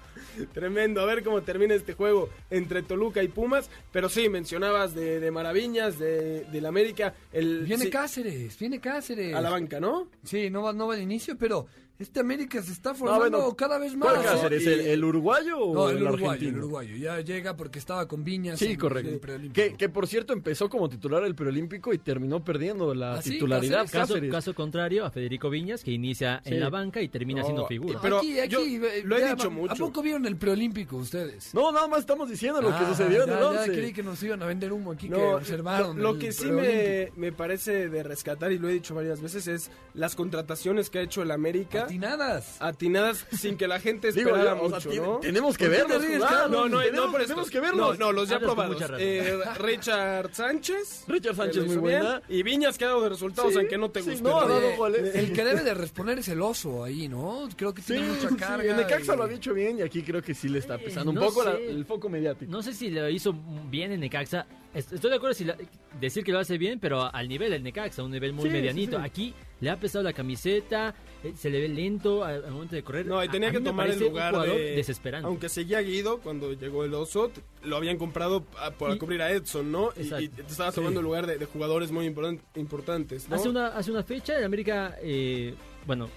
Tremendo, 0.54 1.02
a 1.02 1.06
ver 1.06 1.24
cómo 1.24 1.42
termina 1.42 1.74
este 1.74 1.94
juego 1.94 2.30
entre 2.52 2.84
Toluca 2.84 3.24
y 3.24 3.28
Pumas. 3.28 3.70
Pero 3.92 4.08
sí, 4.08 4.30
mencionabas 4.30 4.94
de, 4.94 5.20
de 5.20 5.32
Maraviñas, 5.32 5.98
de, 5.98 6.44
del 6.52 6.66
América. 6.68 7.16
El, 7.34 7.64
Viene 7.66 7.86
sí, 7.86 7.90
Cáceres, 7.90 8.58
viene 8.60 8.80
Cáceres. 8.80 9.34
a 9.36 9.42
la 9.42 9.50
banca, 9.50 9.80
¿no? 9.80 10.10
Sí, 10.24 10.52
no 10.52 10.62
va, 10.62 10.74
no 10.74 10.88
va 10.88 10.94
al 10.94 11.02
inicio, 11.02 11.36
pero 11.40 11.66
este 12.00 12.20
América 12.20 12.62
se 12.62 12.72
está 12.72 12.92
No, 12.92 12.96
formando 12.96 13.38
bueno, 13.40 13.56
cada 13.56 13.78
vez 13.80 13.96
más. 13.96 14.12
¿Cuál 14.14 14.24
Cáceres? 14.24 14.64
y- 14.64 14.68
¿El, 14.70 14.80
el 14.82 15.04
uruguayo 15.04 15.58
o 15.60 15.74
No, 15.74 15.90
el, 15.90 15.98
el 15.98 16.04
uruguayo, 16.04 16.30
argentino? 16.32 16.52
el 16.58 16.64
uruguayo. 16.64 16.96
Ya 16.98 17.20
llega 17.22 17.58
porque 17.58 17.80
estaba 17.80 18.08
con 18.08 18.24
Viñas. 18.24 18.60
Sí, 18.60 18.66
en- 18.66 18.72
en 18.72 18.78
correcto. 18.78 19.10
el 19.12 19.20
preolímpico. 19.20 19.54
Que, 19.54 19.76
que 19.76 19.90
por 19.90 20.08
cierto 20.08 20.34
empezó 20.34 20.70
como 20.70 20.90
titular 20.90 21.24
del 21.24 21.34
preolímpico 21.36 21.94
y 21.94 21.98
terminó 21.98 22.44
perdiendo 22.44 22.94
la 22.94 23.16
¿Ah, 23.16 23.22
sí? 23.22 23.32
titularidad 23.32 23.80
Cáceres. 23.86 23.92
Caso, 23.92 24.14
Cáceres. 24.14 24.32
caso 24.32 24.54
contrario 24.56 25.06
a 25.06 25.12
Federico 25.12 25.50
Viñas, 25.50 25.84
que 25.84 25.92
inicia 25.92 26.42
Sí. 26.46 26.54
en 26.54 26.60
la 26.60 26.70
banca 26.70 27.02
y 27.02 27.08
termina 27.10 27.44
siendo 27.44 27.66
figura. 27.68 27.94
y- 27.98 28.02
pero 28.02 28.18
aquí, 28.20 28.40
aquí, 28.40 28.52
yo 28.52 28.60
lo 29.06 29.18
he 29.18 29.22
ya, 29.22 29.36
dicho 29.36 29.48
¿A 29.48 29.50
mucho. 29.52 29.76
poco 29.86 30.02
vieron 30.02 30.26
el 30.26 30.36
preolímpico 30.38 30.98
ustedes? 30.98 31.54
No, 31.54 31.72
nada 31.72 31.88
más 31.88 32.00
estamos 32.02 32.30
diciendo 32.30 32.62
lo 32.62 32.70
que 32.70 32.76
Ah, 32.76 32.90
sucedió 32.90 33.24
en 33.24 33.30
ya, 33.30 33.34
el 33.36 33.40
ya 33.42 33.50
11. 33.62 33.72
creí 33.72 33.94
que 33.94 34.04
nos 34.04 34.22
iban 34.24 34.42
a 34.44 34.46
vender 34.46 34.72
humo 34.72 34.92
aquí, 34.92 35.10
que 35.10 35.16
observaron. 35.16 36.00
lo, 36.02 36.18
que 36.20 36.32
sí 36.32 36.46
me, 36.52 37.12
me 37.16 37.32
parece 37.32 37.90
de 37.90 38.04
rescatar, 38.04 38.52
y 38.52 38.60
lo 38.60 38.70
he 38.70 38.74
dicho 38.74 38.94
varias 38.94 39.22
veces, 39.22 39.48
es 39.48 39.72
las 39.94 40.16
contrataciones 40.16 40.90
que 40.90 41.00
ha 41.00 41.02
hecho 41.02 41.22
el 41.24 41.32
América. 41.32 41.87
Atinadas. 41.88 42.56
atinadas 42.60 43.26
sin 43.38 43.58
que 43.58 43.68
la 43.68 43.80
gente 43.80 44.12
Digo, 44.14 44.30
esperara 44.30 44.56
yo, 44.58 44.64
o 44.64 44.80
sea, 44.80 44.90
mucho, 44.92 45.02
¿no? 45.04 45.20
tenemos 45.20 45.58
que 45.58 45.66
¿Por 45.66 45.74
qué 45.76 45.82
verlos 45.82 46.06
jugar? 46.06 46.50
No, 46.50 46.70
no, 46.70 46.80
tenemos, 46.80 47.06
no 47.06 47.12
por 47.12 47.22
eso. 47.22 47.28
tenemos 47.30 47.50
que 47.50 47.58
No, 47.58 47.64
verlos. 47.64 48.00
no, 48.00 48.12
los 48.12 48.30
ya 48.30 48.40
probados. 48.40 48.82
Eh, 49.00 49.38
Richard 49.60 50.34
Sánchez. 50.34 51.06
Richard 51.08 51.36
Sánchez 51.36 51.66
muy 51.66 51.78
buena. 51.78 52.22
bien, 52.28 52.40
Y 52.40 52.44
Viñas 52.44 52.78
que 52.78 52.86
ha 52.86 52.90
dado 52.90 53.02
de 53.02 53.10
resultados, 53.10 53.52
Sí, 53.54 53.60
aunque 53.60 53.78
no 53.78 53.90
te 53.90 54.02
sí, 54.02 54.12
guste. 54.12 54.24
no, 54.24 54.40
ha 54.40 54.46
¿no? 54.48 54.60
dado 54.60 54.96
Eh. 54.96 55.12
El 55.16 55.34
que 55.34 55.44
debe 55.44 55.64
de 55.64 55.74
responder 55.74 56.20
es 56.20 56.28
el 56.30 56.42
oso 56.42 56.84
ahí, 56.84 57.08
¿no? 57.08 57.48
Creo 57.56 57.74
que 57.74 57.82
Sí, 57.82 57.94
tiene 57.94 58.08
mucha 58.10 58.30
sí, 58.30 58.36
carga. 58.36 58.72
en 58.72 58.78
Necaxa 58.78 59.14
y- 59.14 59.18
lo 59.18 59.24
ha 59.24 59.28
dicho 59.28 59.54
bien 59.54 59.80
y 59.80 59.82
aquí 59.82 60.02
creo 60.04 60.22
que 60.22 60.34
sí 60.34 60.50
le 60.50 60.60
está 60.60 60.78
pesando 60.78 61.12
un 61.12 61.16
no 61.16 61.22
poco 61.22 61.44
el 61.48 61.86
foco 61.86 62.10
mediático. 62.10 62.52
No 62.52 62.62
sé 62.62 62.74
si 62.74 62.90
lo 62.90 63.10
hizo 63.10 63.34
bien 63.70 63.92
en 63.92 64.00
Necaxa. 64.02 64.46
Est- 64.74 64.94
Estoy 64.94 65.10
de 65.10 65.16
acuerdo 65.16 65.34
si 65.34 65.46
la- 65.46 65.58
decir 66.00 66.24
que 66.24 66.32
lo 66.32 66.40
hace 66.40 66.58
bien, 66.58 66.80
pero 66.80 67.04
al 67.14 67.28
nivel 67.28 67.52
del 67.52 67.64
Necaxa, 67.64 68.04
un 68.04 68.12
nivel 68.12 68.34
muy 68.34 68.44
Sí, 68.44 68.50
sí, 68.50 68.54
medianito. 68.54 68.98
sí. 68.98 69.04
Aquí 69.04 69.34
le 69.60 69.70
ha 69.70 69.80
pesado 69.80 70.04
la 70.04 70.14
camiseta, 70.14 70.94
eh, 71.24 71.34
se 71.36 71.50
le 71.50 71.60
ve 71.62 71.68
lento 71.70 72.24
al, 72.24 72.46
al 72.46 72.52
momento 72.52 72.76
de 72.76 72.84
correr. 72.84 73.06
No, 73.06 73.24
y 73.24 73.28
tenía 73.30 73.50
a 73.50 73.52
que 73.52 73.60
tomar 73.60 73.90
el 73.90 74.00
lugar 74.00 74.36
de... 74.42 74.76
desesperante. 74.76 75.28
Aunque 75.28 75.50
seguía 75.50 75.82
Guido 75.82 76.20
cuando 76.20 76.54
llegó 76.54 76.84
el 76.84 76.94
Oso, 76.94 77.32
lo 77.64 77.76
habían 77.78 77.98
comprado 77.98 78.46
a- 78.60 78.72
para 78.72 78.96
Y- 78.96 78.98
cubrir 79.00 79.22
a 79.22 79.32
Edson, 79.32 79.72
¿no? 79.72 79.90
Y, 79.98 80.02
Exacto. 80.02 80.24
y 80.24 80.30
te 80.30 80.42
estabas 80.44 80.76
tomando 80.76 81.00
el 81.00 81.04
lugar 81.06 81.26
de, 81.28 81.38
de 81.38 81.46
jugadores 81.46 81.92
muy 81.92 82.06
importan- 82.08 82.40
importantes, 82.56 83.28
¿no? 83.30 83.36
Hace 83.36 83.50
una, 83.50 83.68
hace 83.68 83.92
una 83.92 84.04
fecha 84.04 84.38
el 84.38 84.44
América, 84.44 84.96
eh, 85.02 85.56
bueno, 85.86 86.08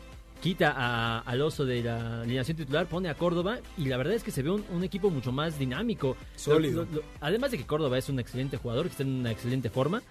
quita 0.43 0.73
a- 0.77 1.21
al 1.21 1.41
oso 1.43 1.65
de 1.67 1.83
la 1.83 2.23
alineación 2.23 2.57
titular, 2.57 2.87
pone 2.87 3.09
a 3.11 3.15
Córdoba 3.15 3.59
y 3.77 3.87
la 3.87 3.97
verdad 3.99 4.15
es 4.15 4.23
que 4.23 4.31
se 4.31 4.43
ve 4.43 4.51
un, 4.51 4.65
un 4.71 4.85
equipo 4.85 5.11
mucho 5.11 5.33
más 5.33 5.59
dinámico. 5.59 6.17
Sólido. 6.37 6.87
Lo- 6.91 6.97
lo- 6.97 7.03
además 7.21 7.51
de 7.51 7.59
que 7.59 7.67
Córdoba 7.67 7.99
es 7.99 8.09
un 8.09 8.21
excelente 8.21 8.57
jugador, 8.57 8.87
que 8.87 8.91
está 8.93 9.03
en 9.03 9.21
una 9.21 9.31
excelente 9.33 9.69
forma. 9.71 10.03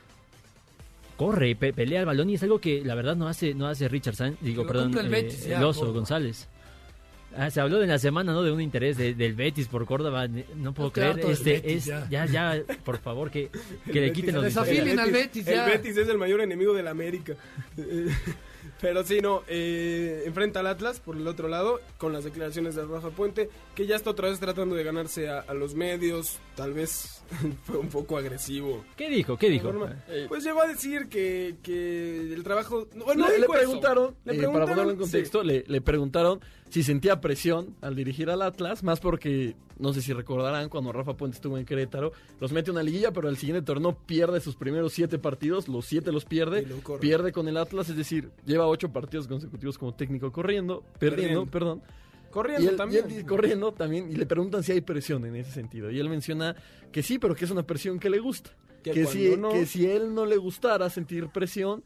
Corre, 1.19 1.53
pe- 1.55 1.73
pelea 1.73 1.99
el 1.99 2.05
balón 2.05 2.29
y 2.29 2.35
es 2.35 2.43
algo 2.43 2.59
que 2.59 2.81
la 2.83 2.95
verdad 2.95 3.15
no 3.17 3.27
hace, 3.27 3.53
no 3.53 3.67
hace 3.67 3.89
Richard 3.89 4.15
San, 4.15 4.37
digo, 4.39 4.63
Lo 4.63 4.67
perdón, 4.69 4.97
eh, 4.97 5.09
Betis, 5.09 5.45
el 5.47 5.61
oso. 5.63 5.91
González. 5.91 6.47
Ah, 7.37 7.51
se 7.51 7.59
habló 7.61 7.81
en 7.83 7.89
la 7.89 7.99
semana, 7.99 8.31
¿no? 8.31 8.41
De 8.41 8.51
un 8.53 8.61
interés 8.61 8.97
de- 8.97 9.13
del 9.13 9.33
Betis 9.35 9.67
por 9.67 9.85
Córdoba. 9.85 10.27
No 10.55 10.73
puedo 10.73 10.91
creer. 10.91 11.19
Este, 11.19 11.55
Betis, 11.55 11.73
es, 11.75 11.85
ya. 11.85 12.07
ya, 12.09 12.25
ya, 12.25 12.63
por 12.85 12.97
favor, 12.99 13.29
que, 13.29 13.49
que 13.85 13.93
le 13.93 13.99
Betis 14.01 14.13
quiten 14.15 14.35
los 14.35 14.43
desafíen 14.45 14.97
al 14.97 15.11
Betis, 15.11 15.45
ya. 15.45 15.65
El 15.65 15.71
Betis 15.73 15.97
es 15.97 16.07
el 16.07 16.17
mayor 16.17 16.39
enemigo 16.41 16.73
del 16.73 16.87
América. 16.87 17.35
Pero 18.81 19.03
sí, 19.03 19.19
no, 19.21 19.43
eh, 19.47 20.23
enfrenta 20.25 20.61
al 20.61 20.67
Atlas 20.67 21.01
por 21.01 21.17
el 21.17 21.27
otro 21.27 21.49
lado 21.49 21.81
con 21.97 22.13
las 22.13 22.23
declaraciones 22.23 22.75
de 22.75 22.85
Rafa 22.85 23.09
Puente, 23.09 23.49
que 23.75 23.85
ya 23.85 23.95
está 23.97 24.09
otra 24.11 24.29
vez 24.29 24.39
tratando 24.39 24.75
de 24.75 24.83
ganarse 24.83 25.27
a, 25.29 25.39
a 25.41 25.53
los 25.53 25.75
medios, 25.75 26.39
tal 26.59 26.73
vez 26.73 27.23
fue 27.63 27.77
un 27.77 27.87
poco 27.87 28.17
agresivo. 28.17 28.83
¿Qué 28.97 29.09
dijo? 29.09 29.37
¿Qué 29.37 29.49
dijo? 29.49 29.71
Norma. 29.71 30.03
Eh, 30.09 30.25
Pues 30.27 30.43
llegó 30.43 30.61
a 30.61 30.67
decir 30.67 31.07
que, 31.07 31.55
que 31.63 32.33
el 32.33 32.43
trabajo... 32.43 32.85
Bueno, 33.05 33.27
no 33.29 33.37
le, 33.37 33.47
preguntaron, 33.47 34.15
Le 34.25 34.33
eh, 34.33 34.37
preguntaron, 34.39 34.53
para 34.53 34.65
ponerlo 34.65 34.91
en 34.91 34.97
sí. 34.97 35.01
contexto, 35.03 35.41
le, 35.41 35.63
le 35.65 35.79
preguntaron 35.79 36.41
si 36.69 36.83
sentía 36.83 37.21
presión 37.21 37.77
al 37.79 37.95
dirigir 37.95 38.29
al 38.29 38.41
Atlas, 38.41 38.83
más 38.83 38.99
porque, 38.99 39.55
no 39.77 39.93
sé 39.93 40.01
si 40.01 40.11
recordarán, 40.11 40.67
cuando 40.67 40.91
Rafa 40.91 41.15
Puente 41.15 41.35
estuvo 41.35 41.57
en 41.57 41.65
Querétaro, 41.65 42.11
los 42.41 42.51
mete 42.51 42.71
una 42.71 42.83
liguilla, 42.83 43.11
pero 43.13 43.29
el 43.29 43.37
siguiente 43.37 43.61
torneo 43.65 43.97
pierde 44.05 44.41
sus 44.41 44.57
primeros 44.57 44.91
siete 44.91 45.17
partidos, 45.17 45.69
los 45.69 45.85
siete 45.85 46.11
los 46.11 46.25
pierde, 46.25 46.67
lo 46.67 46.99
pierde 46.99 47.31
con 47.31 47.47
el 47.47 47.55
Atlas, 47.55 47.87
es 47.87 47.95
decir, 47.95 48.31
lleva 48.45 48.67
ocho 48.67 48.89
partidos 48.91 49.27
consecutivos 49.29 49.77
como 49.77 49.93
técnico 49.95 50.29
corriendo, 50.33 50.83
perdiendo, 50.99 51.45
Perdiendo. 51.45 51.45
perdón. 51.45 51.81
Corriendo 52.31 52.63
Y 52.63 52.67
él, 52.67 52.73
y 52.73 52.77
también. 52.77 53.03
él 53.05 53.09
dice- 53.09 53.25
corriendo 53.25 53.71
también, 53.73 54.09
y 54.11 54.15
le 54.15 54.25
preguntan 54.25 54.63
si 54.63 54.71
hay 54.71 54.81
presión 54.81 55.25
en 55.25 55.35
ese 55.35 55.51
sentido. 55.51 55.89
Y 55.91 55.99
él 55.99 56.09
menciona 56.09 56.55
que 56.91 57.03
sí, 57.03 57.19
pero 57.19 57.35
que 57.35 57.45
es 57.45 57.51
una 57.51 57.63
presión 57.63 57.99
que 57.99 58.09
le 58.09 58.19
gusta. 58.19 58.51
Que 58.83 58.91
Que, 58.91 59.05
si, 59.05 59.35
no- 59.35 59.49
que 59.51 59.65
si 59.65 59.85
él 59.89 60.13
no 60.13 60.25
le 60.25 60.37
gustara 60.37 60.89
sentir 60.89 61.27
presión, 61.29 61.83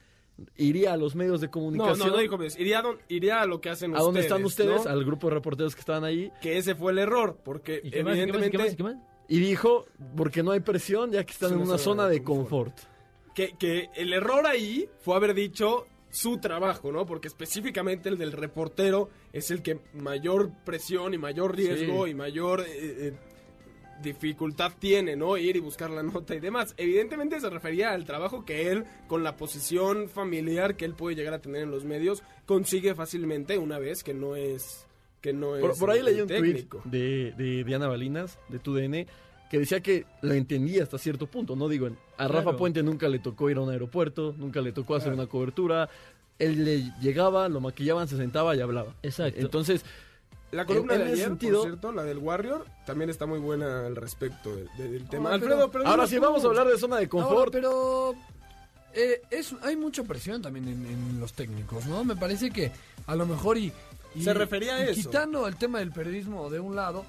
iría 0.57 0.93
a 0.93 0.97
los 0.97 1.15
medios 1.15 1.41
de 1.41 1.47
No, 1.47 1.51
comunicación. 1.51 2.07
no, 2.09 2.15
no 2.15 2.19
dijo 2.21 2.37
pues, 2.37 2.57
iría, 2.59 2.79
a 2.79 2.81
don- 2.81 2.99
iría 3.07 3.41
a 3.41 3.45
lo 3.45 3.61
que 3.61 3.69
hacen 3.69 3.91
¿A 3.91 3.93
ustedes. 3.95 4.05
dónde 4.05 4.19
están 4.21 4.45
ustedes? 4.45 4.85
¿no? 4.85 4.91
Al 4.91 5.03
grupo 5.05 5.27
de 5.29 5.33
reporteros 5.35 5.75
que 5.75 5.79
estaban 5.81 6.03
ahí. 6.03 6.31
Que 6.41 6.57
ese 6.57 6.75
fue 6.75 6.91
el 6.91 6.99
error, 6.99 7.37
porque 7.43 7.81
¿Y 7.83 7.89
qué 7.91 8.03
más? 8.03 8.15
¿Y 8.15 8.19
qué 8.19 8.25
más? 8.27 8.41
¿Y 8.41 8.45
evidentemente... 8.45 8.75
qué 8.77 8.83
más? 8.83 8.95
¿Y? 9.27 9.37
Y 9.37 9.39
dijo, 9.39 9.85
porque 10.17 10.43
no 10.43 10.51
hay 10.51 10.59
presión, 10.59 11.11
ya 11.11 11.23
que 11.23 11.31
están 11.31 11.49
Es 11.49 11.53
en 11.55 11.61
una 11.61 11.69
una 11.69 11.77
zona 11.77 12.07
de 12.07 12.21
confort. 12.23 12.73
confort. 12.75 13.33
que, 13.33 13.55
que 13.57 13.89
el 13.95 14.11
error 14.13 14.45
ahí 14.45 14.87
fue 14.99 15.15
haber 15.15 15.33
dicho 15.33 15.87
su 16.13 16.37
trabajo, 16.37 16.91
¿no? 16.91 17.05
Porque 17.07 17.27
específicamente 17.27 18.07
el 18.07 18.17
del 18.19 18.31
reportero 18.31 19.09
es 19.33 19.49
el 19.49 19.63
que 19.63 19.79
mayor 19.93 20.51
presión 20.63 21.13
y 21.15 21.17
mayor 21.17 21.55
riesgo 21.55 22.05
Sí. 22.05 22.11
y 22.11 22.13
mayor 22.13 22.61
eh, 22.61 22.67
eh, 23.07 23.13
dificultad 24.01 24.73
tiene, 24.77 25.15
¿no? 25.15 25.37
Ir 25.37 25.55
y 25.55 25.59
buscar 25.59 25.89
la 25.89 26.03
nota 26.03 26.35
y 26.35 26.39
demás. 26.39 26.73
Evidentemente 26.77 27.39
se 27.39 27.49
refería 27.49 27.91
al 27.91 28.05
trabajo 28.05 28.45
que 28.45 28.69
él, 28.71 28.85
con 29.07 29.23
la 29.23 29.35
posición 29.37 30.07
familiar 30.09 30.75
que 30.75 30.85
él 30.85 30.93
puede 30.93 31.15
llegar 31.15 31.33
a 31.33 31.39
tener 31.41 31.63
en 31.63 31.71
los 31.71 31.83
medios, 31.83 32.21
consigue 32.45 32.93
fácilmente 32.95 33.57
una 33.57 33.79
vez 33.79 34.03
que 34.03 34.13
no 34.13 34.35
es... 34.35 34.85
Que 35.21 35.31
no 35.31 35.55
es 35.55 35.79
por 35.79 35.89
ahí 35.89 36.01
leí 36.03 36.19
un 36.19 36.27
tweet 36.27 36.67
de, 36.83 37.33
de 37.37 37.63
Diana 37.63 37.87
Balinas, 37.87 38.37
de 38.49 38.59
TUDN, 38.59 39.07
que 39.53 39.59
decía 39.59 39.81
que 39.81 40.07
lo 40.23 40.33
entendía 40.33 40.81
hasta 40.81 40.97
cierto 40.97 41.27
punto, 41.27 41.55
¿no? 41.55 41.69
Digo, 41.69 41.87
a 42.17 42.27
Rafa 42.27 42.41
Claro. 42.41 42.57
Puente 42.57 42.81
nunca 42.81 43.07
le 43.07 43.19
tocó 43.19 43.51
ir 43.51 43.57
a 43.57 43.61
un 43.61 43.69
aeropuerto, 43.69 44.33
nunca 44.35 44.61
le 44.61 44.71
tocó 44.71 44.95
hacer 44.95 45.09
Claro. 45.09 45.21
una 45.21 45.29
cobertura. 45.29 45.89
Él 46.39 46.65
le 46.65 46.91
llegaba, 46.99 47.47
lo 47.49 47.61
maquillaban, 47.61 48.07
se 48.07 48.17
sentaba 48.17 48.55
y 48.55 48.61
hablaba. 48.61 48.95
Exacto. 49.03 49.39
Entonces, 49.39 49.85
La 50.51 50.65
columna 50.65 50.93
En- 50.93 50.99
de 51.01 51.05
en 51.05 51.11
ayer, 51.13 51.25
sentido- 51.27 51.59
por 51.61 51.67
cierto, 51.69 51.91
la 51.91 52.03
del 52.03 52.17
Warrior, 52.19 52.65
también 52.87 53.11
está 53.11 53.25
muy 53.27 53.37
buena 53.39 53.85
al 53.87 53.95
respecto 53.95 54.55
de- 54.55 54.65
de- 54.77 54.89
del 54.89 55.07
tema. 55.09 55.31
Alfredo, 55.33 55.69
pero- 55.69 55.71
pero 55.83 55.87
ahora 55.87 56.07
sí 56.07 56.17
vamos 56.19 56.43
a 56.43 56.47
hablar 56.47 56.67
de 56.67 56.77
zona 56.79 56.95
de 56.97 57.07
Ahora, 57.11 57.27
confort. 57.27 57.51
pero 57.53 58.13
eh, 58.93 59.21
es, 59.31 59.53
hay 59.61 59.75
mucha 59.75 60.03
presión 60.03 60.41
también 60.41 60.67
en, 60.67 60.85
en 60.85 61.19
los 61.19 61.33
técnicos, 61.33 61.85
¿no? 61.87 62.03
Me 62.03 62.15
parece 62.15 62.49
que 62.51 62.71
a 63.07 63.15
lo 63.15 63.25
mejor 63.27 63.57
y... 63.59 63.71
y- 64.15 64.23
Se 64.23 64.33
refería 64.33 64.75
a 64.77 64.79
y 64.85 64.89
eso. 64.89 64.93
Quitando 65.09 65.47
el 65.47 65.55
tema 65.57 65.77
del 65.79 65.91
periodismo 65.91 66.49
de 66.51 66.59
un 66.59 66.75
lado, 66.75 67.03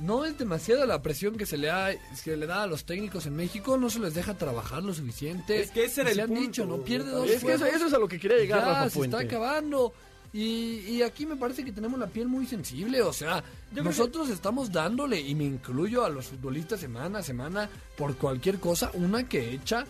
no 0.00 0.24
es 0.24 0.36
demasiada 0.38 0.86
la 0.86 1.02
presión 1.02 1.36
que 1.36 1.46
se 1.46 1.56
le, 1.58 1.70
ha, 1.70 1.90
le 1.90 2.46
da 2.46 2.62
a 2.62 2.66
los 2.66 2.84
técnicos 2.84 3.26
en 3.26 3.36
México, 3.36 3.76
no 3.78 3.90
se 3.90 4.00
les 4.00 4.14
deja 4.14 4.34
trabajar 4.36 4.82
lo 4.82 4.94
suficiente. 4.94 5.60
Es 5.60 5.70
que 5.70 5.84
ese 5.84 6.00
era 6.00 6.10
Y 6.10 6.12
el 6.12 6.16
se 6.16 6.22
han 6.22 6.28
punto, 6.28 6.42
dicho, 6.42 6.66
no 6.66 6.78
me 6.78 6.84
pierde 6.84 7.10
dos 7.10 7.20
parece. 7.20 7.36
es 7.36 7.44
que 7.44 7.50
eso, 7.52 7.58
juegos, 7.64 7.76
eso 7.76 7.86
es 7.88 7.92
a 7.94 7.98
lo 7.98 8.08
que 8.08 8.18
quería 8.18 8.38
llegar 8.38 8.60
ya, 8.60 8.66
Rafa 8.66 8.90
se 8.90 9.00
está 9.02 9.18
acabando. 9.20 9.92
Y, 10.32 10.78
y 10.88 11.02
aquí 11.02 11.26
me 11.26 11.34
parece 11.36 11.64
que 11.64 11.72
tenemos 11.72 11.98
la 11.98 12.06
piel 12.06 12.28
muy 12.28 12.46
sensible, 12.46 13.02
o 13.02 13.12
sea, 13.12 13.42
nosotros 13.72 14.30
estamos 14.30 14.70
dándole, 14.70 15.20
y 15.20 15.34
me 15.34 15.42
incluyo 15.44 16.04
a 16.04 16.08
los 16.08 16.26
futbolistas 16.26 16.78
semana 16.78 17.18
a 17.18 17.22
semana, 17.24 17.68
por 17.96 18.16
cualquier 18.16 18.60
cosa, 18.60 18.92
una 18.94 19.28
que 19.28 19.52
echa, 19.52 19.84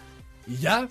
y 0.46 0.57
ya, 0.57 0.88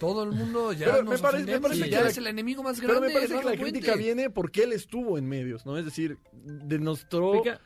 todo 0.00 0.22
el 0.24 0.32
mundo 0.32 0.72
ya 0.72 0.86
Pero 0.92 1.04
me 1.04 1.10
nos 1.10 1.20
parece- 1.20 1.44
me 1.44 1.60
parece 1.60 1.80
y 1.80 1.82
que 1.84 1.90
ya 1.90 2.00
la- 2.04 2.08
es 2.08 2.16
el 2.16 2.26
enemigo 2.26 2.62
más 2.62 2.78
Pero 2.80 2.88
grande. 2.94 3.08
me 3.08 3.12
parece 3.12 3.32
que 3.34 3.44
la 3.44 3.52
Puente. 3.52 3.62
crítica 3.64 3.96
viene 3.96 4.30
porque 4.30 4.62
él 4.64 4.72
estuvo 4.72 5.18
en 5.18 5.28
medios, 5.28 5.66
¿no? 5.66 5.76
Es 5.76 5.84
decir, 5.84 6.16
demostró... 6.32 7.32
Pica- 7.42 7.60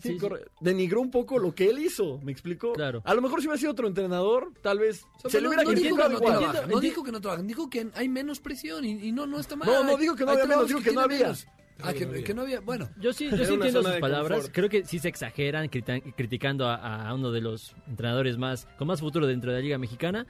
Sí, 0.00 0.18
Sí, 0.18 0.26
denigró 0.60 1.00
un 1.00 1.10
poco 1.10 1.38
lo 1.38 1.54
que 1.54 1.68
él 1.70 1.78
hizo, 1.78 2.18
¿me 2.22 2.32
explico? 2.32 2.72
Claro. 2.72 3.02
A 3.04 3.14
lo 3.14 3.20
mejor 3.22 3.40
si 3.40 3.46
hubiera 3.46 3.58
sido 3.60 3.72
otro 3.72 3.86
entrenador, 3.86 4.52
tal 4.62 4.78
vez 4.78 5.04
O 5.16 5.20
sea, 5.22 5.30
se 5.30 5.40
le 5.40 5.48
hubiera 5.48 5.62
no 5.64 5.70
dijo 5.70 5.82
que 5.82 5.88
criticado 5.88 6.10
no 6.10 6.16
igual. 6.18 6.70
no 6.70 6.80
dijo 6.80 7.02
que 7.04 7.12
no 7.12 7.20
trabajan, 7.20 7.46
dijo 7.46 7.68
que 7.70 7.88
hay 7.94 8.08
menos 8.08 8.40
presión 8.40 8.84
y, 8.84 8.92
y 9.08 9.12
no, 9.12 9.26
no 9.26 9.38
está 9.38 9.56
mal. 9.56 9.68
No, 9.68 9.84
no 9.84 9.96
digo 9.96 10.16
que 10.16 10.24
no 10.24 10.30
Hay 10.30 10.36
había 10.38 10.48
menos, 10.48 10.68
digo 10.68 10.80
que 10.80 10.92
no 10.92 11.00
había. 11.00 11.18
menos. 11.18 11.46
Ah, 11.82 11.94
que, 11.94 12.22
que 12.24 12.34
no 12.34 12.42
había, 12.42 12.60
bueno. 12.60 12.90
Yo 13.00 13.12
sí, 13.14 13.30
yo 13.30 13.42
sí 13.44 13.54
entiendo 13.54 13.82
sus 13.82 13.92
palabras. 14.00 14.32
confort. 14.38 14.54
Creo 14.54 14.68
que 14.68 14.84
sí 14.84 14.98
se 14.98 15.08
exageran 15.08 15.68
criticando 15.68 16.66
a, 16.68 17.08
a 17.08 17.14
uno 17.14 17.32
de 17.32 17.40
los 17.40 17.74
entrenadores 17.88 18.36
más 18.36 18.66
con 18.76 18.86
más 18.88 19.00
futuro 19.00 19.26
dentro 19.26 19.50
de 19.50 19.58
la 19.58 19.62
Liga 19.62 19.78
Mexicana. 19.78 20.26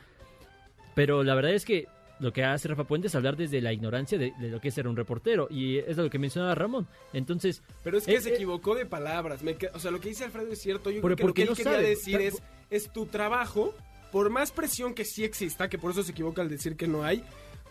Pero 0.94 1.24
la 1.24 1.35
verdad 1.35 1.52
es 1.52 1.64
que 1.64 1.87
lo 2.20 2.33
que 2.33 2.44
hace 2.44 2.68
Rafa 2.68 2.85
Puente 2.85 3.09
es 3.09 3.14
hablar 3.14 3.37
desde 3.37 3.61
la 3.61 3.72
ignorancia 3.72 4.18
de, 4.18 4.33
de 4.38 4.48
lo 4.48 4.61
que 4.61 4.68
es 4.68 4.74
ser 4.74 4.87
un 4.87 4.96
reportero. 4.96 5.48
Y 5.50 5.78
es 5.78 5.96
lo 5.96 6.09
que 6.11 6.18
mencionaba 6.18 6.54
Ramón. 6.54 6.87
Entonces, 7.12 7.62
Pero 7.83 7.98
es 7.98 8.04
que 8.04 8.14
Eh, 8.14 8.20
se 8.20 8.30
eh. 8.30 8.35
equivocó 8.35 8.74
de 8.74 8.87
palabras. 8.87 9.42
Me 9.42 9.56
o 9.74 9.78
sea, 9.80 9.90
lo 9.90 10.00
que 10.00 10.11
dice 10.11 10.24
Alfredo 10.24 10.52
es 10.52 10.61
cierto. 10.61 10.90
Yo 10.90 11.00
Pero 11.02 11.16
creo 11.16 11.16
que 11.16 11.24
lo 11.26 11.35
que 11.35 11.42
él 11.42 11.48
no 11.50 11.54
quería 11.56 11.72
sabe. 11.72 11.88
decir 11.88 12.18
Pero- 12.18 12.28
es, 12.37 12.42
es 12.85 12.92
tu 12.92 13.06
trabajo, 13.06 13.74
por 14.12 14.30
más 14.30 14.52
presión 14.52 14.94
que 14.94 15.04
sí 15.04 15.24
exista, 15.24 15.68
que 15.68 15.78
por 15.78 15.90
eso 15.92 16.02
se 16.02 16.12
equivoca 16.12 16.42
al 16.42 16.48
decir 16.48 16.76
que 16.76 16.87
no 16.87 17.04
hay, 17.04 17.24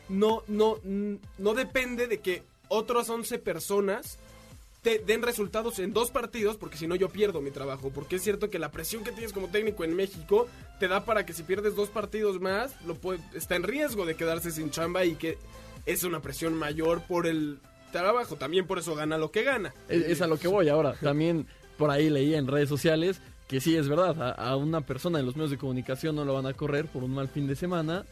no, 0.09 0.43
no, 0.47 0.77
no 1.37 1.53
depende 1.53 2.07
de 2.07 2.19
que 2.19 2.43
otras 2.69 3.09
11 3.09 3.39
personas 3.39 4.17
te 4.81 4.99
den 4.99 5.21
resultados 5.21 5.79
en 5.79 5.93
dos 5.93 6.11
partidos, 6.11 6.57
porque 6.57 6.77
si 6.77 6.87
no 6.87 6.95
yo 6.95 7.09
pierdo 7.09 7.41
mi 7.41 7.51
trabajo. 7.51 7.91
Porque 7.93 8.15
es 8.15 8.23
cierto 8.23 8.49
que 8.49 8.59
la 8.59 8.71
presión 8.71 9.03
que 9.03 9.11
tienes 9.11 9.33
como 9.33 9.49
técnico 9.49 9.83
en 9.83 9.95
México 9.95 10.47
te 10.79 10.87
da 10.87 11.05
para 11.05 11.25
que 11.25 11.33
si 11.33 11.43
pierdes 11.43 11.75
dos 11.75 11.89
partidos 11.89 12.39
más, 12.39 12.73
lo 12.85 12.95
puede, 12.95 13.19
está 13.33 13.55
en 13.55 13.63
riesgo 13.63 14.05
de 14.05 14.15
quedarse 14.15 14.51
sin 14.51 14.71
chamba 14.71 15.05
y 15.05 15.15
que 15.15 15.37
es 15.85 16.03
una 16.03 16.21
presión 16.21 16.53
mayor 16.53 17.01
por 17.07 17.27
el 17.27 17.59
trabajo. 17.91 18.35
También 18.35 18.67
por 18.67 18.79
eso 18.79 18.95
gana 18.95 19.17
lo 19.17 19.31
que 19.31 19.43
gana. 19.43 19.73
Es, 19.89 20.21
a 20.21 20.27
lo 20.27 20.37
que 20.37 20.47
voy 20.47 20.69
ahora. 20.69 20.93
También 21.01 21.47
por 21.77 21.91
ahí 21.91 22.09
leí 22.09 22.35
en 22.35 22.47
redes 22.47 22.69
sociales 22.69 23.21
que 23.47 23.59
sí 23.59 23.75
es 23.75 23.89
verdad, 23.89 24.35
a 24.37 24.55
una 24.57 24.81
persona 24.81 25.19
en 25.19 25.25
los 25.25 25.35
medios 25.35 25.49
de 25.49 25.57
comunicación 25.57 26.15
no 26.15 26.23
lo 26.23 26.35
van 26.35 26.45
a 26.45 26.53
correr 26.53 26.85
por 26.85 27.03
un 27.03 27.15
mal 27.15 27.29
fin 27.29 27.47
de 27.47 27.55
semana, 27.55 28.05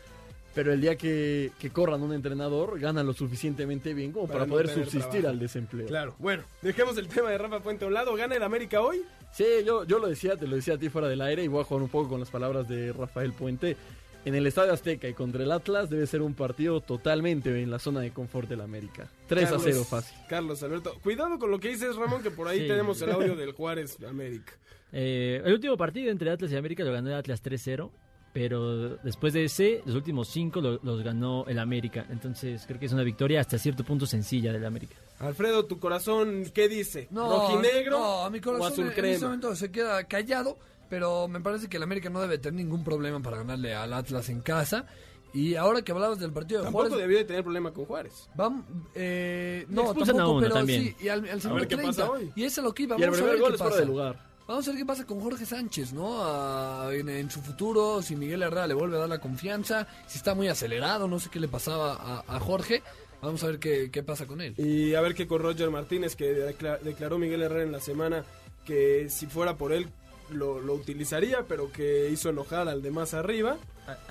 pero 0.57 0.73
el 0.73 0.81
día 0.81 0.95
que, 0.97 1.51
que 1.59 1.69
corran 1.69 2.01
un 2.01 2.13
entrenador 2.13 2.79
gana 2.79 3.03
lo 3.03 3.13
suficientemente 3.13 3.93
bien 3.93 4.11
como 4.11 4.25
Para 4.25 4.39
para, 4.39 4.45
no 4.47 4.51
poder 4.53 4.69
subsistir 4.69 5.01
trabajo. 5.21 5.27
al 5.29 5.39
desempleo. 5.39 5.85
Claro, 5.85 6.15
bueno, 6.17 6.43
dejemos 6.63 6.97
el 6.97 7.07
tema 7.07 7.29
de 7.29 7.37
Rafa 7.37 7.59
Puente 7.59 7.85
a 7.85 7.87
un 7.87 7.93
lado. 7.93 8.15
¿Gana 8.15 8.35
el 8.35 8.41
América 8.41 8.81
hoy? 8.81 9.03
Sí, 9.31 9.45
yo, 9.63 9.83
yo 9.83 9.99
lo 9.99 10.07
decía, 10.07 10.35
te 10.35 10.47
lo 10.47 10.55
decía 10.55 10.73
a 10.73 10.77
ti 10.79 10.89
fuera 10.89 11.07
del 11.07 11.21
aire 11.21 11.43
y 11.43 11.47
voy 11.47 11.61
a 11.61 11.63
jugar 11.63 11.83
un 11.83 11.89
poco 11.89 12.09
con 12.09 12.19
las 12.19 12.31
palabras 12.31 12.67
de 12.67 12.91
Rafael 12.91 13.33
Puente. 13.33 13.77
en 14.25 14.33
el 14.35 14.47
Estadio 14.47 14.73
Azteca 14.73 15.07
y 15.07 15.13
contra 15.13 15.43
el 15.43 15.51
Atlas 15.51 15.89
debe 15.91 16.05
ser 16.07 16.21
un 16.23 16.33
partido 16.33 16.81
totalmente 16.81 17.61
en 17.61 17.69
la 17.69 17.77
zona 17.79 17.99
de 18.01 18.09
confort 18.11 18.49
del 18.49 18.61
América. 18.61 19.07
3 19.27 19.43
a 19.43 19.49
Carlos- 19.51 19.61
0 19.63 19.83
fácil. 19.87 20.17
Carlos 20.27 20.63
Alberto, 20.63 20.95
cuidado 21.03 21.37
con 21.39 21.51
lo 21.51 21.59
que 21.59 21.69
dices, 21.69 21.95
Ramón, 21.95 22.23
que 22.23 22.31
por 22.31 22.47
ahí 22.47 22.61
Sí. 22.61 22.67
tenemos 22.67 22.99
el 23.03 23.11
audio 23.11 23.35
del 23.35 23.51
Juárez 23.53 23.95
América. 24.03 24.53
Eh, 24.91 25.41
el 25.45 25.53
último 25.53 25.77
partido 25.77 26.09
entre 26.11 26.29
Atlas 26.31 26.51
y 26.51 26.55
América 26.57 26.83
lo 26.83 26.91
ganó 26.91 27.09
el 27.09 27.15
Atlas 27.15 27.41
3-0, 27.41 27.91
pero 28.33 28.97
después 28.97 29.33
de 29.33 29.45
ese, 29.45 29.81
los 29.85 29.95
últimos 29.95 30.27
cinco 30.27 30.61
lo- 30.61 30.79
los 30.83 31.03
ganó 31.03 31.45
el 31.47 31.57
América. 31.59 32.05
Entonces 32.09 32.63
creo 32.67 32.79
que 32.79 32.85
es 32.85 32.93
una 32.93 33.03
victoria 33.03 33.39
hasta 33.41 33.57
cierto 33.57 33.83
punto 33.83 34.05
sencilla 34.05 34.51
del 34.53 34.65
América. 34.65 34.95
Alfredo, 35.19 35.65
tu 35.65 35.79
corazón, 35.79 36.43
¿qué 36.53 36.67
dice? 36.67 37.07
No, 37.09 37.29
¿Rojinegro 37.49 37.97
no, 37.99 38.25
a 38.25 38.29
mi 38.29 38.37
o 38.39 38.41
corazón 38.41 38.67
azul 38.67 38.79
en- 38.85 38.85
en 38.85 38.89
este 38.89 39.01
crema? 39.01 39.25
momento 39.25 39.55
se 39.55 39.71
queda 39.71 40.03
callado, 40.03 40.57
pero 40.89 41.27
me 41.27 41.39
parece 41.41 41.67
que 41.67 41.77
el 41.77 41.83
América 41.83 42.09
no 42.09 42.21
debe 42.21 42.37
tener 42.37 42.63
ningún 42.63 42.83
problema 42.83 43.19
para 43.21 43.37
ganarle 43.37 43.73
al 43.73 43.91
Atlas 43.93 44.29
en 44.29 44.41
casa. 44.41 44.85
Y 45.33 45.55
ahora 45.55 45.81
que 45.81 45.91
hablabas 45.91 46.19
del 46.19 46.31
partido 46.31 46.61
de 46.61 46.65
Tampoco 46.65 46.85
Juárez, 46.87 47.01
debió 47.03 47.17
de 47.17 47.25
tener 47.25 47.43
problema 47.43 47.71
con 47.71 47.85
Juárez. 47.85 48.29
Vamos, 48.35 48.65
eh, 48.95 49.65
no, 49.69 49.83
expulsan 49.85 50.15
a 50.15 50.17
tampoco, 50.19 50.37
uno 50.37 50.41
pero 50.45 50.55
también. 50.55 50.83
sí, 50.83 50.95
y 51.01 51.09
al, 51.09 51.27
al 51.29 51.41
segundo 51.41 51.55
ver 51.61 51.67
qué 51.67 51.75
30, 51.75 51.91
pasa 52.01 52.11
hoy. 52.11 52.31
Y 52.35 52.43
eso 52.45 52.61
es 52.61 52.65
lo 52.65 52.73
que 52.73 52.83
iba, 52.83 52.95
Y 52.97 53.03
el 53.03 53.09
vamos 53.09 53.19
a 53.19 53.21
primer 53.23 53.33
ver 53.35 53.41
gol 53.41 53.49
qué 53.49 53.55
es 53.55 53.57
fuera 53.61 53.71
pasa. 53.71 53.81
de 53.81 53.87
lugar. 53.87 54.27
Vamos 54.47 54.65
a 54.67 54.71
ver 54.71 54.79
qué 54.79 54.85
pasa 54.85 55.05
con 55.05 55.19
Jorge 55.19 55.45
Sánchez, 55.45 55.91
¿no? 55.93 56.23
A- 56.23 56.89
en, 56.93 57.09
en 57.09 57.29
su 57.29 57.41
futuro, 57.41 58.01
si 58.01 58.15
Miguel 58.15 58.43
Herrera 58.43 58.65
le 58.67 58.73
vuelve 58.73 58.95
a 58.95 59.01
dar 59.01 59.09
la 59.09 59.19
confianza, 59.19 59.87
si 60.07 60.17
está 60.17 60.33
muy 60.35 60.47
acelerado, 60.47 61.07
no 61.07 61.19
sé 61.19 61.29
qué 61.29 61.39
le 61.39 61.47
pasaba 61.49 61.95
a, 61.95 62.23
a 62.35 62.39
Jorge. 62.39 62.81
Vamos 63.21 63.43
a 63.43 63.47
ver 63.47 63.59
qué, 63.59 63.89
qué 63.91 64.03
pasa 64.03 64.25
con 64.25 64.39
él. 64.41 64.53
Y 64.57 64.93
a 64.93 65.01
ver 65.01 65.15
qué 65.15 65.27
con 65.27 65.41
Roger 65.41 65.69
Martínez, 65.69 66.15
que 66.15 66.33
decla- 66.33 66.79
declaró 66.79 67.17
Miguel 67.17 67.41
Herrera 67.41 67.63
en 67.63 67.71
la 67.71 67.79
semana 67.81 68.23
que 68.63 69.09
si 69.09 69.25
fuera 69.25 69.57
por 69.57 69.73
él 69.73 69.89
lo, 70.29 70.61
lo 70.61 70.73
utilizaría, 70.75 71.43
pero 71.47 71.71
que 71.71 72.09
hizo 72.09 72.29
enojar 72.29 72.67
al 72.69 72.81
de 72.81 72.91
más 72.91 73.13
arriba. 73.13 73.57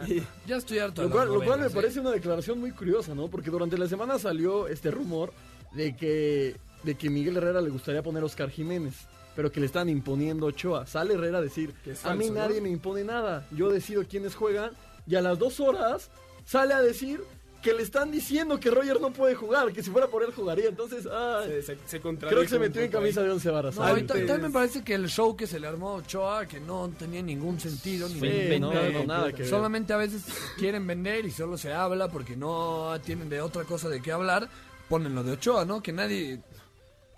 Y 0.06 0.22
Ya 0.46 0.56
estoy 0.56 0.78
harto 0.80 1.02
de 1.02 1.08
Lo 1.08 1.14
cual, 1.14 1.28
lo 1.28 1.42
cual 1.44 1.60
me 1.60 1.66
¿eh? 1.66 1.70
parece 1.72 2.00
una 2.00 2.10
declaración 2.10 2.58
muy 2.58 2.72
curiosa, 2.72 3.14
¿no? 3.14 3.28
Porque 3.28 3.50
durante 3.50 3.78
la 3.78 3.86
semana 3.88 4.18
salió 4.18 4.66
este 4.68 4.90
rumor 4.90 5.32
de 5.72 5.94
que, 5.96 6.56
de 6.82 6.94
que 6.94 7.08
Miguel 7.10 7.36
Herrera 7.36 7.60
le 7.60 7.70
gustaría 7.70 8.02
poner 8.02 8.22
a 8.22 8.26
Oscar 8.26 8.50
Jiménez, 8.50 8.94
pero 9.36 9.52
que 9.52 9.60
le 9.60 9.66
están 9.66 9.88
imponiendo 9.88 10.46
Ochoa. 10.46 10.86
Sale 10.86 11.14
Herrera 11.14 11.38
a 11.38 11.42
decir, 11.42 11.74
a 12.04 12.14
mí 12.14 12.30
nadie 12.30 12.60
me 12.60 12.70
impone 12.70 13.04
nada, 13.04 13.46
yo 13.52 13.70
decido 13.70 14.02
quiénes 14.08 14.34
juegan, 14.34 14.70
y 15.06 15.14
a 15.14 15.20
las 15.20 15.38
dos 15.38 15.60
horas 15.60 16.10
sale 16.44 16.74
a 16.74 16.80
decir 16.82 17.20
que 17.62 17.72
le 17.72 17.82
están 17.82 18.12
diciendo 18.12 18.60
que 18.60 18.70
Roger 18.70 19.00
no 19.00 19.12
puede 19.12 19.34
jugar, 19.34 19.72
que 19.72 19.82
si 19.82 19.90
fuera 19.90 20.06
por 20.06 20.22
él 20.22 20.32
jugaría. 20.32 20.68
Entonces, 20.68 21.04
ay, 21.12 21.62
se, 21.62 21.76
se, 21.84 22.00
creo 22.00 22.42
que 22.42 22.48
se 22.48 22.58
metió 22.60 22.80
en 22.80 22.90
camisa 22.92 23.22
de 23.22 23.30
once 23.30 23.50
varas. 23.50 23.74
No, 23.76 23.82
también 24.06 24.40
me 24.40 24.50
parece 24.50 24.84
que 24.84 24.94
el 24.94 25.08
show 25.08 25.36
que 25.36 25.48
se 25.48 25.58
le 25.58 25.66
armó 25.66 25.90
a 25.90 25.94
Ochoa, 25.94 26.46
que 26.46 26.60
no 26.60 26.88
tenía 26.96 27.22
ningún 27.22 27.58
sentido. 27.58 28.08
ni 28.08 28.20
Sí, 28.20 28.28
ningún- 28.50 28.72
no, 28.72 28.90
no, 28.92 29.04
nada 29.04 29.32
que 29.32 29.38
ver. 29.42 29.48
Solamente 29.50 29.92
a 29.92 29.96
veces 29.96 30.22
quieren 30.56 30.86
vender 30.86 31.24
y 31.26 31.30
solo 31.32 31.58
se 31.58 31.72
habla 31.72 32.08
porque 32.08 32.36
no 32.36 32.96
tienen 33.04 33.28
de 33.28 33.40
otra 33.40 33.64
cosa 33.64 33.88
de 33.88 34.00
qué 34.00 34.12
hablar. 34.12 34.48
Ponen 34.88 35.16
lo 35.16 35.24
de 35.24 35.32
Ochoa, 35.32 35.64
¿no? 35.64 35.82
Que 35.82 35.92
nadie, 35.92 36.40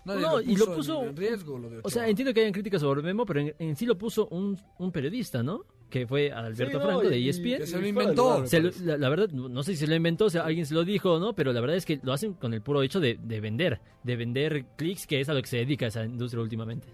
nadie 0.05 0.21
No, 0.23 0.33
lo 0.37 0.41
y 0.43 0.57
lo 0.57 0.67
puso, 0.67 0.77
puso- 0.77 1.03
en, 1.03 1.09
en 1.11 1.17
riesgo. 1.17 1.59
Lo 1.59 1.69
de 1.71 1.77
Ochoa. 1.79 1.83
O 1.89 1.91
sea, 1.91 2.09
entiendo 2.09 2.33
que 2.35 2.41
hayan 2.41 2.53
críticas 2.53 2.81
sobre 2.81 3.03
Memo, 3.03 3.25
pero 3.27 3.41
en, 3.41 3.55
en 3.59 3.77
sí 3.77 3.87
lo 3.87 3.97
puso 3.99 4.29
un, 4.29 4.59
un 4.79 4.93
periodista, 4.93 5.43
¿no? 5.43 5.65
Que 5.91 6.07
fue 6.07 6.31
Alberto 6.31 6.67
Sí, 6.67 6.73
no, 6.79 6.81
Franco 6.83 7.09
de 7.09 7.29
ESPN. 7.29 7.57
que 7.59 7.67
se 7.67 7.81
lo 7.81 7.87
inventó. 7.87 8.47
Se 8.47 8.61
lo- 8.61 8.71
la, 8.85 8.99
la 8.99 9.09
verdad, 9.09 9.31
no 9.31 9.63
sé 9.63 9.73
si 9.73 9.79
se 9.79 9.87
lo 9.87 9.95
inventó, 9.95 10.27
o 10.27 10.31
sea, 10.31 10.45
alguien 10.45 10.67
se 10.67 10.75
lo 10.75 10.85
dijo 10.85 11.15
o 11.15 11.19
no, 11.19 11.35
pero 11.35 11.53
la 11.53 11.61
verdad 11.61 11.77
es 11.77 11.87
que 11.87 11.99
lo 12.03 12.13
hacen 12.13 12.35
con 12.35 12.53
el 12.55 12.61
puro 12.63 12.83
hecho 12.83 13.01
de, 13.01 13.19
de 13.23 13.41
vender, 13.41 13.81
de 14.03 14.17
vender 14.17 14.67
clics, 14.77 15.07
que 15.07 15.21
es 15.21 15.29
a 15.29 15.35
lo 15.35 15.41
que 15.41 15.49
se 15.49 15.57
dedica 15.59 15.87
esa 15.87 16.05
industria 16.05 16.43
últimamente. 16.43 16.89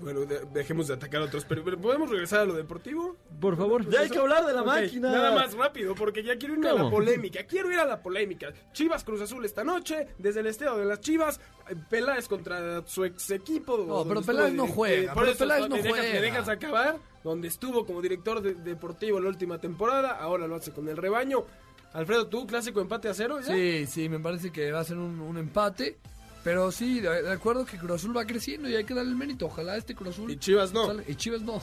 Bueno, 0.00 0.20
de- 0.20 0.40
dejemos 0.52 0.88
de 0.88 0.94
atacar 0.94 1.22
a 1.22 1.24
otros, 1.26 1.44
pero, 1.48 1.62
¿podemos 1.80 2.08
regresar 2.10 2.40
a 2.40 2.44
lo 2.44 2.54
deportivo? 2.54 3.16
Por 3.40 3.56
favor. 3.56 3.88
Ya 3.90 4.00
hay 4.00 4.10
que 4.10 4.18
hablar 4.18 4.46
de 4.46 4.52
la 4.54 4.62
Ok, 4.62 4.66
máquina. 4.66 5.12
Nada 5.12 5.34
más 5.34 5.54
rápido, 5.54 5.94
porque 5.94 6.22
ya 6.22 6.36
quiero 6.36 6.54
irme 6.54 6.68
a 6.68 6.74
la 6.74 6.88
polémica. 6.90 7.44
Quiero 7.44 7.70
ir 7.70 7.78
a 7.78 7.84
la 7.84 8.02
polémica. 8.02 8.52
Chivas 8.72 9.04
Cruz 9.04 9.20
Azul 9.20 9.44
esta 9.44 9.62
noche, 9.64 10.08
desde 10.18 10.40
el 10.40 10.46
estadio 10.46 10.76
de 10.76 10.84
las 10.86 11.00
Chivas. 11.00 11.38
eh, 11.68 11.76
Peláez 11.88 12.26
contra 12.28 12.84
su 12.86 13.04
ex 13.04 13.30
equipo. 13.30 13.76
No, 13.78 13.84
donde 13.84 14.08
pero 14.08 14.20
estuvo 14.20 14.36
Peláez 14.36 14.54
no 14.54 14.66
juega, 14.66 15.12
por 15.14 15.22
pero 15.22 15.32
eso 15.32 15.38
Peláez 15.44 15.62
no 15.68 15.76
me 15.76 15.82
dejas, 15.82 15.98
juega. 15.98 16.14
me 16.14 16.20
dejas 16.20 16.48
acabar. 16.48 16.96
Donde 17.22 17.48
estuvo 17.48 17.84
como 17.86 18.00
director 18.00 18.40
de- 18.40 18.54
deportivo 18.54 19.20
la 19.20 19.28
última 19.28 19.58
temporada. 19.58 20.12
Ahora 20.12 20.46
lo 20.46 20.56
hace 20.56 20.72
con 20.72 20.88
el 20.88 20.96
rebaño. 20.96 21.44
Alfredo, 21.92 22.28
¿tú 22.28 22.46
clásico 22.46 22.80
empate 22.80 23.08
a 23.08 23.14
cero? 23.14 23.40
¿ya? 23.40 23.52
Sí, 23.52 23.84
sí, 23.86 24.08
me 24.08 24.18
parece 24.20 24.50
que 24.52 24.70
va 24.72 24.80
a 24.80 24.84
ser 24.84 24.96
un, 24.96 25.20
un 25.20 25.36
empate. 25.38 25.98
Pero 26.42 26.72
sí, 26.72 27.00
de, 27.00 27.22
de 27.22 27.30
acuerdo 27.32 27.66
que 27.66 27.76
Cruz 27.76 27.92
Azul 28.02 28.16
va 28.16 28.24
creciendo 28.26 28.68
y 28.68 28.74
hay 28.74 28.84
que 28.84 28.94
darle 28.94 29.10
el 29.10 29.16
mérito. 29.16 29.46
Ojalá 29.46 29.76
este 29.76 29.94
Cruz 29.94 30.10
Azul. 30.14 30.30
Y 30.30 30.38
Chivas 30.38 30.72
no. 30.72 30.86
sale- 30.86 31.04
y 31.06 31.14
Chivas 31.14 31.42
no. 31.42 31.60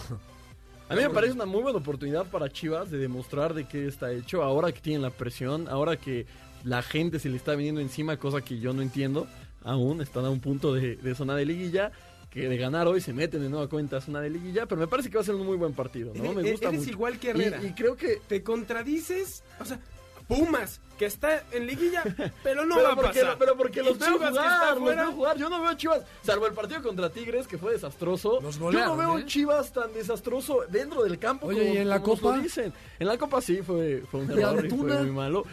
A 0.89 0.95
mí 0.95 1.01
me 1.01 1.09
parece 1.09 1.33
una 1.33 1.45
muy 1.45 1.61
buena 1.63 1.79
oportunidad 1.79 2.25
para 2.27 2.49
Chivas 2.49 2.89
de 2.89 2.97
demostrar 2.97 3.53
de 3.53 3.67
qué 3.67 3.87
está 3.87 4.11
hecho, 4.11 4.41
ahora 4.43 4.71
que 4.71 4.79
tienen 4.79 5.01
la 5.01 5.09
presión, 5.09 5.67
ahora 5.67 5.97
que 5.97 6.25
la 6.63 6.81
gente 6.81 7.19
se 7.19 7.27
le 7.29 7.35
está 7.37 7.55
viniendo 7.55 7.81
encima, 7.81 8.17
cosa 8.17 8.41
que 8.41 8.59
yo 8.59 8.71
no 8.71 8.81
entiendo 8.81 9.27
aún, 9.63 10.01
están 10.01 10.23
a 10.25 10.29
un 10.29 10.39
punto 10.39 10.73
de, 10.73 10.95
de 10.95 11.13
zona 11.15 11.35
de 11.35 11.45
liguilla, 11.45 11.91
que 12.29 12.47
de 12.47 12.55
ganar 12.57 12.87
hoy 12.87 13.01
se 13.01 13.11
meten 13.11 13.41
de 13.41 13.49
nueva 13.49 13.67
cuenta 13.67 13.97
a 13.97 14.01
zona 14.01 14.21
de 14.21 14.29
liguilla, 14.29 14.65
pero 14.65 14.79
me 14.79 14.87
parece 14.87 15.09
que 15.09 15.15
va 15.17 15.21
a 15.21 15.25
ser 15.25 15.35
un 15.35 15.45
muy 15.45 15.57
buen 15.57 15.73
partido, 15.73 16.13
¿no? 16.15 16.31
Me 16.33 16.51
gusta 16.51 16.69
eres 16.69 16.79
mucho. 16.81 16.91
igual 16.91 17.19
que 17.19 17.27
Y- 17.27 17.29
Herrera. 17.31 17.61
Y, 17.63 17.71
creo 17.73 17.97
que... 17.97 18.21
Te 18.27 18.41
contradices. 18.43 19.43
O 19.59 19.65
sea, 19.65 19.79
Pumas, 20.27 20.81
que 20.97 21.05
está 21.05 21.43
en 21.51 21.67
liguilla, 21.67 22.03
pero 22.43 22.65
no 22.65 22.75
pero 22.75 22.87
va 22.87 22.93
a 22.93 22.95
porque, 22.95 23.19
pasar. 23.21 23.37
pero 23.39 23.55
porque 23.57 23.81
los 23.83 23.97
veo 23.97 24.13
jugar, 24.17 24.77
los 24.77 24.95
veo 24.95 25.11
jugar. 25.13 25.37
Yo 25.37 25.49
no 25.49 25.61
veo 25.61 25.69
a 25.69 25.77
Chivas, 25.77 26.03
salvo 26.23 26.47
el 26.47 26.53
partido 26.53 26.81
contra 26.83 27.09
Tigres, 27.09 27.47
que 27.47 27.57
fue 27.57 27.73
desastroso. 27.73 28.39
Los 28.41 28.57
yo 28.57 28.71
no 28.71 28.97
veo 28.97 29.19
¿eh? 29.19 29.25
Chivas 29.25 29.71
tan 29.71 29.93
desastroso 29.93 30.61
dentro 30.69 31.03
del 31.03 31.17
campo 31.19 31.47
Oye, 31.47 31.61
como, 31.61 31.73
¿y 31.73 31.77
en 31.77 31.89
la 31.89 32.01
como 32.01 32.13
nos 32.15 32.21
lo 32.23 32.29
Copa? 32.29 32.41
dicen. 32.41 32.73
En 32.99 33.07
la 33.07 33.17
Copa 33.17 33.41
sí 33.41 33.61
fue, 33.61 34.03
fue 34.11 34.21
un 34.21 34.29
¿Y 34.29 34.33
error 34.33 34.65
y 34.65 34.69
fue 34.69 34.77
Antuna? 34.79 34.95
muy 35.01 35.11
malo. 35.11 35.45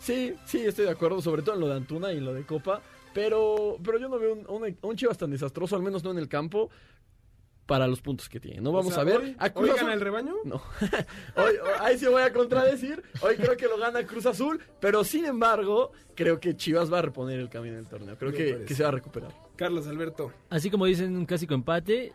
Sí, 0.00 0.34
sí, 0.44 0.60
estoy 0.64 0.86
de 0.86 0.90
acuerdo, 0.92 1.20
sobre 1.22 1.42
todo 1.42 1.54
en 1.54 1.60
lo 1.60 1.68
de 1.68 1.74
Antuna 1.74 2.12
y 2.12 2.18
en 2.18 2.24
lo 2.24 2.34
de 2.34 2.44
Copa. 2.44 2.80
Pero, 3.14 3.78
pero 3.82 3.98
yo 3.98 4.08
no 4.08 4.18
veo 4.18 4.34
un, 4.34 4.44
un- 4.48 4.76
un 4.82 4.96
Chivas 4.96 5.16
tan 5.16 5.30
desastroso, 5.30 5.74
al 5.74 5.82
menos 5.82 6.04
no 6.04 6.10
en 6.10 6.18
el 6.18 6.28
campo, 6.28 6.68
para 7.66 7.86
los 7.88 8.00
puntos 8.00 8.28
que 8.28 8.38
tiene. 8.40 8.60
No 8.60 8.72
vamos 8.72 8.92
O 8.92 8.94
sea, 8.94 9.02
a 9.02 9.04
ver. 9.04 9.20
¿Hoy, 9.20 9.36
a 9.38 9.50
Cruz 9.50 9.64
hoy 9.64 9.70
Azul- 9.70 9.80
gana 9.80 9.94
el 9.94 10.00
rebaño? 10.00 10.34
no. 10.44 10.62
Hoy, 11.36 11.54
ahí 11.80 11.98
sí 11.98 12.06
voy 12.06 12.22
a 12.22 12.32
contradecir. 12.32 13.02
Hoy 13.20 13.34
creo 13.36 13.56
que 13.56 13.66
lo 13.66 13.76
gana 13.78 14.04
Cruz 14.04 14.26
Azul. 14.26 14.60
Pero 14.80 15.02
sin 15.04 15.24
embargo, 15.24 15.92
creo 16.14 16.38
que 16.40 16.56
Chivas 16.56 16.92
va 16.92 17.00
a 17.00 17.02
reponer 17.02 17.40
el 17.40 17.48
camino 17.48 17.76
del 17.76 17.86
torneo. 17.86 18.16
Creo 18.16 18.32
que, 18.32 18.72
se 18.74 18.82
va 18.82 18.90
a 18.90 18.92
recuperar. 18.92 19.32
Carlos 19.56 19.86
Alberto. 19.86 20.32
Así 20.48 20.70
como 20.70 20.86
dicen 20.86 21.16
un 21.16 21.26
clásico 21.26 21.54
empate, 21.54 22.12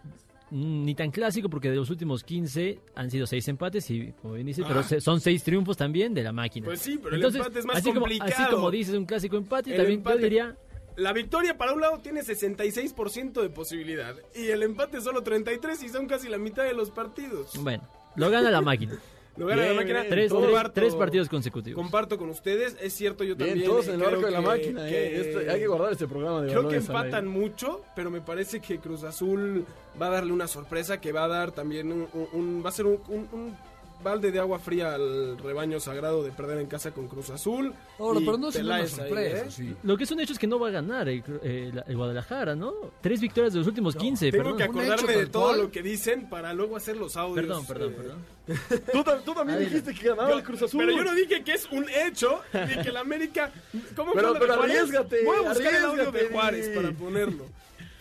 mm, 0.52 0.86
ni 0.86 0.96
tan 0.96 1.12
clásico 1.12 1.50
porque 1.50 1.70
de 1.70 1.76
los 1.76 1.90
últimos 1.90 2.24
15 2.24 2.80
han 2.96 3.12
sido 3.12 3.26
6 3.28 3.48
empates 3.50 3.90
y 3.92 4.14
como 4.22 4.36
bien 4.36 4.48
dice, 4.48 4.64
pero 4.68 4.80
Ah. 4.82 4.84
se- 4.84 5.02
son 5.02 5.20
6 5.20 5.44
triunfos 5.44 5.76
también 5.76 6.14
de 6.14 6.24
la 6.24 6.32
máquina. 6.32 6.66
Pues 6.66 6.80
sí, 6.80 6.98
pero 6.98 7.10
el 7.10 7.16
Entonces, 7.16 7.42
empate 7.42 7.60
es 7.60 7.66
más 7.66 7.78
así 7.78 7.88
como, 7.90 8.00
complicado. 8.02 8.32
así 8.38 8.52
como 8.52 8.72
dices 8.72 8.96
un 8.96 9.06
clásico 9.06 9.38
empate, 9.38 9.72
El 9.72 9.78
también 9.78 10.00
empate- 10.04 10.18
yo 10.18 10.24
diría 10.24 10.56
La 10.97 11.13
victoria 11.13 11.58
para 11.58 11.73
un 11.73 11.82
lado 11.82 11.99
tiene 11.99 12.21
66% 12.21 13.41
de 13.41 13.49
posibilidad 13.49 14.15
y 14.36 14.47
el 14.49 14.63
empate 14.63 15.01
solo 15.01 15.23
33 15.23 15.84
y 15.84 15.89
son 15.89 16.08
casi 16.08 16.27
la 16.30 16.38
mitad 16.38 16.63
de 16.63 16.73
los 16.73 16.91
partidos. 16.91 17.51
Bueno, 17.62 17.88
lo 18.15 18.30
gana 18.30 18.51
la 18.51 18.62
máquina. 18.62 18.97
Lo 19.38 19.45
gana 19.47 19.62
Bien, 19.62 19.75
la 19.75 19.82
máquina. 19.82 19.99
bien. 20.01 20.10
tres, 20.10 20.30
tres- 20.30 20.34
Comparto- 20.34 20.73
tres 20.73 20.93
partidos 20.93 21.30
consecutivos. 21.30 21.82
Comparto 21.82 22.17
con 22.17 22.30
ustedes, 22.30 22.75
es 22.82 22.91
cierto, 22.93 23.23
yo 23.23 23.38
Bien, 23.38 23.51
también. 23.51 23.69
todos 23.69 23.88
en 23.88 23.93
el 23.93 24.01
barco 24.01 24.25
de 24.25 24.32
la 24.32 24.41
máquina. 24.41 24.86
que- 24.86 25.08
eh. 25.08 25.21
Este- 25.21 25.49
hay 25.49 25.60
que 25.62 25.67
guardar 25.67 25.93
este 25.93 26.06
programa 26.06 26.41
de 26.41 26.49
Creo 26.49 26.67
que 26.67 26.75
empatan 26.75 27.27
mucho, 27.27 27.82
pero 27.95 28.12
me 28.12 28.19
parece 28.19 28.60
que 28.60 28.80
Cruz 28.80 29.04
Azul 29.04 29.65
va 29.99 30.08
a 30.08 30.10
darle 30.10 30.34
una 30.34 30.47
sorpresa 30.47 30.99
que 30.99 31.13
va 31.13 31.23
a 31.23 31.27
dar 31.30 31.54
también 31.54 31.93
un, 31.93 32.10
un- 32.12 32.27
un- 32.34 32.63
va 32.63 32.69
a 32.69 32.71
ser 32.73 32.86
un, 32.86 32.99
un- 33.08 33.30
un 33.32 33.58
balde 34.04 34.32
de 34.32 34.40
agua 34.40 34.60
fría 34.60 34.94
al 34.96 35.38
rebaño 35.38 35.80
sagrado 35.80 36.24
de 36.24 36.32
perder 36.32 36.60
en 36.60 36.68
casa 36.68 36.92
con 36.92 37.08
Cruz 37.08 37.30
Azul. 37.30 37.74
Ahora, 38.00 38.20
Y 38.20 38.26
pero 38.26 38.38
no 38.38 38.52
sería 38.52 38.66
una 38.68 38.76
Peláez 38.78 38.94
ahí, 39.00 39.08
sorpresa, 39.10 39.46
¿eh? 39.46 39.52
sí. 39.52 39.76
Lo 39.84 39.98
que 39.98 40.04
es 40.04 40.12
un 40.12 40.20
hecho 40.20 40.34
es 40.34 40.40
que 40.40 40.48
no 40.48 40.60
va 40.60 40.68
a 40.70 40.72
ganar 40.72 41.08
el, 41.10 41.24
eh, 41.44 41.72
la- 41.74 41.82
el 41.88 41.96
Guadalajara, 41.98 42.56
¿no? 42.56 42.74
Tres 43.02 43.22
victorias 43.22 43.54
de 43.54 43.60
los 43.60 43.68
últimos 43.68 43.96
15, 43.96 44.32
Tengo 44.32 44.44
perdón. 44.44 44.58
que 44.58 44.64
acordarme 44.64 45.16
de 45.16 45.26
todo 45.28 45.44
cual. 45.48 45.60
lo 45.62 45.72
que 45.72 45.82
dicen 45.82 46.30
para 46.30 46.54
luego 46.54 46.76
hacer 46.78 46.98
los 46.98 47.16
audios. 47.18 47.46
Perdón, 47.46 47.66
perdón, 47.66 47.94
eh, 47.94 47.96
perdón. 47.98 48.42
Tú, 48.92 49.04
tú 49.24 49.34
también 49.34 49.58
Adelante. 49.60 49.66
dijiste 49.66 49.94
que 49.94 50.10
ganaba 50.10 50.32
Yo- 50.32 50.38
el 50.38 50.44
Cruz 50.44 50.62
Azul. 50.64 50.80
Pero 50.86 50.98
yo 50.98 51.04
no 51.04 51.14
dije 51.16 51.44
que 51.44 51.54
es 51.54 51.68
un 51.72 51.86
hecho 51.90 52.42
de 52.52 52.82
que 52.84 52.92
la 52.92 53.00
América. 53.02 53.52
¿Cómo 53.96 54.14
Pero- 54.14 54.34
de 54.34 54.40
pero 54.40 54.56
Juárez? 54.56 54.78
arriésgate, 54.78 55.24
Voy 55.24 55.38
a 55.38 55.42
buscar 55.50 55.74
el 55.76 55.86
audio 55.86 56.12
de 56.12 56.26
Juárez 56.30 56.70
para 56.70 56.92
ponerlo. 56.92 57.46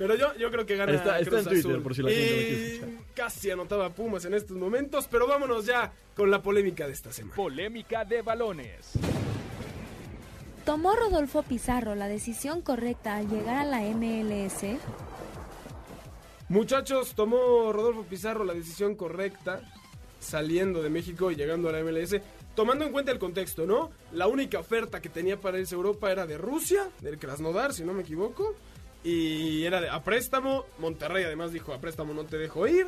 Pero 0.01 0.15
yo, 0.15 0.35
yo 0.39 0.51
creo 0.51 0.65
que 0.65 0.77
gana 0.77 0.93
Está- 0.95 1.19
está 1.19 1.31
Cruz 1.31 1.43
en 1.43 1.53
Twitter, 1.53 1.71
Azul. 1.73 1.83
por 1.83 1.95
si 1.95 2.03
la 2.03 2.09
gente 2.09 2.25
lo 2.31 2.37
quiere 2.39 2.53
Y 2.53 2.73
escuchar. 2.77 3.05
casi 3.15 3.51
anotaba 3.51 3.91
Pumas 3.91 4.25
en 4.25 4.33
estos 4.33 4.57
momentos, 4.57 5.07
pero 5.11 5.27
vámonos 5.27 5.67
ya 5.67 5.93
con 6.17 6.31
la 6.31 6.41
polémica 6.41 6.87
de 6.87 6.95
esta 6.95 7.13
semana. 7.13 7.37
Polémica 7.37 8.07
de 8.07 8.23
balones. 8.23 8.93
¿Tomó 10.65 10.97
Rodolfo 10.97 11.43
Pizarro 11.43 11.95
la 11.97 12.09
decisión 12.09 12.63
correcta 12.63 13.17
al 13.19 13.29
llegar 13.29 13.57
a 13.59 13.65
la 13.67 13.83
MLS? 13.83 14.79
Muchachos, 16.49 17.13
tomó 17.15 17.71
Rodolfo 17.71 18.05
Pizarro 18.05 18.45
la 18.45 18.55
decisión 18.55 18.95
correcta 18.95 19.61
saliendo 20.19 20.83
de 20.83 20.89
México 20.89 21.31
y 21.31 21.37
llegando 21.37 21.69
a 21.69 21.73
la 21.73 21.81
MLS, 21.81 22.23
tomando 22.55 22.87
en 22.87 22.93
cuenta 22.93 23.13
el 23.13 23.19
contexto, 23.19 23.67
¿no? 23.67 23.91
La 24.13 24.27
única 24.29 24.59
oferta 24.61 25.01
que 25.03 25.11
tenía 25.11 25.39
para 25.39 25.59
irse 25.59 25.75
a 25.75 25.77
Europa 25.77 26.11
era 26.11 26.27
de 26.27 26.39
Rusia, 26.39 26.89
del 27.01 27.19
Krasnodar, 27.19 27.75
si 27.75 27.85
no 27.85 27.93
me 27.93 28.01
equivoco, 28.03 28.55
y 29.05 29.65
era 29.65 29.81
de, 29.81 29.89
a 29.89 30.03
préstamo. 30.03 30.65
Monterrey 30.79 31.25
además 31.25 31.53
dijo, 31.53 31.73
a 31.73 31.81
préstamo 31.81 32.15
no 32.15 32.25
te 32.25 32.39
dejo 32.39 32.67
ir, 32.67 32.87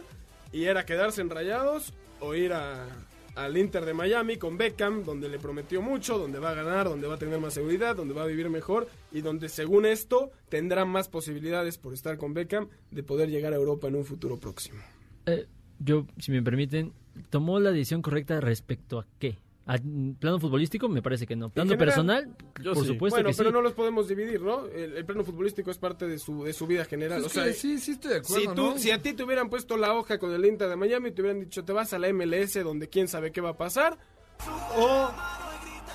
y 0.52 0.64
era 0.64 0.84
quedarse 0.84 1.20
en 1.20 1.30
Rayados 1.30 1.92
o 2.20 2.34
ir 2.34 2.52
a, 2.52 2.86
al 3.34 3.56
Inter 3.56 3.84
de 3.84 3.94
Miami 3.94 4.36
con 4.36 4.58
Beckham, 4.58 5.04
donde 5.04 5.28
le 5.28 5.38
prometió 5.38 5.80
mucho, 5.80 6.18
donde 6.18 6.38
va 6.38 6.50
a 6.50 6.54
ganar, 6.54 6.88
donde 6.88 7.06
va 7.06 7.14
a 7.14 7.18
tener 7.18 7.40
más 7.40 7.54
seguridad, 7.54 7.96
donde 7.96 8.14
va 8.14 8.24
a 8.24 8.26
vivir 8.26 8.50
mejor 8.50 8.88
y 9.10 9.22
donde 9.22 9.48
según 9.48 9.86
esto 9.86 10.30
tendrá 10.48 10.84
más 10.84 11.08
posibilidades 11.08 11.78
por 11.78 11.94
estar 11.94 12.18
con 12.18 12.34
Beckham 12.34 12.68
de 12.90 13.02
poder 13.02 13.30
llegar 13.30 13.52
a 13.52 13.56
Europa 13.56 13.88
en 13.88 13.96
un 13.96 14.04
futuro 14.04 14.38
próximo. 14.38 14.80
Eh, 15.26 15.46
yo, 15.78 16.06
si 16.18 16.30
me 16.30 16.42
permiten, 16.42 16.92
¿tomó 17.30 17.58
la 17.58 17.70
decisión 17.70 18.02
correcta 18.02 18.40
respecto 18.40 18.98
a 18.98 19.06
qué? 19.18 19.38
¿A 19.64 19.78
plano 20.18 20.40
futbolístico? 20.40 20.88
Me 20.88 21.02
parece 21.02 21.24
que 21.26 21.36
no. 21.36 21.48
¿Plano 21.48 21.70
general, 21.70 21.86
personal? 21.86 22.36
yo 22.60 22.74
Por 22.74 22.82
sí. 22.82 22.88
supuesto 22.88 23.16
bueno, 23.16 23.30
que 23.30 23.36
pero 23.36 23.50
sí. 23.50 23.54
no 23.54 23.62
los 23.62 23.72
podemos 23.74 24.08
dividir, 24.08 24.42
¿no? 24.42 24.66
El, 24.66 24.96
el 24.96 25.04
plano 25.04 25.22
futbolístico 25.22 25.70
es 25.70 25.78
parte 25.78 26.08
de 26.08 26.18
su, 26.18 26.42
de 26.42 26.52
su 26.52 26.66
vida 26.66 26.84
general. 26.84 27.20
Es 27.20 27.26
o 27.26 27.28
sea, 27.28 27.52
sí, 27.52 27.78
sí 27.78 27.92
estoy 27.92 28.10
de 28.12 28.16
acuerdo, 28.18 28.40
si, 28.40 28.56
tú, 28.56 28.70
¿no? 28.70 28.78
si 28.78 28.90
a 28.90 29.00
ti 29.00 29.12
te 29.12 29.22
hubieran 29.22 29.48
puesto 29.48 29.76
la 29.76 29.94
hoja 29.94 30.18
con 30.18 30.32
el 30.34 30.44
Inter 30.44 30.68
de 30.68 30.74
Miami, 30.74 31.12
te 31.12 31.22
hubieran 31.22 31.40
dicho, 31.40 31.64
te 31.64 31.72
vas 31.72 31.92
a 31.92 31.98
la 32.00 32.12
MLS 32.12 32.54
donde 32.64 32.88
quién 32.88 33.06
sabe 33.06 33.30
qué 33.30 33.40
va 33.40 33.50
a 33.50 33.56
pasar. 33.56 33.98
O, 34.76 35.10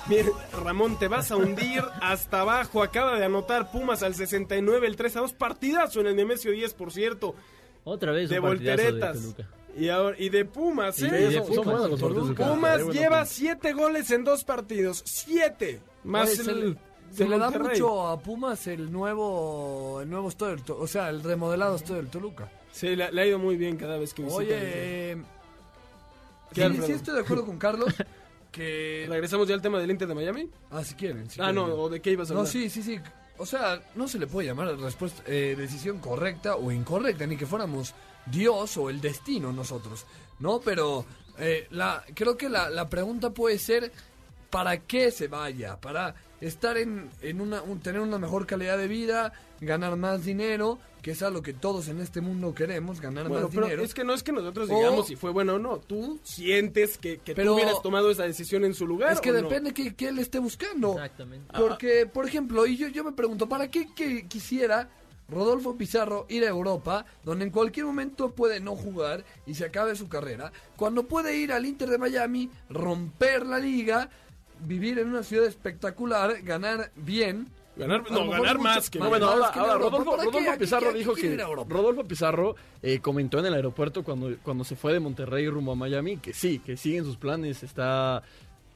bien, 0.08 0.26
Ramón, 0.64 0.98
te 0.98 1.08
vas 1.08 1.30
a 1.30 1.36
hundir 1.36 1.82
hasta 2.00 2.40
abajo. 2.40 2.82
Acaba 2.82 3.18
de 3.18 3.26
anotar 3.26 3.70
Pumas 3.70 4.02
al 4.02 4.14
69, 4.14 4.86
el 4.86 4.96
3 4.96 5.16
a 5.16 5.20
2. 5.20 5.32
Partidazo 5.34 6.00
en 6.00 6.06
el 6.06 6.16
Nemesio 6.16 6.52
10, 6.52 6.72
por 6.72 6.90
cierto. 6.90 7.34
Otra 7.84 8.12
vez 8.12 8.30
De 8.30 8.40
un 8.40 8.46
partidazo 8.46 8.82
de 8.82 8.90
volteretas. 8.92 9.20
Toluca. 9.36 9.57
Y, 9.78 9.88
ahora, 9.90 10.16
y 10.18 10.28
de 10.28 10.44
Pumas, 10.44 10.98
Y 11.00 11.06
¿eh? 11.06 11.10
de 11.10 11.32
son- 11.38 11.54
son 11.54 11.64
Pumas, 11.64 12.80
los 12.80 12.94
lleva. 12.94 13.24
7 13.24 13.72
goles 13.72 14.10
en 14.10 14.24
dos 14.24 14.44
partidos. 14.44 15.02
7. 15.06 15.80
Más 16.04 16.28
Oye, 16.28 16.36
se 16.44 16.50
el. 16.50 16.70
le, 16.70 16.76
se 17.12 17.28
le 17.28 17.38
da 17.38 17.50
mucho 17.50 18.06
a 18.08 18.18
Pumas 18.20 18.66
el 18.66 18.90
nuevo 18.90 20.00
el 20.02 20.10
nuevo 20.10 20.28
estadio, 20.28 20.56
del 20.56 20.64
To- 20.64 20.78
o 20.78 20.86
sea, 20.86 21.08
el 21.10 21.22
remodelado 21.22 21.76
estadio 21.76 21.96
del 21.96 22.08
Toluca. 22.10 22.50
Sí, 22.72 22.94
le, 22.96 23.10
le 23.12 23.22
ha 23.22 23.26
ido 23.26 23.38
muy 23.38 23.56
bien 23.56 23.76
cada 23.76 23.96
vez 23.98 24.12
que 24.14 24.22
visita. 24.22 24.38
Oye, 24.38 24.54
el- 25.12 25.18
eh, 25.20 25.22
¿Qué, 26.52 26.68
sí, 26.70 26.80
sí 26.86 26.92
estoy 26.92 27.14
de 27.14 27.20
acuerdo 27.20 27.44
con 27.46 27.58
Carlos 27.58 27.94
que 28.52 29.06
¿Regresamos 29.08 29.46
ya 29.48 29.54
al 29.54 29.62
tema 29.62 29.78
del 29.78 29.90
Inter 29.90 30.08
de 30.08 30.14
Miami? 30.14 30.48
ah 30.70 30.82
si 30.84 30.94
quieren. 30.94 31.28
si 31.30 31.40
ah, 31.40 31.52
no. 31.52 31.66
¿o 31.66 31.88
de 31.88 32.00
qué 32.00 32.12
ibas 32.12 32.30
a 32.30 32.34
No, 32.34 32.40
hablar? 32.40 32.52
sí, 32.52 32.68
sí, 32.70 32.82
sí. 32.82 32.98
O 33.36 33.46
sea, 33.46 33.80
no 33.94 34.08
se 34.08 34.18
le 34.18 34.26
puede 34.26 34.48
llamar 34.48 34.76
respuesta, 34.78 35.22
eh, 35.26 35.54
decisión 35.56 35.98
correcta 36.00 36.56
o 36.56 36.72
incorrecta, 36.72 37.24
ni 37.26 37.36
que 37.36 37.46
fuéramos 37.46 37.94
Dios 38.30 38.76
o 38.76 38.90
el 38.90 39.00
destino 39.00 39.52
nosotros, 39.52 40.04
¿no? 40.38 40.60
Pero 40.60 41.04
eh, 41.38 41.66
la, 41.70 42.04
creo 42.14 42.36
que 42.36 42.48
la, 42.48 42.68
la 42.70 42.88
pregunta 42.88 43.30
puede 43.30 43.58
ser, 43.58 43.92
¿para 44.50 44.78
qué 44.80 45.10
se 45.10 45.28
vaya? 45.28 45.80
¿Para 45.80 46.14
estar 46.40 46.78
en, 46.78 47.10
en 47.20 47.40
una, 47.40 47.62
un- 47.62 47.80
tener 47.80 48.00
una 48.00 48.18
mejor 48.18 48.46
calidad 48.46 48.78
de 48.78 48.86
vida, 48.88 49.32
ganar 49.60 49.96
más 49.96 50.24
dinero, 50.24 50.78
que 51.02 51.12
es 51.12 51.22
algo 51.22 51.42
que 51.42 51.52
todos 51.52 51.88
en 51.88 52.00
este 52.00 52.20
mundo 52.20 52.54
queremos, 52.54 53.00
ganar 53.00 53.28
Bueno, 53.28 53.46
más 53.46 53.54
pero 53.54 53.66
dinero? 53.66 53.82
es 53.84 53.94
que 53.94 54.04
no 54.04 54.14
es 54.14 54.22
que 54.22 54.32
nosotros 54.32 54.68
O- 54.70 54.76
digamos 54.76 55.06
si 55.06 55.16
fue 55.16 55.30
bueno 55.32 55.54
o 55.54 55.58
no. 55.58 55.78
Tú 55.78 56.18
sientes 56.22 56.98
que, 56.98 57.18
que 57.18 57.34
Pero- 57.34 57.50
tú 57.52 57.54
hubieras 57.56 57.82
tomado 57.82 58.10
esa 58.10 58.24
decisión 58.24 58.64
en 58.64 58.74
su 58.74 58.86
lugar. 58.86 59.12
Es 59.12 59.20
que 59.20 59.30
o 59.30 59.34
no? 59.34 59.42
depende 59.42 59.72
que, 59.74 59.94
que 59.94 60.08
él 60.08 60.18
esté 60.18 60.38
buscando. 60.38 60.92
Exactamente. 60.92 61.52
Porque, 61.56 62.06
por 62.06 62.26
ejemplo, 62.26 62.66
y 62.66 62.76
yo, 62.76 62.88
yo 62.88 63.02
me 63.04 63.12
pregunto, 63.12 63.48
¿para 63.48 63.68
qué 63.70 63.92
que 63.94 64.26
quisiera 64.28 64.88
Rodolfo 65.28 65.76
Pizarro 65.76 66.26
ir 66.28 66.44
a 66.44 66.48
Europa, 66.48 67.04
donde 67.24 67.44
en 67.44 67.50
cualquier 67.50 67.86
momento 67.86 68.30
puede 68.30 68.60
no 68.60 68.74
jugar 68.76 69.24
y 69.46 69.54
se 69.54 69.66
acabe 69.66 69.94
su 69.94 70.08
carrera, 70.08 70.52
cuando 70.76 71.02
puede 71.04 71.36
ir 71.36 71.52
al 71.52 71.66
Inter 71.66 71.90
de 71.90 71.98
Miami, 71.98 72.50
romper 72.70 73.44
la 73.46 73.58
liga, 73.58 74.08
vivir 74.60 74.98
en 74.98 75.08
una 75.08 75.22
ciudad 75.22 75.46
espectacular, 75.46 76.42
ganar 76.42 76.90
bien? 76.96 77.48
Ganar, 77.76 78.10
no, 78.10 78.28
ganar 78.28 78.56
mucho- 78.56 78.58
más 78.64 78.90
que 78.90 78.98
No, 78.98 79.08
bueno, 79.08 79.28
ahora, 79.28 79.48
ahora. 79.50 79.74
Rodolfo. 79.74 80.16
Rodolfo 80.16 80.38
¿A 80.50 80.52
qué- 80.54 80.58
Pizarro 80.58 80.92
dijo 80.92 81.14
que? 81.14 81.36
Rodolfo 81.68 82.02
Pizarro 82.04 82.56
eh, 82.82 82.98
comentó 82.98 83.38
en 83.38 83.46
el 83.46 83.54
aeropuerto 83.54 84.02
cuando, 84.02 84.34
cuando 84.42 84.64
se 84.64 84.74
fue 84.74 84.92
de 84.94 84.98
Monterrey 84.98 85.48
rumbo 85.48 85.70
a 85.72 85.76
Miami 85.76 86.16
que 86.16 86.32
sí, 86.32 86.58
que 86.58 86.76
siguen 86.76 87.04
sus 87.04 87.16
planes, 87.16 87.62
está 87.62 88.22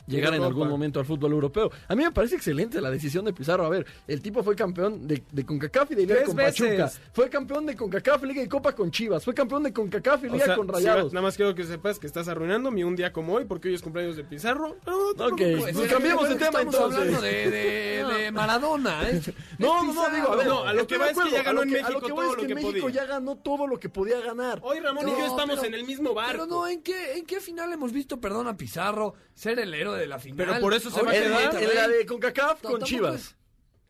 llegar 0.06 0.34
en 0.34 0.42
algún 0.42 0.68
momento 0.68 0.98
al 1.00 1.06
fútbol 1.06 1.32
europeo. 1.32 1.70
A 1.88 1.94
mí 1.94 2.02
me 2.04 2.10
parece 2.12 2.34
excelente 2.36 2.80
la 2.80 2.90
decisión 2.90 3.24
de 3.24 3.32
Pizarro. 3.32 3.64
A 3.64 3.68
ver, 3.68 3.86
el 4.08 4.20
tipo 4.20 4.42
fue 4.42 4.56
campeón 4.56 5.06
de, 5.06 5.22
de 5.30 5.46
CONCACAF 5.46 5.90
y 5.92 5.94
de 5.94 6.06
Liga 6.06 6.24
con. 6.24 6.36
Pachuca. 6.36 6.90
Fue 7.12 7.28
campeón 7.30 7.66
de 7.66 7.76
CONCACAF, 7.76 8.22
Liga 8.24 8.42
y 8.42 8.48
Copa 8.48 8.74
con 8.74 8.90
Chivas. 8.90 9.24
Fue 9.24 9.34
campeón 9.34 9.62
de 9.62 9.72
CONCACAF 9.72 10.24
y 10.24 10.28
O 10.28 10.32
Liga 10.32 10.44
sea, 10.46 10.56
con 10.56 10.68
Rayados. 10.68 11.12
nada 11.12 11.22
más 11.26 11.36
quiero 11.36 11.54
que 11.54 11.64
sepas 11.64 11.98
que 11.98 12.06
estás 12.06 12.28
arruinando 12.28 12.70
mi 12.70 12.84
un 12.84 12.96
día 12.96 13.12
como 13.12 13.34
hoy 13.34 13.44
porque 13.44 13.68
hoy 13.68 13.74
es 13.74 13.82
cumpleaños 13.82 14.16
de 14.16 14.24
Pizarro. 14.24 14.76
No, 14.86 15.08
no 15.08 15.14
te 15.14 15.22
Ok, 15.24 15.36
preocupes. 15.36 15.74
pues 15.76 15.90
cambiemos 15.92 16.28
de 16.28 16.34
tema 16.36 16.46
Estamos 16.62 16.74
entonces. 16.74 16.98
hablando 17.00 17.20
de, 17.22 17.50
de- 17.50 18.04
de 18.04 18.32
Maradona. 18.32 19.08
¿eh? 19.08 19.20
No, 19.58 19.84
no, 19.84 19.92
no, 19.92 20.10
digo, 20.14 20.32
a 20.32 20.36
ver, 20.36 20.46
No, 20.46 20.64
a 20.64 20.72
lo 20.72 20.86
que 20.86 20.98
va 20.98 21.10
es 21.10 21.18
que 21.18 21.30
ya 21.30 21.42
ganó 21.42 21.62
en 21.62 21.70
México 21.70 21.90
lo 21.92 22.00
que 22.00 22.08
todo 22.08 22.22
lo 22.34 22.36
que 22.46 22.54
México 22.54 22.88
ya 22.88 23.04
ganó 23.06 23.36
todo 23.36 23.66
lo 23.66 23.78
que 23.78 23.88
podía 23.88 24.20
ganar. 24.20 24.58
Hoy 24.62 24.80
Ramón 24.80 25.08
y 25.08 25.12
No, 25.12 25.18
yo 25.18 25.26
estamos 25.26 25.62
en 25.62 25.74
el 25.74 25.84
mismo 25.84 26.14
barco. 26.14 26.32
Pero 26.32 26.46
no, 26.46 26.66
¿en 26.66 26.82
qué, 26.82 27.16
¿en 27.18 27.24
qué 27.26 27.40
final 27.40 27.72
hemos 27.72 27.92
visto, 27.92 28.20
perdón, 28.20 28.48
a 28.48 28.56
Pizarro 28.56 29.14
ser 29.34 29.58
el 29.60 29.72
héroe 29.72 29.91
de 29.94 30.06
la 30.06 30.18
final? 30.18 30.46
Pero 30.46 30.60
por 30.60 30.74
eso 30.74 30.90
se 30.90 30.98
Ahora 30.98 31.12
va 31.12 31.18
a 31.18 31.20
quedar- 31.20 31.62
en 31.62 31.74
la 31.74 31.88
de 31.88 32.06
CONCACAF 32.06 32.62
con 32.62 32.82
Chivas. 32.82 33.36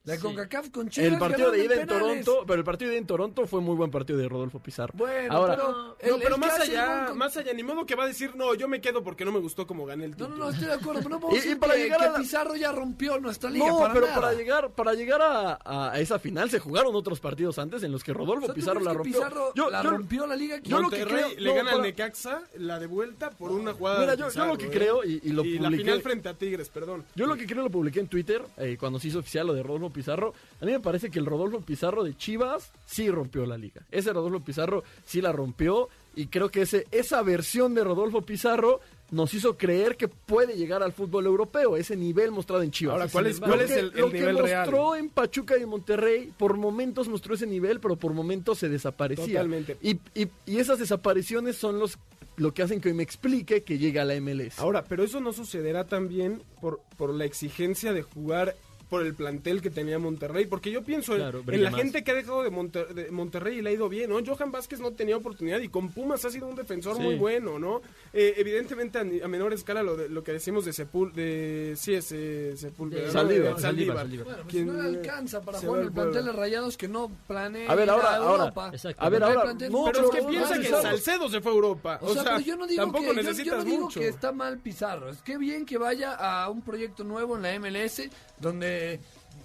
La 0.05 0.15
de 0.15 0.19
CONCACAF 0.19 0.71
con 0.71 0.88
Chivas. 0.88 1.12
El 1.12 1.19
partido 1.19 1.53
de 1.53 1.65
ida 1.65 1.81
en. 1.81 1.87
Toronto, 1.87 2.43
pero 2.45 2.59
el 2.59 2.65
partido 2.65 2.88
de 2.91 2.97
ida 2.97 3.01
en 3.03 3.07
Toronto 3.07 3.47
fue 3.47 3.61
muy 3.61 3.77
buen 3.77 3.91
partido 3.93 4.19
de 4.19 4.29
Rodolfo 4.29 4.59
Pizarro. 4.59 4.93
Bueno, 4.97 5.33
Ahora, 5.33 5.55
pero... 5.55 5.71
No, 5.71 5.97
el- 6.01 6.21
pero 6.23 6.35
el 6.35 6.41
más 6.41 6.59
allá, 6.59 7.05
con- 7.07 7.19
más 7.19 7.37
allá, 7.37 7.53
ni 7.53 7.62
modo 7.62 7.87
que 7.87 7.95
va 7.95 8.03
a 8.03 8.07
decir, 8.09 8.35
no, 8.35 8.53
yo 8.55 8.67
me 8.67 8.81
quedo 8.81 9.05
porque 9.05 9.25
no 9.25 9.31
me 9.31 9.38
gustó 9.38 9.65
como 9.65 9.87
gané 9.87 10.07
el 10.07 10.11
No, 10.11 10.17
título. 10.17 10.37
no, 10.37 10.45
no, 10.47 10.51
estoy 10.51 10.67
de 10.67 10.73
acuerdo, 10.73 11.03
pero 11.05 11.09
no 11.11 11.17
Y- 11.19 11.21
puedo 11.21 11.33
y 11.35 11.37
decir 11.37 11.59
para 11.61 11.75
que, 11.75 11.83
llegar 11.85 11.99
que 12.01 12.05
a 12.07 12.11
la- 12.11 12.19
Pizarro 12.19 12.57
ya 12.57 12.73
rompió 12.73 13.21
nuestra 13.21 13.49
liga 13.51 13.69
No, 13.69 13.79
para 13.79 13.95
pero 13.95 14.07
nada. 14.09 14.21
para 14.21 14.33
llegar, 14.35 14.71
para 14.73 14.95
llegar 14.95 15.23
a, 15.23 15.59
a 15.93 16.01
esa 16.01 16.19
final 16.19 16.51
se 16.51 16.59
jugaron 16.59 16.97
otros 16.97 17.21
partidos 17.21 17.61
antes 17.61 17.85
en 17.85 17.93
los 17.93 18.03
que 18.03 18.12
Rodolfo 18.12 18.43
O 18.43 18.47
sea, 18.47 18.55
¿tú 18.55 18.61
Pizarro 18.61 18.81
la 18.81 18.93
rompió. 18.95 19.12
Pizarro 19.21 19.53
Yo- 19.55 19.71
la 19.71 19.85
yo- 19.85 19.91
rompió 19.91 20.27
la 20.27 20.35
liga. 20.35 20.59
yo 20.65 20.81
lo 20.81 20.91
que 20.91 21.05
creo- 21.05 21.29
le 21.38 21.49
no, 21.49 21.55
gana 21.55 21.71
al 21.71 21.77
para- 21.77 21.87
Necaxa 21.88 22.43
la 22.59 22.81
de 22.81 22.88
vuelta 22.88 23.31
por 23.31 23.53
una 23.53 23.73
jugada 23.73 24.01
Mira, 24.01 24.15
yo- 24.17 24.47
lo 24.47 24.59
que 24.59 24.67
¿eh? 24.67 24.71
creo, 24.71 25.05
y- 25.05 25.21
y 25.23 25.29
lo 25.31 25.45
la 25.45 25.49
publiqué- 25.71 25.77
final 25.79 26.03
frente 26.03 26.29
a 26.29 26.35
Tigres, 26.35 26.69
perdón. 26.71 27.05
Yo 27.15 27.27
lo 27.27 27.37
que 27.37 27.47
creo 27.47 27.62
lo 27.62 27.71
publiqué 27.71 28.01
en 28.01 28.09
Twitter 28.09 28.43
eh, 28.57 28.77
cuando 28.81 28.99
se 28.99 29.07
hizo 29.07 29.21
oficial 29.21 29.47
lo 29.47 29.55
de 29.55 29.62
Rodolfo 29.62 29.91
Pizarro. 29.92 30.35
A 30.61 30.64
mí 30.64 30.72
me 30.72 30.81
parece 30.81 31.11
que 31.11 31.18
el 31.18 31.26
Rodolfo 31.26 31.61
Pizarro 31.61 32.02
de 32.05 32.16
Chivas 32.16 32.70
sí 32.87 33.11
rompió 33.11 33.46
la 33.46 33.59
liga. 33.59 33.83
Ese 33.90 34.12
Rodolfo 34.12 34.40
Pizarro 34.40 34.83
sí 35.05 35.20
la 35.20 35.33
rompió 35.33 35.88
y 36.16 36.26
creo 36.26 36.50
que 36.50 36.62
ese, 36.62 36.87
esa 36.90 37.22
versión 37.22 37.74
de 37.74 37.85
Rodolfo 37.85 38.22
Pizarro 38.22 38.81
nos 39.11 39.35
hizo 39.35 39.59
creer 39.59 39.98
que 39.98 40.09
puede 40.09 40.57
llegar 40.57 40.83
al 40.83 40.92
fútbol 40.94 41.26
europeo, 41.26 41.76
ese 41.76 41.96
nivel 41.96 42.31
mostrado 42.31 42.62
en 42.62 42.70
Chivas. 42.70 42.94
Ahora, 42.94 43.09
¿cuál 43.09 43.26
es- 43.26 43.40
cuál 43.40 43.61
es 43.61 43.70
que- 43.70 43.78
el- 43.81 43.92
el 43.94 44.00
lo 44.00 44.11
que 44.11 44.18
nivel 44.20 44.38
real? 44.38 44.61
mostró 44.70 44.96
en 44.96 45.11
Pachuca 45.11 45.59
y 45.59 45.62
en 45.64 45.68
Monterrey, 45.68 46.33
por 46.38 46.57
momentos 46.57 47.09
mostró 47.09 47.35
ese 47.35 47.46
nivel, 47.46 47.78
pero 47.78 47.96
por 47.96 48.14
momentos 48.14 48.59
se 48.59 48.70
desaparecía. 48.70 49.26
Totalmente. 49.40 49.76
Y, 49.83 49.98
y- 50.14 50.28
y 50.46 50.57
esas 50.59 50.78
desapariciones 50.78 51.57
son 51.57 51.78
los 51.78 51.98
lo 52.38 52.55
que 52.55 52.62
hacen 52.62 52.81
que 52.81 52.94
me 52.94 53.02
explique 53.02 53.62
que 53.62 53.76
llega 53.76 54.00
a 54.00 54.05
la 54.07 54.14
MLS. 54.14 54.59
Ahora, 54.59 54.83
pero 54.85 55.05
eso 55.05 55.20
no 55.20 55.35
sucederá 55.35 55.85
también 55.87 56.42
por, 56.62 56.81
por 56.96 57.12
la 57.12 57.26
exigencia 57.26 57.92
de 57.92 58.00
jugar 58.00 58.57
por 58.92 59.07
el 59.07 59.14
plantel 59.14 59.62
que 59.62 59.70
tenía 59.70 59.98
Monterrey, 59.98 60.44
porque 60.44 60.70
yo 60.70 60.83
pienso 60.83 61.12
en- 61.14 61.20
Claro, 61.20 61.38
en, 61.40 61.46
brilla 61.46 61.64
la 61.64 61.70
más. 61.70 61.81
gente 61.81 62.05
que 62.05 62.11
ha 62.11 62.14
dejado 62.14 62.42
de, 62.42 62.50
Monter- 62.50 62.88
de 62.92 63.11
Monterrey 63.11 63.59
y 63.59 63.62
le 63.62 63.70
ha 63.70 63.72
ido 63.72 63.88
bien, 63.88 64.11
¿no? 64.11 64.18
Johan 64.22 64.52
Vázquez 64.52 64.81
no 64.81 64.90
tenía 64.90 65.16
oportunidad 65.16 65.61
y 65.61 65.68
con 65.70 65.88
Pumas 65.90 66.22
ha 66.26 66.31
sido 66.31 66.46
un 66.46 66.57
defensor 66.57 66.96
Sí. 66.96 67.02
muy 67.02 67.14
bueno, 67.14 67.59
¿no? 67.59 67.81
Eh, 68.12 68.35
evidentemente 68.37 68.98
a, 68.98 69.05
ni- 69.05 69.22
a 69.22 69.28
menor 69.28 69.55
escala 69.55 69.83
lo, 69.83 69.96
de, 69.96 70.11
lo 70.11 70.22
que 70.22 70.33
decimos 70.33 70.66
de 70.66 70.74
Sepul, 70.74 71.14
de 71.14 71.72
sí 71.78 71.94
es 71.94 72.12
eh, 72.12 72.52
Sepúlveda, 72.55 73.00
De- 73.00 73.07
¿no? 73.07 73.12
Saldívar. 73.14 73.59
Saldívar, 73.61 73.96
Saldívar. 73.96 74.26
Bueno, 74.26 74.42
pues 74.50 74.64
no 74.66 74.72
le 74.74 74.88
alcanza 74.98 75.40
para 75.40 75.59
jugar 75.59 75.83
el 75.85 75.92
plantel 75.92 76.24
de 76.26 76.33
Rayados 76.33 76.76
que 76.76 76.88
no 76.88 77.11
planea 77.26 77.72
A 77.72 77.74
ver, 77.74 77.88
ahora- 77.88 78.16
ahora- 78.16 78.42
Europa. 78.44 78.70
Exacto. 78.74 79.02
A 79.02 79.09
ver, 79.09 79.22
ahora, 79.22 79.55
no, 79.55 79.85
Pero 79.90 80.05
es 80.05 80.11
que 80.11 80.20
no, 80.20 80.28
piensa 80.28 80.55
no, 80.57 80.61
que 80.61 80.68
Salcedo 80.68 81.28
se 81.31 81.40
fue 81.40 81.50
a 81.52 81.55
Europa. 81.55 81.98
O, 82.02 82.12
sea, 82.12 82.24
pero 82.24 82.40
yo 82.40 82.57
no 82.57 82.66
digo 82.66 82.83
tampoco 82.83 83.05
que, 83.14 83.22
yo- 83.44 83.57
no 83.57 83.64
digo 83.64 83.81
mucho. 83.85 84.00
que 84.00 84.09
está 84.09 84.33
mal 84.33 84.59
Pizarro. 84.59 85.09
Es 85.09 85.22
que 85.22 85.38
bien 85.38 85.64
que 85.64 85.78
vaya 85.78 86.12
a 86.12 86.50
un 86.50 86.61
proyecto 86.61 87.05
nuevo 87.05 87.37
en 87.37 87.42
la 87.42 87.55
MLS 87.55 88.11
donde 88.38 88.82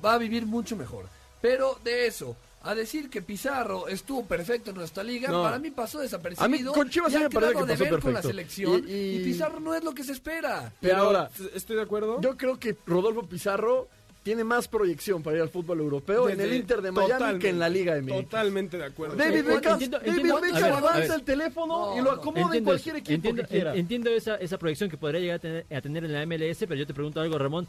va 0.04 0.14
a 0.14 0.18
vivir 0.18 0.46
mucho 0.46 0.76
mejor. 0.76 1.06
Pero 1.42 1.78
de 1.84 2.08
eso, 2.08 2.36
a 2.64 2.74
decir 2.76 3.10
que 3.10 3.22
Pizarro 3.22 3.88
estuvo 3.88 4.26
perfecto 4.26 4.72
en 4.72 4.78
nuestra 4.78 5.04
liga, 5.04 5.30
No. 5.30 5.44
para 5.44 5.60
mí 5.60 5.72
pasó 5.72 6.00
desapercibido. 6.00 6.46
A 6.46 6.50
mí 6.50 6.64
con 6.78 6.90
Chivas 6.90 7.10
y 7.10 7.16
sí 7.16 7.18
ha 7.18 7.24
me 7.24 7.30
parece 7.30 7.54
de 7.66 7.74
pasó 7.78 7.84
ver 7.84 8.00
con 8.02 8.14
la 8.14 8.22
selección 8.22 8.84
Y- 8.88 8.92
y, 8.92 9.16
y- 9.18 9.24
Pizarro 9.24 9.60
no 9.60 9.74
es 9.76 9.84
lo 9.84 9.94
que 9.94 10.04
se 10.04 10.12
espera. 10.14 10.72
Pero 10.82 10.98
ahora, 10.98 11.30
estoy 11.54 11.76
de 11.78 11.84
acuerdo. 11.84 12.20
Yo 12.22 12.36
creo 12.36 12.60
que 12.60 12.76
Rodolfo 12.86 13.24
Pizarro 13.24 13.88
tiene 14.24 14.44
más 14.44 14.68
proyección 14.68 15.24
para 15.24 15.38
ir 15.38 15.42
al 15.44 15.50
fútbol 15.50 15.80
europeo 15.80 16.28
en 16.28 16.34
el 16.42 16.48
Desde- 16.50 16.56
Inter 16.58 16.82
de 16.82 16.92
Miami 16.92 17.14
totalmente, 17.14 17.42
que 17.44 17.50
en 17.50 17.60
la 17.60 17.70
Liga 17.70 17.96
MX. 17.96 18.24
Totalmente 18.26 18.78
de 18.78 18.84
acuerdo. 18.84 19.16
David 19.16 19.46
Beckham, 19.46 20.74
avanza 20.74 21.16
el 21.16 21.24
teléfono 21.24 21.92
No, 21.96 21.98
y 21.98 22.02
lo 22.04 22.12
acomoda 22.12 22.58
en 22.58 22.64
cualquier 22.66 22.98
equipo 22.98 23.14
entiendo, 23.14 23.44
que 23.44 23.48
quiera. 23.48 23.72
en- 23.74 23.80
entiendo 23.80 24.10
esa, 24.10 24.36
esa 24.36 24.58
proyección 24.58 24.90
que 24.90 24.98
podría 24.98 25.22
llegar 25.22 25.36
a 25.38 25.40
tener, 25.40 25.66
a 25.74 25.80
tener 25.82 26.04
en 26.04 26.12
la 26.12 26.24
MLS, 26.26 26.60
pero 26.68 26.76
yo 26.76 26.86
te 26.86 26.94
pregunto 26.94 27.22
algo, 27.22 27.38
Ramón. 27.38 27.68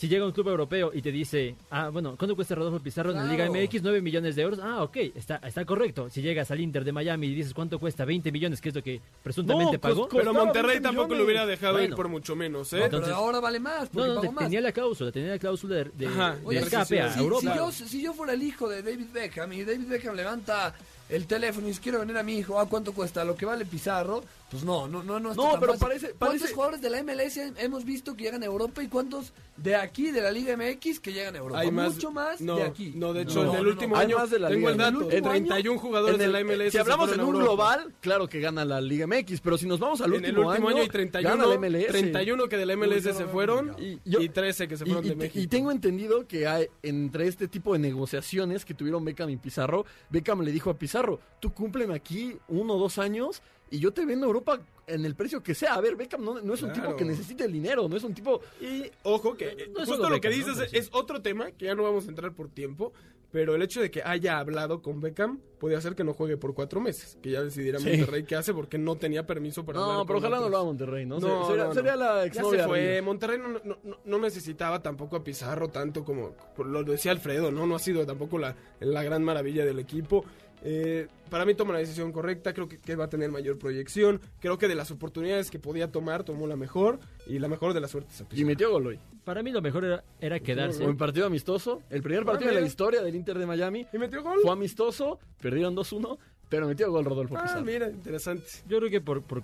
Si 0.00 0.08
llega 0.08 0.24
un 0.24 0.32
club 0.32 0.48
europeo 0.48 0.92
y 0.94 1.02
te 1.02 1.12
dice, 1.12 1.54
ah, 1.70 1.90
bueno, 1.90 2.14
¿cuánto 2.18 2.34
cuesta 2.34 2.54
Rodolfo 2.54 2.78
Pizarro 2.82 3.10
en 3.10 3.18
la 3.18 3.24
Liga. 3.26 3.50
MX? 3.50 3.82
9 3.82 4.00
millones 4.00 4.34
de 4.34 4.40
euros. 4.40 4.58
Ah, 4.62 4.82
ok, 4.82 4.96
está, 5.14 5.36
está 5.46 5.66
correcto. 5.66 6.08
Si 6.08 6.22
llegas 6.22 6.50
al 6.50 6.58
Inter 6.60 6.84
de 6.84 6.92
Miami 6.92 7.26
y 7.26 7.34
dices, 7.34 7.52
¿cuánto 7.52 7.78
cuesta? 7.78 8.06
20 8.06 8.32
millones, 8.32 8.62
que 8.62 8.70
es 8.70 8.74
lo 8.74 8.82
que 8.82 8.98
presuntamente 9.22 9.74
No, 9.74 9.78
pagó. 9.78 10.08
Pero 10.08 10.32
Monterrey 10.32 10.76
20 10.78 10.88
tampoco 10.88 11.14
lo 11.14 11.24
hubiera 11.24 11.44
dejado 11.44 11.82
ir 11.82 11.94
por 11.94 12.08
mucho 12.08 12.34
menos, 12.34 12.72
¿eh? 12.72 12.84
Entonces- 12.84 13.08
pero 13.08 13.16
ahora 13.16 13.40
vale 13.40 13.60
más 13.60 13.90
porque 13.90 14.08
No, 14.08 14.14
no, 14.14 14.20
pagó 14.22 14.28
te- 14.28 14.34
más. 14.36 14.44
tenía 14.44 14.60
la 14.62 14.72
cláusula, 14.72 15.12
tenía 15.12 15.30
la 15.32 15.38
cláusula 15.38 15.74
de, 15.76 15.84
de- 15.94 16.06
Ajá. 16.06 16.36
de 16.36 16.46
Oye, 16.46 16.58
escape 16.60 17.00
a 17.02 17.08
sí, 17.10 17.14
si, 17.18 17.20
Europa. 17.22 17.52
si 17.52 17.58
yo, 17.58 17.70
si 17.72 18.02
yo 18.02 18.14
fuera 18.14 18.32
el 18.32 18.42
hijo 18.42 18.70
de 18.70 18.82
David 18.82 19.06
Beckham 19.12 19.52
y 19.52 19.64
David 19.64 19.86
Beckham 19.86 20.16
levanta 20.16 20.74
el 21.10 21.26
teléfono 21.26 21.66
y 21.66 21.70
dices, 21.70 21.82
quiero 21.82 22.00
venir 22.00 22.16
a 22.16 22.22
mi 22.22 22.36
hijo, 22.38 22.58
¿a 22.58 22.68
cuánto 22.68 22.92
cuesta? 22.92 23.24
¿Lo 23.24 23.36
que 23.36 23.44
vale 23.46 23.64
Pizarro? 23.66 24.22
Pues 24.50 24.64
no, 24.64 24.88
no, 24.88 25.02
no, 25.04 25.20
no. 25.20 25.30
está 25.30 25.42
No, 25.42 25.50
tan 25.52 25.60
pero 25.60 25.72
fácil. 25.74 25.86
parece- 25.88 26.14
¿Cuántos 26.18 26.50
jugadores 26.52 26.80
de 26.80 26.90
la 26.90 27.02
MLS 27.04 27.36
hemos 27.58 27.84
visto 27.84 28.16
que 28.16 28.24
llegan 28.24 28.42
a 28.42 28.46
Europa 28.46 28.82
y 28.82 28.88
cuántos 28.88 29.32
de 29.56 29.76
aquí, 29.76 30.10
de 30.10 30.20
la 30.22 30.32
Liga 30.32 30.56
MX, 30.56 30.98
que 30.98 31.12
llegan 31.12 31.36
a 31.36 31.38
Europa? 31.38 31.60
Hay 31.60 31.70
más, 31.70 31.94
Mucho 31.94 32.10
más 32.10 32.40
no, 32.40 32.56
de 32.56 32.64
aquí. 32.64 32.92
No, 32.96 33.12
de 33.12 33.22
hecho, 33.22 33.44
No, 33.44 33.52
en 33.52 33.58
el 33.58 33.62
no, 33.64 33.70
último 33.70 33.94
no. 33.94 34.00
Hay 34.00 34.06
año 34.06 34.18
más 34.18 34.30
de 34.30 34.38
la 34.40 34.48
tengo 34.48 34.58
Liga. 34.58 34.70
el 34.72 34.76
dato, 34.78 34.88
En 34.88 34.96
el 34.96 35.04
último 35.04 35.30
31 35.30 35.54
año, 35.54 35.78
jugadores 35.78 36.14
en 36.16 36.20
el- 36.22 36.26
de 36.26 36.32
la 36.32 36.40
MLS. 36.40 36.70
Si 36.72 36.78
hablamos 36.78 37.12
en 37.12 37.20
un 37.20 37.30
global, 37.36 37.94
claro 38.00 38.28
que 38.28 38.40
gana 38.40 38.64
la 38.64 38.80
Liga 38.80 39.06
MX, 39.06 39.40
pero 39.40 39.56
si 39.56 39.66
nos 39.66 39.78
vamos 39.78 40.00
al 40.00 40.12
En 40.14 40.24
el 40.24 40.30
último, 40.36 40.48
último 40.50 40.68
año 40.68 40.78
hay 40.78 40.82
gana 40.88 40.92
31, 40.92 41.46
la 41.46 41.54
MLS. 41.54 41.86
31 41.86 42.48
que 42.48 42.56
de 42.56 42.66
la 42.66 42.72
MLS 42.76 43.06
Uy, 43.10 43.12
se 43.18 43.24
fueron 43.26 43.76
Y 43.78 44.00
yo- 44.04 44.20
y 44.20 44.28
13 44.30 44.66
que 44.66 44.76
se 44.76 44.82
Y, 44.84 44.86
fueron 44.88 45.04
y 45.06 45.08
de 45.10 45.14
México. 45.16 45.38
y 45.38 45.46
tengo 45.46 45.70
entendido 45.70 46.26
que 46.26 46.48
hay, 46.48 46.66
entre 46.82 47.28
este 47.28 47.46
tipo 47.46 47.72
de 47.72 47.78
negociaciones 47.78 48.64
que 48.64 48.74
tuvieron 48.74 49.04
Beckham 49.04 49.30
y 49.30 49.36
Pizarro, 49.36 49.84
Beckham 50.10 50.40
le 50.42 50.50
dijo 50.50 50.70
a 50.70 50.74
Pizarro, 50.74 50.99
tú 51.40 51.52
cúmpleme 51.52 51.94
aquí 51.94 52.36
uno 52.48 52.74
o 52.74 52.78
dos 52.78 52.98
años 52.98 53.42
y 53.70 53.78
yo 53.78 53.92
te 53.92 54.04
vendo 54.04 54.26
Europa 54.26 54.60
en 54.86 55.04
el 55.04 55.14
precio 55.14 55.42
que 55.42 55.54
sea. 55.54 55.74
A 55.74 55.80
ver, 55.80 55.94
Beckham 55.96 56.24
no, 56.24 56.40
no 56.40 56.54
es 56.54 56.62
un 56.62 56.70
tipo 56.72 56.82
Claro. 56.86 56.96
que 56.96 57.04
necesite 57.04 57.44
el 57.44 57.52
dinero, 57.52 57.88
no 57.88 57.96
es 57.96 58.02
un 58.02 58.12
tipo... 58.14 58.40
Y 58.60 58.90
ojo 59.04 59.34
que 59.36 59.68
No 59.72 59.86
justo 59.86 60.08
lo 60.08 60.20
que 60.20 60.28
Beckham, 60.28 60.46
¿no? 60.46 60.52
dices 60.54 60.68
Pero 60.72 60.82
es, 60.82 60.90
otro 60.92 61.22
tema 61.22 61.52
que 61.52 61.66
ya 61.66 61.74
no 61.76 61.84
vamos 61.84 62.06
a 62.06 62.08
entrar 62.10 62.32
por 62.32 62.48
tiempo, 62.48 62.92
pero 63.30 63.54
el 63.54 63.62
hecho 63.62 63.80
de 63.80 63.92
que 63.92 64.02
haya 64.02 64.40
hablado 64.40 64.82
con 64.82 65.00
Beckham 65.00 65.38
puede 65.60 65.76
hacer 65.76 65.94
que 65.94 66.02
no 66.02 66.14
juegue 66.14 66.36
por 66.36 66.52
cuatro 66.54 66.80
meses, 66.80 67.16
que 67.22 67.30
ya 67.30 67.42
decidirá 67.42 67.78
Sí. 67.78 67.90
Monterrey 67.90 68.24
qué 68.24 68.34
hace 68.34 68.52
porque 68.52 68.76
no 68.78 68.96
tenía 68.96 69.24
permiso 69.24 69.64
para 69.64 69.78
hablar 69.78 69.98
No, 69.98 70.06
pero 70.06 70.18
con 70.18 70.24
ojalá 70.24 70.36
no 70.38 70.42
otros. 70.46 70.50
lo 70.50 70.56
haga 70.56 70.66
Monterrey, 70.66 71.06
¿no? 71.06 71.20
No, 71.20 71.46
sería, 71.46 71.64
no, 71.66 71.74
sería 71.74 71.92
no. 71.92 71.98
la 71.98 72.26
Ya 72.26 72.42
se 72.42 72.64
fue. 72.64 73.00
Monterrey 73.02 73.38
no, 73.38 73.48
no- 73.64 73.78
no- 73.84 73.98
no 74.04 74.18
necesitaba 74.18 74.82
tampoco 74.82 75.14
a 75.14 75.22
Pizarro 75.22 75.68
tanto 75.68 76.04
como 76.04 76.34
lo 76.64 76.82
decía 76.82 77.12
Alfredo, 77.12 77.52
¿no? 77.52 77.64
No 77.68 77.76
ha 77.76 77.78
sido 77.78 78.04
tampoco 78.04 78.36
la, 78.38 78.56
la 78.80 79.04
gran 79.04 79.22
maravilla 79.22 79.64
del 79.64 79.78
equipo. 79.78 80.24
Eh, 80.62 81.08
para 81.30 81.44
mí 81.44 81.54
toma 81.54 81.72
la 81.72 81.78
decisión 81.78 82.12
correcta, 82.12 82.52
creo 82.52 82.68
que, 82.68 82.78
que 82.78 82.96
va 82.96 83.04
a 83.04 83.08
tener 83.08 83.30
mayor 83.30 83.58
proyección. 83.58 84.20
Creo 84.40 84.58
que 84.58 84.68
de 84.68 84.74
las 84.74 84.90
oportunidades 84.90 85.50
que 85.50 85.58
podía 85.58 85.90
tomar, 85.90 86.24
tomó 86.24 86.46
la 86.46 86.56
mejor. 86.56 86.98
Y 87.26 87.38
la 87.38 87.48
mejor 87.48 87.72
de 87.72 87.80
las 87.80 87.90
suertes 87.90 88.20
a 88.20 88.26
Y 88.32 88.44
metió 88.44 88.70
gol 88.70 88.88
hoy. 88.88 88.98
Para 89.24 89.42
mí 89.42 89.50
lo 89.52 89.62
mejor 89.62 89.84
era, 89.84 90.04
era 90.20 90.40
quedarse. 90.40 90.84
Un 90.84 90.96
partido 90.96 91.26
amistoso, 91.26 91.82
el 91.90 92.02
primer 92.02 92.24
partido 92.24 92.52
de 92.52 92.60
la 92.60 92.66
historia 92.66 93.02
del 93.02 93.14
Inter 93.14 93.38
de 93.38 93.46
Miami. 93.46 93.86
¿Y 93.92 93.98
metió 93.98 94.22
gol? 94.22 94.38
Fue 94.42 94.52
amistoso, 94.52 95.18
perdieron 95.40 95.76
2-1, 95.76 96.18
pero 96.48 96.66
metió 96.66 96.90
gol 96.90 97.04
Rodolfo 97.04 97.36
Ah, 97.38 97.42
Pizarro. 97.42 97.64
mira, 97.64 97.88
interesante. 97.88 98.44
Yo 98.66 98.78
creo 98.78 98.90
que 98.90 99.00
por, 99.00 99.22
por, 99.22 99.42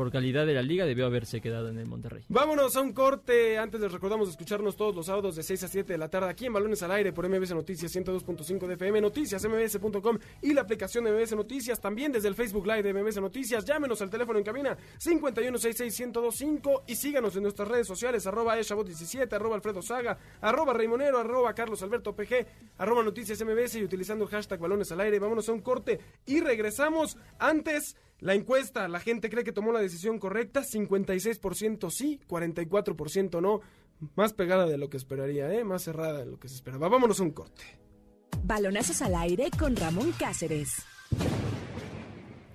por 0.00 0.10
calidad 0.10 0.46
de 0.46 0.54
la 0.54 0.62
liga 0.62 0.86
debió 0.86 1.04
haberse 1.04 1.42
quedado 1.42 1.68
en 1.68 1.76
el 1.76 1.86
Monterrey. 1.86 2.24
Vámonos 2.30 2.74
a 2.74 2.80
un 2.80 2.94
corte. 2.94 3.58
Antes 3.58 3.82
les 3.82 3.92
recordamos 3.92 4.30
escucharnos 4.30 4.74
todos 4.74 4.96
los 4.96 5.04
sábados 5.04 5.36
de 5.36 5.42
6 5.42 5.64
a 5.64 5.68
7 5.68 5.92
de 5.92 5.98
la 5.98 6.08
tarde 6.08 6.30
aquí 6.30 6.46
en 6.46 6.54
Balones 6.54 6.82
al 6.82 6.92
Aire 6.92 7.12
por 7.12 7.28
MBS 7.28 7.52
Noticias 7.52 7.94
102.5 7.94 8.66
de 8.66 8.74
FM, 8.76 8.98
Noticias, 9.02 9.46
mbs.com 9.46 10.18
y 10.40 10.54
la 10.54 10.62
aplicación 10.62 11.04
de 11.04 11.12
MBS 11.12 11.36
Noticias. 11.36 11.78
También 11.82 12.12
desde 12.12 12.28
el 12.28 12.34
Facebook 12.34 12.66
Live 12.66 12.82
de 12.82 12.94
MBS 12.94 13.20
Noticias. 13.20 13.62
Llámenos 13.62 14.00
al 14.00 14.08
teléfono 14.08 14.38
en 14.38 14.44
cabina 14.46 14.74
51661025 14.98 16.84
y 16.86 16.94
síganos 16.94 17.36
en 17.36 17.42
nuestras 17.42 17.68
redes 17.68 17.86
sociales 17.86 18.26
arroba 18.26 18.56
eshabot17, 18.56 19.30
arroba 19.30 19.56
alfredo 19.56 19.82
saga, 19.82 20.16
arroba 20.40 20.72
raimonero, 20.72 21.18
arroba 21.18 21.52
carlos 21.52 21.82
alberto 21.82 22.16
pg, 22.16 22.46
arroba 22.78 23.02
noticias 23.02 23.44
mbs 23.44 23.74
y 23.74 23.84
utilizando 23.84 24.24
el 24.24 24.30
hashtag 24.30 24.60
Balones 24.60 24.90
al 24.92 25.02
Aire. 25.02 25.18
Vámonos 25.18 25.46
a 25.50 25.52
un 25.52 25.60
corte 25.60 26.00
y 26.24 26.40
regresamos. 26.40 27.18
Antes, 27.38 27.96
la 28.20 28.34
encuesta, 28.34 28.86
la 28.88 29.00
gente 29.00 29.30
cree 29.30 29.44
que 29.44 29.52
tomó 29.52 29.72
la 29.72 29.80
decisión 29.80 30.18
correcta, 30.18 30.60
56% 30.62 31.90
sí, 31.90 32.20
44% 32.28 33.40
no. 33.40 33.60
Más 34.16 34.32
pegada 34.32 34.66
de 34.66 34.78
lo 34.78 34.88
que 34.88 34.96
esperaría, 34.96 35.52
¿eh? 35.52 35.62
Más 35.62 35.82
cerrada 35.82 36.20
de 36.20 36.26
lo 36.26 36.38
que 36.38 36.48
se 36.48 36.54
esperaba. 36.54 36.88
Vámonos 36.88 37.20
a 37.20 37.22
un 37.22 37.32
corte. 37.32 37.62
Balonazos 38.42 39.02
al 39.02 39.14
aire 39.14 39.50
con 39.58 39.76
Ramón 39.76 40.12
Cáceres. 40.18 40.82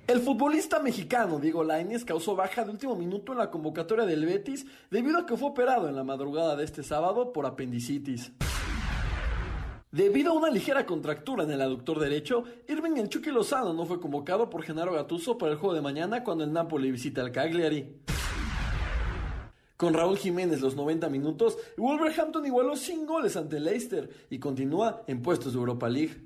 El 0.07 0.21
futbolista 0.21 0.79
mexicano 0.79 1.39
Diego 1.39 1.63
Lainez 1.63 2.05
causó 2.05 2.35
baja 2.35 2.63
de 2.63 2.71
último 2.71 2.95
minuto 2.95 3.31
en 3.31 3.39
la 3.39 3.49
convocatoria 3.49 4.05
del 4.05 4.25
Betis 4.25 4.65
debido 4.91 5.17
a 5.17 5.25
que 5.25 5.35
fue 5.35 5.49
operado 5.49 5.89
en 5.89 5.95
la 5.95 6.03
madrugada 6.03 6.55
de 6.55 6.63
este 6.63 6.83
sábado 6.83 7.33
por 7.33 7.47
apendicitis. 7.47 8.31
Debido 9.95 10.33
a 10.33 10.35
una 10.35 10.49
ligera 10.49 10.85
contractura 10.85 11.45
en 11.45 11.51
el 11.51 11.61
aductor 11.61 12.01
derecho, 12.01 12.43
Irving 12.67 12.97
El 12.97 13.07
Chucky 13.07 13.31
Lozano 13.31 13.71
no 13.71 13.85
fue 13.85 14.01
convocado 14.01 14.49
por 14.49 14.61
Genaro 14.61 14.91
Gattuso 14.91 15.37
para 15.37 15.53
el 15.53 15.57
juego 15.57 15.73
de 15.73 15.81
mañana 15.81 16.21
cuando 16.21 16.43
el 16.43 16.51
Napoli 16.51 16.91
visita 16.91 17.21
al 17.21 17.31
Cagliari. 17.31 18.01
Con 19.77 19.93
Raúl 19.93 20.17
Jiménez 20.17 20.59
los 20.59 20.75
90 20.75 21.07
minutos, 21.07 21.57
Wolverhampton 21.77 22.45
igualó 22.45 22.75
sin 22.75 23.05
goles 23.05 23.37
ante 23.37 23.61
Leicester 23.61 24.09
y 24.29 24.37
continúa 24.37 25.03
en 25.07 25.21
puestos 25.21 25.53
de 25.53 25.59
Europa 25.59 25.87
League. 25.87 26.25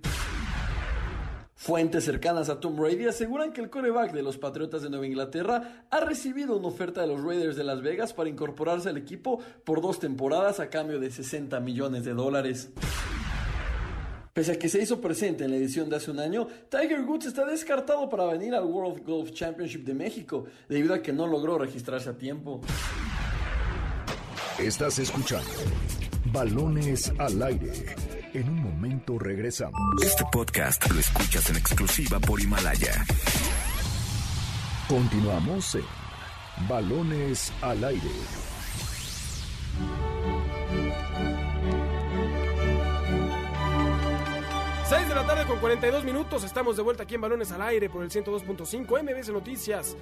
Fuentes 1.53 2.05
cercanas 2.05 2.49
a 2.49 2.59
Tom 2.59 2.75
Brady 2.75 3.05
aseguran 3.05 3.53
que 3.53 3.61
el 3.61 3.69
coreback 3.69 4.13
de 4.13 4.23
los 4.23 4.39
Patriotas 4.39 4.81
de 4.81 4.89
Nueva 4.89 5.05
Inglaterra 5.05 5.85
ha 5.91 5.99
recibido 5.99 6.57
una 6.57 6.69
oferta 6.69 7.01
de 7.01 7.07
los 7.07 7.23
Raiders 7.23 7.55
de 7.55 7.65
Las 7.65 7.83
Vegas 7.83 8.13
para 8.13 8.29
incorporarse 8.29 8.89
al 8.89 8.97
equipo 8.97 9.39
por 9.63 9.79
dos 9.79 9.99
temporadas 9.99 10.59
a 10.59 10.71
cambio 10.71 10.99
de 10.99 11.11
60 11.11 11.59
millones 11.59 12.03
de 12.03 12.15
dólares. 12.15 12.71
Pese 14.39 14.53
a 14.53 14.55
que 14.57 14.69
se 14.69 14.81
hizo 14.81 15.01
presente 15.01 15.43
en 15.43 15.51
la 15.51 15.57
edición 15.57 15.89
de 15.89 15.97
hace 15.97 16.11
un 16.11 16.17
año, 16.17 16.47
Tiger 16.69 17.01
Woods 17.01 17.25
está 17.25 17.43
descartado 17.43 18.07
para 18.07 18.23
venir 18.23 18.55
al 18.55 18.63
World 18.63 19.05
Golf 19.05 19.31
Championship 19.31 19.83
de 19.83 19.93
México, 19.93 20.45
debido 20.69 20.93
a 20.93 21.01
que 21.01 21.11
no 21.11 21.27
logró 21.27 21.57
registrarse 21.57 22.09
a 22.09 22.17
tiempo. 22.17 22.61
Estás 24.57 24.97
escuchando 24.97 25.49
Balones 26.31 27.11
al 27.17 27.43
aire. 27.43 27.97
En 28.33 28.47
un 28.47 28.63
momento 28.63 29.19
regresamos. 29.19 29.73
Este 30.01 30.23
podcast 30.31 30.89
lo 30.89 31.01
escuchas 31.01 31.49
en 31.49 31.57
exclusiva 31.57 32.17
por 32.21 32.39
Himalaya. 32.39 32.93
Continuamos 34.87 35.75
en 35.75 35.83
Balones 36.69 37.51
al 37.61 37.83
aire. 37.83 38.09
Seis 44.89 45.07
de 45.07 45.13
la 45.15 45.25
tarde 45.25 45.45
con 45.45 45.59
42 45.59 46.03
minutos. 46.03 46.43
Estamos 46.43 46.75
de 46.75 46.81
vuelta 46.81 47.03
aquí 47.03 47.15
en 47.15 47.21
Balones 47.21 47.51
al 47.51 47.61
Aire 47.61 47.89
por 47.89 48.03
el 48.03 48.09
102.5 48.09 49.03
MBS 49.03 49.29
Noticias. 49.31 49.95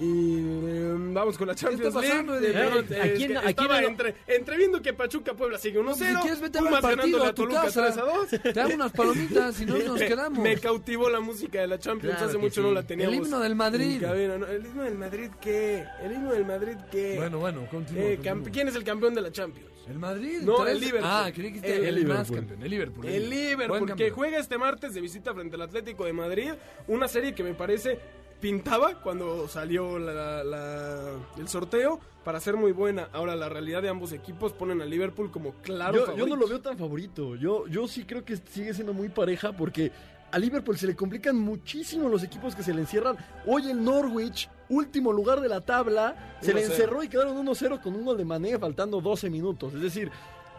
Y 0.00 0.38
eh, 0.38 0.94
vamos 1.12 1.36
con 1.36 1.48
la 1.48 1.56
Champions 1.56 1.92
pasando, 1.92 2.38
League. 2.38 2.56
Eddie? 2.56 2.78
Eh, 2.78 2.84
Eh, 2.90 3.00
¿a 3.00 3.04
es 3.06 3.12
quién- 3.18 3.30
que 3.32 3.36
a 3.36 3.40
quién 3.40 3.48
estaba 3.50 3.80
no- 3.80 3.88
entre, 3.88 4.14
entre 4.28 4.56
viendo 4.56 4.80
que 4.80 4.92
Pachuca 4.92 5.34
Puebla 5.34 5.58
sigue 5.58 5.80
1-0. 5.80 5.94
Si 6.20 6.22
quieres, 6.22 6.40
vete 6.40 6.58
a 6.58 6.62
ver 6.62 6.72
el 6.74 6.80
partido 6.80 7.24
a 7.24 7.28
tu 7.34 7.42
Toluca 7.42 7.62
casa. 7.62 7.82
3 7.86 7.96
a 7.98 8.02
2. 8.02 8.28
Te 8.54 8.60
hago 8.60 8.74
unas 8.74 8.92
palomitas 8.92 9.60
y 9.60 9.66
no 9.66 9.76
nos 9.78 10.00
quedamos. 10.02 10.38
Me 10.38 10.56
cautivó 10.58 11.08
la 11.10 11.18
música 11.18 11.60
de 11.62 11.66
la 11.66 11.78
Champions. 11.80 12.14
Claro 12.16 12.28
Hace 12.30 12.38
mucho 12.38 12.60
sí. 12.60 12.68
no 12.68 12.72
la 12.72 12.84
teníamos. 12.84 13.16
El 13.16 13.24
himno 13.24 13.40
del 13.40 13.56
Madrid. 13.56 14.00
cabina, 14.00 14.38
¿no? 14.38 14.46
¿El 14.46 14.66
himno 14.66 14.82
del 14.84 14.98
Madrid 14.98 15.30
qué? 15.40 15.84
¿El 16.02 16.12
himno 16.12 16.32
del 16.32 16.44
Madrid 16.46 16.76
qué? 16.92 17.14
Bueno, 17.16 17.38
bueno, 17.40 17.66
continúa. 17.68 18.04
Eh, 18.04 18.20
¿Quién 18.52 18.68
es 18.68 18.76
el 18.76 18.84
campeón 18.84 19.14
de 19.14 19.22
la 19.22 19.32
Champions? 19.32 19.67
¿El 19.88 19.98
Madrid? 19.98 20.40
No, 20.42 20.66
el 20.66 20.78
Liverpool. 20.80 21.10
Ah, 21.10 21.30
creí 21.34 21.52
que 21.52 21.58
El 21.60 21.84
el, 21.84 21.98
el 21.98 22.06
más 22.06 22.28
Liverpool. 22.30 22.36
campeón. 22.36 22.62
El 22.62 22.70
Liverpool. 22.70 23.06
El 23.06 23.30
Liverpool, 23.30 23.94
que 23.96 24.10
juega 24.10 24.38
este 24.38 24.58
martes 24.58 24.94
de 24.94 25.00
visita 25.00 25.32
frente 25.34 25.56
al 25.56 25.62
Atlético 25.62 26.04
de 26.04 26.12
Madrid. 26.12 26.50
Una 26.88 27.08
serie 27.08 27.34
que 27.34 27.42
me 27.42 27.54
parece 27.54 27.98
pintaba 28.40 29.00
cuando 29.00 29.48
salió 29.48 29.98
la- 29.98 30.44
la- 30.44 31.12
el 31.38 31.48
sorteo 31.48 31.98
para 32.24 32.38
ser 32.38 32.56
muy 32.56 32.72
buena. 32.72 33.08
Ahora, 33.12 33.34
la 33.34 33.48
realidad 33.48 33.82
de 33.82 33.88
ambos 33.88 34.12
equipos 34.12 34.52
ponen 34.52 34.80
al 34.80 34.90
Liverpool 34.90 35.30
como 35.32 35.54
claro 35.62 35.94
Yo, 35.94 36.00
yo 36.00 36.06
favorito. 36.06 36.28
no 36.28 36.36
lo 36.36 36.48
veo 36.48 36.60
tan 36.60 36.78
favorito. 36.78 37.34
Yo, 37.36 37.66
yo 37.66 37.88
sí 37.88 38.04
creo 38.04 38.24
que 38.24 38.36
sigue 38.36 38.74
siendo 38.74 38.92
muy 38.92 39.08
pareja 39.08 39.52
porque 39.52 39.90
a 40.30 40.38
Liverpool 40.38 40.76
se 40.78 40.86
le 40.86 40.94
complican 40.96 41.36
muchísimo 41.38 42.08
los 42.08 42.22
equipos 42.22 42.54
que 42.54 42.62
se 42.62 42.74
le 42.74 42.80
encierran. 42.80 43.16
Hoy 43.46 43.70
el 43.70 43.82
Norwich, 43.82 44.48
último 44.68 45.12
lugar 45.12 45.40
de 45.40 45.48
la 45.48 45.60
tabla, 45.60 46.36
se 46.40 46.52
le 46.52 46.60
1-0. 46.62 46.70
encerró 46.70 47.02
y 47.02 47.08
quedaron 47.08 47.36
1-0 47.36 47.80
con 47.80 47.94
un 47.94 48.04
gol 48.04 48.16
de 48.18 48.24
Mané 48.24 48.58
faltando 48.58 49.00
12 49.00 49.30
minutos. 49.30 49.72
Es 49.74 49.80
decir, 49.82 50.10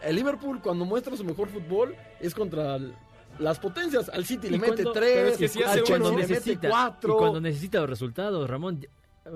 el 0.02 0.16
Liverpool 0.16 0.60
cuando 0.60 0.84
muestra 0.84 1.16
su 1.16 1.24
mejor 1.24 1.48
fútbol 1.48 1.94
es 2.20 2.34
contra 2.34 2.76
el- 2.76 2.94
las 3.38 3.58
potencias. 3.58 4.08
Al 4.08 4.24
City 4.24 4.50
le 4.50 4.56
Y 4.56 4.60
mete 4.60 4.72
cuando- 4.82 4.92
3, 4.92 5.12
pero 5.14 5.28
es 5.28 5.36
que 5.38 5.48
si 5.48 5.62
hace 5.62 5.78
al 5.80 5.84
Chelsea 5.84 6.10
le 6.10 6.16
mete 6.16 6.28
necesita, 6.34 6.68
4. 6.68 7.14
y 7.14 7.16
cuando 7.18 7.40
necesita 7.40 7.80
los 7.80 7.88
resultados, 7.90 8.50
Ramón, 8.50 8.86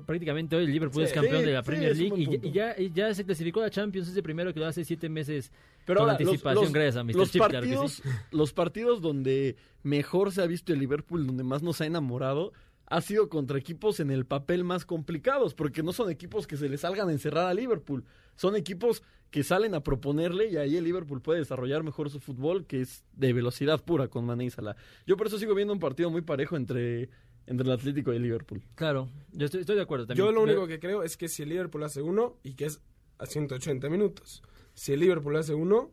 prácticamente 0.07 0.57
hoy 0.57 0.65
el 0.65 0.73
Liverpool 0.73 1.03
Sí, 1.03 1.09
es 1.09 1.13
campeón 1.13 1.41
sí, 1.41 1.47
de 1.47 1.53
la 1.53 1.63
Premier 1.63 1.97
League 1.97 2.15
y, 2.23 2.27
ya- 2.27 2.39
y 2.49 2.53
ya, 2.53 2.81
y 2.81 2.93
ya 2.93 3.15
se 3.15 3.25
clasificó 3.25 3.63
a 3.63 3.71
Champions, 3.71 4.09
es 4.09 4.17
el 4.17 4.23
primero 4.23 4.53
que 4.55 4.61
lo 4.61 4.67
hace 4.67 4.85
siete 4.85 5.09
meses 5.09 5.53
Pero 5.85 6.01
con 6.01 6.11
ahora, 6.11 6.19
anticipación, 6.25 6.65
los, 6.65 6.73
gracias 6.73 6.97
a 6.97 7.05
Mr. 7.05 7.15
los 7.17 7.31
Chip, 7.31 7.39
claro 7.43 7.53
que 7.53 7.59
partidos, 7.59 7.93
sí. 7.93 8.03
los 8.33 8.53
partidos 8.53 9.01
donde 9.01 9.57
mejor 9.83 10.33
se 10.33 10.43
ha 10.43 10.47
visto 10.47 10.73
el 10.73 10.79
Liverpool, 10.79 11.27
donde 11.27 11.45
más 11.45 11.63
nos 11.63 11.81
ha 11.81 11.87
enamorado, 11.87 12.53
ha 12.87 13.01
sido 13.01 13.29
contra 13.29 13.59
equipos 13.59 13.99
en 14.01 14.11
el 14.11 14.27
papel 14.27 14.63
más 14.65 14.85
complicados, 14.85 15.55
porque 15.55 15.83
no 15.83 15.93
son 15.93 16.11
equipos 16.11 16.47
que 16.47 16.57
se 16.57 16.69
le 16.69 16.77
salgan 16.79 17.09
a 17.09 17.13
encerrar 17.13 17.47
a 17.47 17.55
Liverpool, 17.55 18.05
son 18.37 18.57
equipos 18.57 19.03
que 19.31 19.43
salen 19.43 19.75
a 19.75 19.81
proponerle 19.83 20.49
y 20.49 20.57
ahí 20.59 20.77
el 20.77 20.85
Liverpool 20.85 21.21
puede 21.21 21.41
desarrollar 21.41 21.83
mejor 21.83 22.09
su 22.09 22.21
fútbol, 22.21 22.67
que 22.67 22.83
es 22.83 23.03
de 23.15 23.33
velocidad 23.33 23.83
pura 23.85 24.07
con 24.07 24.25
Mané 24.27 24.45
y 24.45 24.51
Salah. 24.51 24.77
Yo 25.07 25.17
por 25.17 25.27
eso 25.27 25.39
sigo 25.39 25.55
viendo 25.57 25.73
un 25.73 25.81
partido 25.81 26.09
muy 26.09 26.23
parejo 26.23 26.57
entre, 26.57 27.09
entre 27.47 27.67
el 27.67 27.73
Atlético 27.73 28.13
y 28.13 28.17
el 28.17 28.23
Liverpool. 28.23 28.63
Claro, 28.75 29.09
yo 29.33 29.47
estoy, 29.47 29.61
estoy 29.61 29.77
de 29.77 29.83
acuerdo 29.83 30.07
también. 30.07 30.27
Yo 30.27 30.33
lo 30.33 30.43
único 30.43 30.67
que 30.67 30.79
creo 30.81 31.03
es 31.03 31.17
que 31.17 31.29
si 31.29 31.43
el 31.43 31.51
Liverpool 31.51 31.83
hace 31.85 32.01
uno 32.03 32.37
y 32.43 32.55
que 32.55 32.67
es 32.67 32.81
a 33.19 33.27
180 33.27 33.89
minutos, 33.91 34.43
si 34.75 34.93
el 34.93 35.01
Liverpool 35.01 35.37
hace 35.37 35.55
uno, 35.55 35.91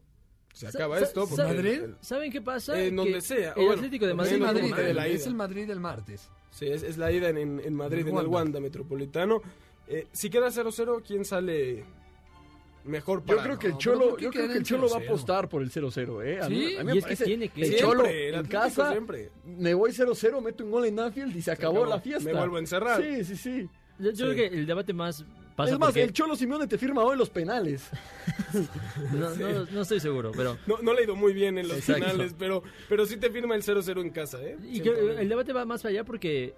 se 0.54 0.68
acaba 0.68 0.97
sa- 0.99 1.06
esto. 1.06 1.26
sa- 1.28 1.36
porque 1.36 1.54
¿Madrid? 1.56 1.82
el- 1.84 1.95
¿Saben 2.02 2.32
qué 2.32 2.41
pasa? 2.41 2.82
En 2.82 2.89
Que 2.91 2.95
donde 2.95 3.22
sea. 3.22 3.49
El 3.52 3.56
Bueno, 3.56 3.72
Atlético 3.74 4.06
de 4.08 4.14
Madrid. 4.14 4.34
Es 4.34 4.39
Madrid, 4.39 4.76
de 4.76 4.89
el- 4.89 4.95
la 4.95 5.08
es 5.08 5.22
ida. 5.22 5.30
el 5.30 5.36
Madrid 5.36 5.68
del 5.68 5.80
martes. 5.80 6.30
Sí, 6.52 6.66
es, 6.68 6.84
es 6.84 6.97
la 6.97 7.12
ida 7.12 7.30
en, 7.30 7.38
Madrid, 7.74 7.99
En 8.02 8.08
en 8.10 8.18
el 8.18 8.26
Wanda. 8.28 8.30
Wanda 8.30 8.60
Metropolitano. 8.60 9.41
Eh, 9.88 10.08
si 10.12 10.30
queda 10.30 10.52
0-0, 10.52 11.02
¿quién 11.06 11.24
sale 11.26 11.86
mejor 12.84 13.20
Yo 13.20 13.26
para 13.36 13.44
creo 13.44 13.60
que 13.60 13.68
el 13.68 13.78
Cholo, 13.78 14.10
¿por 14.10 14.18
qué 14.18 14.24
yo 14.26 14.32
creo 14.32 14.48
que 14.50 14.58
el 14.58 14.64
Cholo 14.64 14.90
va 14.90 14.98
a 14.98 15.00
0-0? 15.02 15.06
apostar 15.06 15.50
por 15.50 15.62
el 15.62 15.70
0-0, 15.72 16.22
¿eh? 16.26 16.40
A 16.42 16.50
mí, 16.50 16.56
Sí, 16.68 16.76
a 16.76 16.80
mí 16.80 16.86
me 16.86 16.96
y 16.96 16.98
es 16.98 17.04
que 17.04 17.08
parece- 17.10 17.26
tiene 17.26 17.50
que- 17.50 17.62
el 17.64 17.76
Cholo 17.78 18.06
el 18.06 18.34
en 18.36 18.46
casa, 18.46 18.92
siempre. 18.92 19.30
me 19.46 19.74
voy 19.74 19.92
0-0, 19.92 20.42
meto 20.42 20.64
un 20.64 20.72
gol 20.72 20.86
en 20.86 21.00
Anfield 21.00 21.36
y 21.36 21.42
se 21.42 21.52
acabó, 21.52 21.80
acabó. 21.80 21.90
la 21.96 22.02
fiesta. 22.02 22.30
Me 22.32 22.38
vuelvo 22.38 22.56
a 22.58 22.60
encerrar. 22.60 23.02
Sí, 23.02 23.24
sí, 23.26 23.36
sí. 23.36 23.70
Yo, 24.00 24.12
yo 24.12 24.16
Sí. 24.16 24.34
creo 24.34 24.36
que 24.36 24.58
el 24.58 24.66
debate 24.66 24.94
más 24.94 25.24
pasa 25.56 25.74
es 25.74 25.80
más, 25.80 25.90
porque- 25.90 26.04
el 26.04 26.14
Cholo 26.14 26.36
Simeone 26.36 26.66
te 26.66 26.78
firma 26.78 27.04
hoy 27.04 27.16
los 27.18 27.30
penales. 27.30 27.88
no, 29.14 29.30
no- 29.36 29.66
no 29.66 29.82
estoy 29.82 30.00
seguro, 30.00 30.32
pero... 30.36 30.58
No, 30.66 30.78
no 30.82 30.94
le 30.94 31.02
ha 31.02 31.04
ido 31.04 31.16
muy 31.16 31.34
bien 31.34 31.58
en 31.58 31.68
los 31.68 31.78
Exacto. 31.78 32.04
finales, 32.04 32.36
pero, 32.38 32.64
pero 32.90 33.06
sí 33.06 33.18
te 33.18 33.30
firma 33.30 33.56
el 33.56 33.64
0-0 33.64 34.02
en 34.02 34.10
casa, 34.10 34.42
¿eh? 34.42 34.58
Y 34.72 34.80
que 34.82 34.90
el 34.90 35.30
debate 35.30 35.54
va 35.54 35.66
más 35.66 35.82
para 35.84 35.92
allá 35.92 36.04
porque 36.04 36.54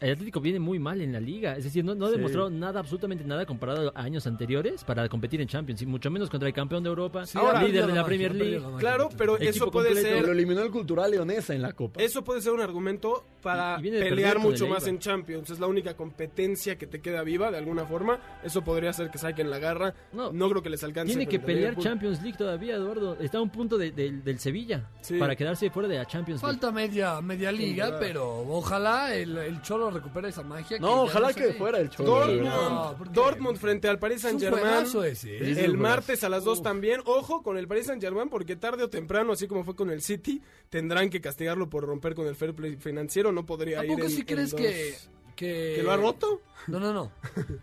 el 0.00 0.12
Atlético 0.12 0.40
viene 0.40 0.58
muy 0.60 0.78
mal 0.78 1.00
en 1.00 1.12
la 1.12 1.20
liga. 1.20 1.56
Es 1.56 1.64
decir, 1.64 1.84
no, 1.84 1.94
no 1.94 2.06
ha 2.06 2.10
Sí. 2.10 2.16
demostrado 2.16 2.50
nada, 2.50 2.80
absolutamente 2.80 3.24
nada 3.24 3.44
comparado 3.46 3.92
a 3.94 4.02
años 4.02 4.26
anteriores 4.26 4.84
para 4.84 5.08
competir 5.08 5.40
en 5.40 5.48
Champions. 5.48 5.82
Y 5.82 5.86
mucho 5.86 6.10
menos 6.10 6.30
contra 6.30 6.48
el 6.48 6.54
campeón 6.54 6.82
de 6.82 6.88
Europa, 6.88 7.24
Ahora, 7.34 7.62
líder 7.62 7.86
de 7.86 7.92
la 7.94 8.04
Premier 8.04 8.34
League. 8.34 8.60
la. 8.60 8.78
Claro, 8.78 9.08
pero 9.16 9.36
Equipo 9.36 9.50
eso 9.50 9.70
puede 9.70 9.88
completo. 9.88 10.08
Pero 10.08 10.20
lo 10.20 10.26
ser... 10.28 10.36
eliminó 10.36 10.62
el 10.62 10.70
Cultural 10.70 11.10
Leonesa 11.10 11.54
en 11.54 11.62
la 11.62 11.72
Copa. 11.72 12.00
Eso 12.02 12.22
puede 12.24 12.40
ser 12.42 12.52
un 12.52 12.60
argumento 12.60 13.24
para 13.42 13.78
Y- 13.82 13.88
y 13.88 13.90
pelear 13.90 14.38
mucho 14.38 14.66
más 14.66 14.86
en 14.86 14.98
Champions. 14.98 15.50
Es 15.50 15.58
la 15.60 15.66
única 15.66 15.94
competencia 15.94 16.76
que 16.76 16.86
te 16.86 17.00
queda 17.00 17.22
viva 17.22 17.50
de 17.50 17.58
alguna 17.58 17.84
forma. 17.86 18.18
Eso 18.44 18.62
podría 18.62 18.90
hacer 18.90 19.10
que 19.10 19.18
saquen 19.18 19.50
la 19.50 19.58
garra. 19.58 19.94
No. 20.12 20.32
No, 20.32 20.48
creo 20.50 20.62
que 20.62 20.70
les 20.70 20.82
alcance. 20.84 21.12
Tiene 21.14 21.28
que 21.28 21.38
pelear 21.38 21.58
Liverpool. 21.70 21.84
Champions 21.84 22.22
League 22.22 22.36
todavía, 22.38 22.74
Eduardo. 22.76 23.16
Está 23.20 23.38
a 23.38 23.40
un 23.40 23.50
punto 23.50 23.78
de- 23.78 23.92
de- 23.92 24.10
del 24.12 24.38
Sevilla 24.38 24.88
Sí. 25.00 25.18
para 25.18 25.34
quedarse 25.36 25.70
fuera 25.70 25.88
de 25.88 25.96
la 25.96 26.06
Champions 26.06 26.42
League. 26.42 26.54
Falta 26.58 26.72
media, 26.72 27.20
media 27.20 27.52
liga, 27.52 27.98
pero 27.98 28.26
ojalá 28.48 29.14
el, 29.14 29.36
el 29.38 29.62
Cholo 29.62 29.90
recupere 29.90 30.28
esa 30.28 30.42
magia. 30.42 30.78
No, 30.78 31.02
ojalá 31.02 31.32
se 31.32 31.40
que 31.40 31.52
fuera 31.54 31.78
el 31.78 31.90
Cholo. 31.90 32.26
Dortmund. 32.26 33.54
No, 33.54 33.54
frente 33.56 33.88
al 33.88 33.98
Paris 33.98 34.22
Saint 34.22 34.40
Germain. 34.40 34.84
ese, 35.04 35.36
¿eh? 35.36 35.64
El 35.64 35.76
martes 35.78 36.24
a 36.24 36.28
las 36.28 36.44
2 36.44 36.62
también. 36.62 37.00
Ojo 37.04 37.42
con 37.42 37.56
el 37.58 37.66
Paris 37.68 37.86
Saint 37.86 38.02
Germain 38.02 38.28
porque 38.28 38.56
tarde 38.56 38.82
o 38.84 38.88
temprano, 38.88 39.32
así 39.32 39.46
como 39.46 39.64
fue 39.64 39.74
con 39.74 39.90
el 39.90 40.02
City, 40.02 40.42
tendrán 40.68 41.10
que 41.10 41.20
castigarlo 41.20 41.68
por 41.68 41.84
romper 41.84 42.14
con 42.14 42.26
el 42.26 42.34
fair 42.34 42.54
play 42.54 42.76
financiero. 42.76 43.27
No 43.32 43.44
podría 43.46 43.80
¿A 43.80 43.84
ir 43.84 43.92
poco 43.94 44.08
sí 44.08 44.24
crees 44.24 44.50
dos- 44.50 44.60
que, 44.60 44.94
que... 45.36 45.74
¿Que 45.76 45.82
lo 45.82 45.92
ha 45.92 45.96
roto? 45.96 46.40
No, 46.66 46.78
no, 46.80 46.92
no. 46.92 47.12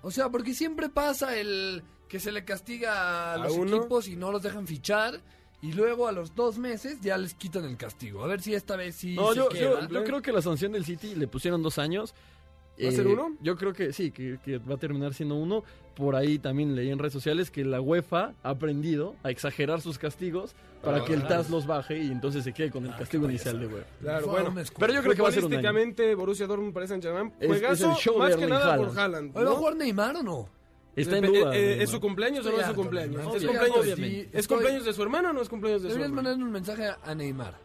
O 0.02 0.12
sea, 0.12 0.30
porque 0.30 0.54
siempre 0.54 0.90
pasa 0.90 1.38
el 1.38 1.84
que 2.08 2.20
se 2.20 2.32
le 2.32 2.46
castiga 2.46 3.32
a 3.32 3.34
¿A 3.34 3.38
los 3.38 3.54
uno? 3.54 3.78
equipos 3.78 4.08
y 4.08 4.16
no 4.16 4.32
los 4.32 4.42
dejan 4.42 4.68
fichar. 4.68 5.22
Y 5.62 5.72
luego 5.72 6.08
a 6.08 6.12
los 6.12 6.36
dos 6.36 6.58
meses 6.60 7.00
ya 7.02 7.18
les 7.18 7.34
quitan 7.34 7.66
el 7.66 7.76
castigo. 7.78 8.24
A 8.24 8.28
ver 8.28 8.42
si 8.42 8.54
esta 8.54 8.76
vez 8.76 8.96
sí 8.96 9.16
No, 9.16 9.30
se 9.32 9.38
yo, 9.38 9.50
queda. 9.50 9.88
yo, 9.88 9.90
yo 9.90 10.04
creo 10.04 10.22
que 10.22 10.32
la 10.32 10.42
sanción 10.42 10.74
del 10.74 10.86
City 10.86 11.16
le 11.16 11.28
pusieron 11.28 11.64
dos 11.64 11.80
años. 11.80 12.14
Eh, 12.78 12.86
¿Va 12.86 12.90
a 12.90 12.92
ser 12.94 13.08
uno? 13.08 13.38
Yo 13.42 13.56
creo 13.56 13.74
que 13.74 13.94
sí, 13.94 14.12
que, 14.12 14.38
que 14.44 14.58
va 14.58 14.76
a 14.76 14.78
terminar 14.78 15.14
siendo 15.14 15.36
uno. 15.36 15.64
Por 15.96 16.14
ahí 16.18 16.40
también 16.40 16.76
leí 16.76 16.90
en 16.90 17.00
redes 17.00 17.14
sociales 17.14 17.50
que 17.50 17.64
la 17.64 17.80
UEFA 17.80 18.34
ha 18.44 18.50
aprendido 18.50 19.16
a 19.24 19.30
exagerar 19.32 19.80
sus 19.80 19.98
castigos 19.98 20.54
para 20.84 20.98
Ah, 20.98 21.06
que 21.06 21.14
el 21.14 21.22
claro. 21.22 21.36
TAS 21.38 21.50
los 21.50 21.66
baje 21.66 21.98
y 21.98 22.12
entonces 22.12 22.44
se 22.44 22.52
quede 22.52 22.70
con 22.70 22.86
el 22.86 22.94
castigo 22.96 23.26
inicial 23.30 23.60
de 23.62 23.68
UEFA. 23.68 23.88
Claro, 24.02 24.28
bueno. 24.28 24.54
Pero 24.78 24.94
yo 24.94 25.02
creo 25.02 25.16
que 25.16 25.22
va 25.22 25.30
a 25.30 25.32
ser 25.32 25.46
un 25.46 25.54
año. 25.54 26.18
Borussia 26.18 26.48
Dortmund, 26.48 26.74
Saint 26.88 27.02
Germain, 27.02 27.32
Es- 27.40 27.48
juegazo, 27.48 27.74
es 27.74 27.82
el 27.98 28.04
show 28.04 28.18
más 28.18 28.32
de 28.32 28.38
que 28.40 28.48
nada 28.48 28.74
Haaland. 28.74 28.90
por 28.90 29.00
Haaland. 29.00 29.38
¿Hoy 29.38 29.44
va 29.46 29.50
a 29.50 29.54
¿no? 29.54 29.56
jugar 29.60 29.76
Neymar 29.78 30.16
o 30.18 30.24
no? 30.24 30.50
Está 30.98 31.18
en 31.18 31.26
Eh, 31.26 31.28
duda. 31.28 31.56
eh, 31.56 31.82
¿Es 31.84 31.90
su 31.90 32.00
cumpleaños 32.02 32.46
o 32.46 32.52
no 32.52 32.60
es 32.60 32.68
su 32.68 32.76
cumpleaños? 32.76 33.22
¿Es 33.36 33.46
cumpleaños, 33.46 33.86
sí, 33.96 34.30
¿Es 34.34 34.40
estoy- 34.42 34.56
cumpleaños 34.58 34.86
de 34.86 34.94
su 34.94 35.02
hermano 35.02 35.30
o 35.30 35.34
no 35.34 35.42
es 35.42 35.50
cumpleaños 35.50 35.82
de 35.82 35.90
su 35.90 35.96
Deberías 35.96 36.10
hermano? 36.12 36.30
mandar 36.30 36.46
un 36.46 36.52
mensaje 36.54 36.90
a 37.04 37.16
Neymar. 37.16 37.65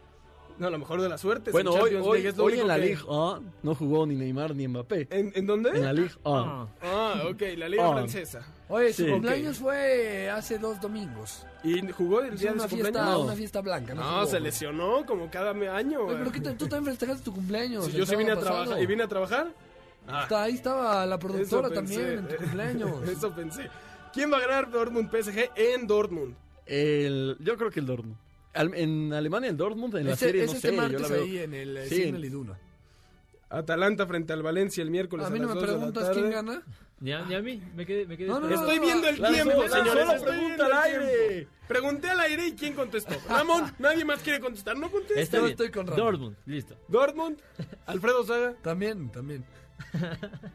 No, 0.61 0.67
a 0.67 0.69
lo 0.69 0.77
mejor 0.77 1.01
de 1.01 1.09
la 1.09 1.17
suerte. 1.17 1.49
Bueno, 1.49 1.71
hoy, 1.71 1.95
hoy, 1.95 2.13
League, 2.19 2.29
es 2.29 2.37
lo 2.37 2.43
hoy 2.43 2.53
único 2.53 2.61
en 2.61 2.67
la 2.67 2.75
que- 2.75 2.81
Ligue 2.81 3.01
1 3.07 3.41
no 3.63 3.73
jugó 3.75 4.05
ni 4.05 4.13
Neymar 4.15 4.55
ni 4.55 4.67
Mbappé. 4.67 5.07
¿En, 5.09 5.31
en 5.33 5.47
dónde? 5.47 5.71
En 5.71 5.83
la 5.83 5.91
Ligue 5.91 6.11
1. 6.23 6.37
Ah, 6.39 6.67
Ah, 6.83 7.23
ok, 7.31 7.41
la 7.57 7.67
Liga. 7.67 7.91
Francesa. 7.91 8.45
Oye, 8.69 8.93
su 8.93 9.05
Sí. 9.05 9.09
cumpleaños 9.11 9.57
fue 9.57 10.29
hace 10.29 10.59
dos 10.59 10.79
domingos. 10.79 11.47
¿Y 11.63 11.81
jugó 11.91 12.21
el 12.21 12.37
día 12.37 12.51
de 12.51 12.55
una 12.57 12.63
su 12.63 12.69
fiesta, 12.75 12.91
cumpleaños? 12.91 13.23
una 13.25 13.33
fiesta 13.35 13.61
blanca. 13.61 13.93
No, 13.95 14.01
No, 14.03 14.07
jugó, 14.11 14.25
se 14.25 14.31
güey. 14.33 14.43
lesionó 14.43 15.05
como 15.07 15.31
cada 15.31 15.49
año. 15.49 16.01
Oye, 16.01 16.13
pero 16.13 16.29
güey. 16.29 16.31
¿qué 16.31 16.39
te- 16.41 16.53
tú 16.53 16.67
también 16.67 16.91
festejaste 16.95 17.23
tu 17.23 17.33
cumpleaños. 17.33 17.85
Si 17.85 17.91
el 17.91 17.97
yo 17.97 18.05
sí 18.05 18.15
vine 18.15 18.31
a 18.31 18.39
trabajar. 18.39 18.79
¿Y 18.81 18.85
vine 18.85 19.01
a 19.03 19.07
trabajar? 19.07 19.47
Ah, 20.07 20.21
Está- 20.23 20.43
ahí 20.43 20.53
estaba 20.53 21.05
la 21.07 21.17
productora 21.17 21.71
también 21.71 22.01
en 22.19 22.27
tu 22.27 22.35
cumpleaños. 22.35 22.91
Eso 23.09 23.33
pensé. 23.33 23.67
¿Quién 24.13 24.31
va 24.31 24.37
a 24.37 24.41
ganar 24.41 24.69
Dortmund 24.69 25.09
PSG 25.09 25.49
en 25.55 25.87
Dortmund? 25.87 26.35
El, 26.67 27.35
yo 27.39 27.57
creo 27.57 27.71
que 27.71 27.79
el 27.79 27.87
Dortmund. 27.87 28.15
Al- 28.53 28.73
en 28.75 29.13
Alemania 29.13 29.49
el 29.49 29.57
Dortmund, 29.57 29.95
en 29.95 30.05
la 30.07 30.13
Ese, 30.13 30.25
serie 30.25 30.43
es 30.43 30.49
no 30.51 30.55
este 30.57 30.69
sé, 30.69 30.75
yo 30.75 30.81
martes 30.81 31.01
la 31.01 31.07
veo. 31.07 31.23
ahí 31.23 31.37
en 31.39 31.53
el 31.53 31.77
eh, 31.77 31.85
Sí. 31.87 31.95
Cine 32.03 32.19
Liduna. 32.19 32.57
Atalanta 33.49 34.07
frente 34.07 34.31
al 34.33 34.43
Valencia 34.43 34.81
el 34.81 34.89
miércoles 34.91 35.25
A 35.25 35.27
a, 35.27 35.31
mí 35.31 35.39
no 35.39 35.47
las 35.47 35.55
me 35.55 35.61
2 35.61 35.67
de 35.69 35.73
la 35.73 35.77
preguntas 35.79 36.09
quién 36.13 36.29
gana. 36.31 36.63
ni, 37.01 37.11
a, 37.11 37.25
ni 37.25 37.35
a 37.35 37.41
mí, 37.41 37.61
me 37.75 37.85
quedé, 37.85 38.05
me 38.05 38.15
quedé 38.17 38.29
No, 38.29 38.39
no, 38.39 38.47
esperando. 38.47 38.71
Estoy 38.71 38.85
viendo 38.87 39.07
el 39.09 39.15
tiempo, 39.17 39.67
señores. 39.67 40.09
estoy 40.15 40.29
pregunta 40.37 40.65
al 40.67 40.73
aire. 40.73 41.47
Pregunté 41.67 42.09
al 42.09 42.19
aire 42.21 42.47
y 42.47 42.51
¿quién 42.53 42.73
contestó? 42.73 43.13
Ramón, 43.29 43.71
nadie 43.79 44.05
más 44.05 44.21
quiere 44.21 44.39
contestar. 44.39 44.77
No 44.77 44.89
contesta. 44.89 45.37
Yo 45.39 45.47
estoy 45.47 45.69
con 45.69 45.85
Ramón. 45.87 46.05
Dortmund, 46.05 46.35
listo. 46.45 46.77
Dortmund, 46.87 47.37
Alfredo 47.87 48.23
Saga. 48.25 48.53
También, 48.61 49.09
también. 49.11 49.43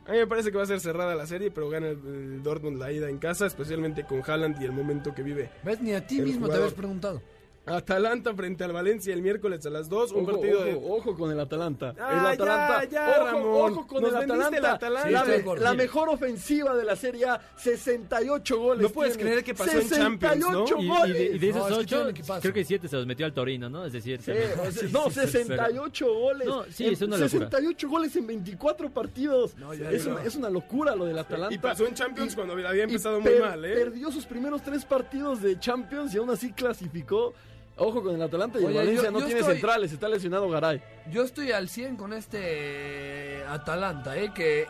A 0.07 0.13
mí 0.13 0.19
me 0.19 0.27
parece 0.27 0.51
que 0.51 0.57
va 0.57 0.63
a 0.63 0.67
ser 0.67 0.81
cerrada 0.81 1.15
la 1.15 1.27
serie, 1.27 1.51
pero 1.51 1.69
gana 1.69 1.89
el, 1.89 1.99
el 2.07 2.43
Dortmund 2.43 2.79
la 2.79 2.93
ida 2.93 3.11
en 3.11 3.19
casa, 3.19 3.45
especialmente 3.47 4.05
con 4.05 4.23
Haaland 4.25 4.63
y 4.63 4.65
el 4.65 4.73
momento 4.73 5.15
que 5.15 5.23
vive. 5.23 5.51
¿Ves? 5.65 5.81
Ni 5.83 5.93
a 5.93 6.07
ti 6.07 6.21
mismo 6.21 6.49
te 6.49 6.55
habías 6.57 6.73
preguntado. 6.75 7.21
Atalanta 7.67 8.33
frente 8.35 8.63
al 8.65 8.73
Valencia 8.73 9.13
el 9.13 9.23
miércoles 9.23 9.67
a 9.67 9.71
las 9.71 9.89
2, 9.89 10.13
un 10.13 10.23
Ojo, 10.23 10.33
partido 10.33 10.59
ojo, 10.61 10.65
de... 10.65 10.75
ojo 10.83 11.15
con 11.17 11.31
el 11.33 11.41
Atalanta. 11.41 11.95
Ah, 11.99 12.21
el 12.21 12.27
Atalanta. 12.35 12.85
ya, 12.85 12.91
ya, 12.91 13.11
ojo, 13.11 13.25
Ramón. 13.27 13.73
ojo 13.73 13.87
con 13.87 14.03
Nos 14.03 14.11
el 14.13 14.17
Atalanta. 14.19 14.57
el 14.59 14.65
Atalanta. 14.67 15.25
Sí, 15.27 15.61
la, 15.61 15.75
mejor 15.75 16.09
ofensiva 16.09 16.75
de 16.77 16.85
la 16.85 16.95
serie 16.97 17.27
A, 17.27 17.41
68 17.57 18.59
goles. 18.59 18.83
No 18.83 18.89
puedes 18.91 19.15
tiene. 19.17 19.31
creer 19.31 19.45
que 19.45 19.55
pasó 19.55 19.79
en 19.81 19.89
Champions, 19.91 20.37
¿no? 20.39 20.67
68 20.67 20.77
Y, 20.79 20.85
y 20.85 20.89
goles. 20.89 21.13
de, 21.19 21.25
y 21.25 21.39
de 21.39 21.49
esos 21.49 21.71
No, 21.71 21.81
es 21.81 21.87
que 22.15 22.23
creo 22.41 22.55
que 22.55 22.65
siete 22.65 22.89
se 22.89 22.97
los 22.97 23.07
metió 23.07 23.27
al 23.27 23.33
Torino, 23.33 23.69
¿no? 23.69 23.85
Es 23.85 23.93
decir, 23.93 24.21
Sí, 24.21 24.27
también- 24.33 24.53
o 24.61 24.71
sea, 24.71 24.89
no, 24.91 25.11
68 25.11 26.07
goles. 26.15 26.47
No, 26.49 26.65
sí, 26.71 26.87
es 26.87 27.03
una 27.03 27.17
locura. 27.17 27.47
68 27.51 27.89
goles 27.89 28.17
en 28.17 28.27
24 28.27 28.91
partidos. 28.91 29.57
No, 29.57 29.75
ya, 29.75 29.91
es, 29.91 30.07
una, 30.07 30.23
es 30.23 30.37
una 30.37 30.51
locura 30.51 30.95
lo 30.95 31.05
del 31.05 31.19
Atalanta. 31.19 31.55
Y 31.55 31.59
pasó 31.59 31.87
en 31.87 31.95
Champions 31.95 32.33
Y- 32.33 32.37
cuando 32.37 32.53
había 32.55 32.85
empezado 32.85 33.21
muy 33.21 33.31
per- 33.33 33.41
mal, 33.41 33.65
¿eh? 33.65 33.75
Perdió 33.75 34.11
sus 34.13 34.25
primeros 34.25 34.63
tres 34.63 34.85
partidos 34.85 35.43
de 35.43 35.59
Champions 35.59 36.15
y 36.15 36.19
aún 36.19 36.31
así 36.31 36.53
clasificó. 36.53 37.35
Ojo 37.79 38.03
con 38.03 38.15
el 38.15 38.23
Atalanta 38.23 38.59
y 38.59 38.63
el 38.63 38.69
Oye, 38.69 38.79
Valencia 38.79 39.05
yo- 39.05 39.11
no 39.11 39.19
yo 39.21 39.27
tiene 39.27 39.41
estoy- 39.41 39.55
centrales, 39.55 39.93
está 39.93 40.09
lesionado 40.09 40.49
Garay. 40.49 40.83
Yo 41.11 41.23
estoy 41.23 41.53
al 41.53 41.69
100 41.69 41.97
con 41.97 42.13
este 42.15 43.45
Atalanta, 43.49 44.17
¿eh? 44.17 44.33
Que 44.35 44.67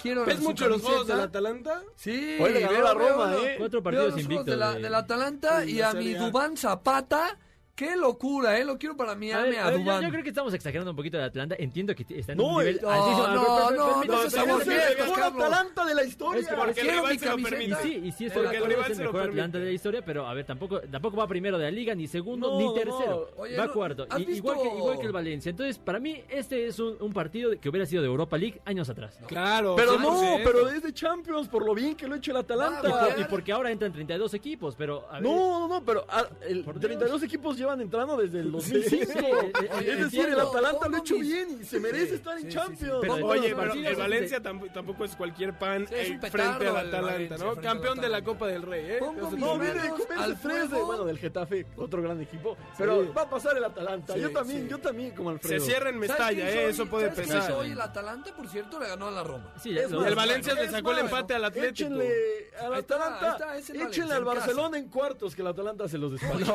quiero 0.00 0.24
¿Ves 0.24 0.40
mucho 0.40 0.68
los 0.68 0.80
juegos 0.82 1.06
del 1.08 1.20
Atalanta? 1.20 1.82
Sí, 1.96 2.36
Hoy 2.40 2.52
le 2.52 2.60
ganó 2.60 2.72
veo- 2.72 2.84
la 2.84 2.94
veo 2.94 3.08
Roma, 3.10 3.30
los- 3.32 3.44
¿eh? 3.44 3.54
Cuatro 3.58 3.82
veo 3.82 3.82
partidos 3.82 4.20
invictos 4.20 4.46
de 4.46 4.56
la, 4.56 4.74
de- 4.74 4.82
del 4.82 4.94
Atalanta 4.94 5.60
de 5.60 5.70
y 5.70 5.80
a 5.80 5.92
mi. 5.92 6.14
Dubán 6.14 6.56
Zapata. 6.56 7.36
Qué 7.74 7.96
locura, 7.96 8.56
¿eh? 8.56 8.64
Lo 8.64 8.78
quiero 8.78 8.96
para 8.96 9.12
A 9.12 9.14
Miami 9.16 9.50
ver, 9.50 9.58
a, 9.58 9.62
a 9.66 9.70
ver, 9.70 9.78
yo, 9.78 9.84
Dubán. 9.84 10.02
yo 10.04 10.08
creo 10.10 10.22
que 10.22 10.28
estamos 10.28 10.54
exagerando 10.54 10.92
un 10.92 10.96
poquito 10.96 11.16
de 11.16 11.24
Atlanta. 11.24 11.56
Entiendo 11.58 11.92
que 11.96 12.06
está 12.08 12.30
en 12.30 12.38
No, 12.38 12.44
un 12.44 12.58
nivel 12.60 12.76
el- 12.76 12.82
no, 12.82 12.88
altísimo. 12.90 13.26
no, 13.26 13.70
no, 13.72 14.04
no, 14.04 14.30
se 14.30 14.38
aburrieron, 14.38 14.96
mejor 14.96 15.18
Carlos. 15.18 15.42
Atalanta 15.44 15.84
de 15.84 15.94
la 15.96 16.04
historia. 16.04 16.40
Es 16.42 16.46
que 16.48 16.54
Porque 16.54 16.80
el 16.82 16.88
rival 16.88 17.18
se 17.18 17.26
lo 17.30 17.36
permite. 17.38 17.76
Sí, 17.82 18.00
y 18.04 18.12
sí, 18.12 18.26
es 18.26 18.32
Porque 18.32 18.56
el, 18.58 18.70
es 18.72 18.98
mejor. 18.98 19.22
Atlanta 19.22 19.58
de 19.58 19.64
la 19.64 19.70
historia, 19.72 20.04
pero 20.04 20.24
a 20.24 20.34
ver, 20.34 20.46
tampoco, 20.46 20.80
tampoco 20.82 21.16
va 21.16 21.26
primero 21.26 21.58
de 21.58 21.64
la 21.64 21.70
liga, 21.72 21.96
ni 21.96 22.06
segundo, 22.06 22.48
No, 22.52 22.58
ni 22.60 22.64
no, 22.66 22.72
tercero. 22.74 23.28
no. 23.36 23.42
Oye, 23.42 23.56
va 23.56 23.66
no, 23.66 23.72
cuarto. 23.72 24.06
¿has 24.08 24.20
Y- 24.20 24.22
igual, 24.34 24.56
que, 24.62 24.68
igual 24.78 24.98
que 25.00 25.06
el 25.06 25.12
Valencia. 25.12 25.50
Entonces, 25.50 25.76
para 25.76 25.98
mí, 25.98 26.22
este 26.28 26.68
es 26.68 26.78
un, 26.78 26.96
un 27.00 27.12
partido 27.12 27.58
que 27.60 27.68
hubiera 27.68 27.86
sido 27.86 28.02
de 28.02 28.08
Europa 28.08 28.38
League 28.38 28.60
años 28.66 28.88
atrás. 28.88 29.18
Claro. 29.26 29.74
Pero 29.74 29.98
no, 29.98 30.36
pero 30.44 30.68
es 30.68 30.80
de 30.80 30.92
Champions 30.94 31.48
por 31.48 31.66
lo 31.66 31.74
bien 31.74 31.96
que 31.96 32.06
lo 32.06 32.14
ha 32.14 32.18
hecho 32.18 32.30
el 32.30 32.36
Y, 32.36 32.40
Atalanta. 32.40 33.16
y 33.18 33.24
porque 33.24 33.50
ahora 33.50 33.72
entran 33.72 33.92
32 33.92 34.32
equipos, 34.34 34.76
pero... 34.78 35.08
No, 35.20 35.58
no, 35.60 35.68
no, 35.68 35.84
pero 35.84 36.04
ah, 36.08 36.24
el 36.46 36.62
Por 36.62 36.74
Dios. 36.78 36.84
32 36.86 37.22
equipos 37.24 37.63
llevan 37.64 37.80
entrando 37.80 38.16
desde 38.16 38.40
el 38.40 38.52
2005. 38.52 38.88
Sí, 38.88 39.04
sí, 39.12 39.18
eh, 39.18 39.52
eh, 39.62 39.70
es 39.88 39.98
decir, 39.98 40.28
el. 40.28 40.40
Atalanta 40.40 40.88
lo 40.88 40.96
ha 40.96 40.98
hecho 41.00 41.16
bien 41.18 41.58
y 41.60 41.64
se 41.64 41.80
merece 41.80 42.08
Sí, 42.08 42.14
estar 42.14 42.36
sí, 42.38 42.44
en 42.44 42.50
sí, 42.50 42.56
Champions. 42.56 42.78
sí. 42.80 42.98
Pero 43.00 43.16
de 43.16 43.22
Oye, 43.24 43.54
pero 43.56 43.72
el 43.72 43.96
Valencia 43.96 44.42
tamp- 44.42 44.72
tampoco 44.72 45.04
es 45.04 45.16
cualquier 45.16 45.58
pan 45.58 45.86
Sí, 45.88 45.94
es 45.94 46.10
eh, 46.10 46.18
frente 46.30 46.68
al 46.68 46.76
Atalanta, 46.76 47.36
¿no? 47.38 47.56
Campeón 47.56 48.00
de 48.00 48.08
la. 48.08 48.22
Copa 48.22 48.46
del 48.46 48.62
Rey, 48.62 48.84
¿eh? 48.92 48.98
No, 49.36 49.58
viene 49.58 49.80
al 50.16 50.40
tres 50.40 50.62
de, 50.62 50.68
fuego. 50.68 50.86
bueno, 50.86 51.04
del 51.04 51.18
Getafe, 51.18 51.66
otro 51.76 52.00
gran 52.00 52.20
equipo. 52.22 52.56
Pero 52.78 53.02
Sí. 53.04 53.10
va 53.16 53.22
a 53.22 53.28
pasar 53.30 53.56
el 53.56 53.64
Atalanta. 53.64 54.14
Sí, 54.14 54.20
yo 54.20 54.30
también, 54.30 54.62
sí. 54.62 54.68
yo 54.70 54.78
también 54.78 55.10
como 55.10 55.30
Se 55.30 55.34
Alfredo. 55.34 55.64
cierra 55.64 55.88
en 55.90 55.94
¿Sabes 55.96 56.08
Mestalla, 56.10 56.50
¿eh? 56.50 56.52
soy? 56.54 56.64
Eso 56.70 56.86
puede 56.86 57.10
¿Sabes 57.10 57.26
quién 57.28 57.40
pesar. 57.42 57.64
El 57.66 57.80
Atalanta, 57.80 58.34
por 58.34 58.48
cierto, 58.48 58.80
le 58.80 58.88
ganó 58.88 59.08
a 59.08 59.10
la 59.10 59.22
Roma. 59.24 59.52
Sí, 59.62 59.76
El 59.76 60.14
Valencia 60.14 60.54
le 60.54 60.68
sacó 60.70 60.92
el 60.92 60.98
empate 61.00 61.34
al 61.34 61.44
Atlético. 61.44 61.70
Échenle 61.70 62.12
al 62.60 62.74
Atalanta, 62.74 63.56
échenle 63.58 64.14
al. 64.14 64.24
Barcelona 64.24 64.78
en 64.78 64.88
cuartos 64.88 65.34
que 65.34 65.42
el 65.42 65.48
Atalanta 65.48 65.86
se 65.88 65.98
los 65.98 66.12
despacha. 66.12 66.54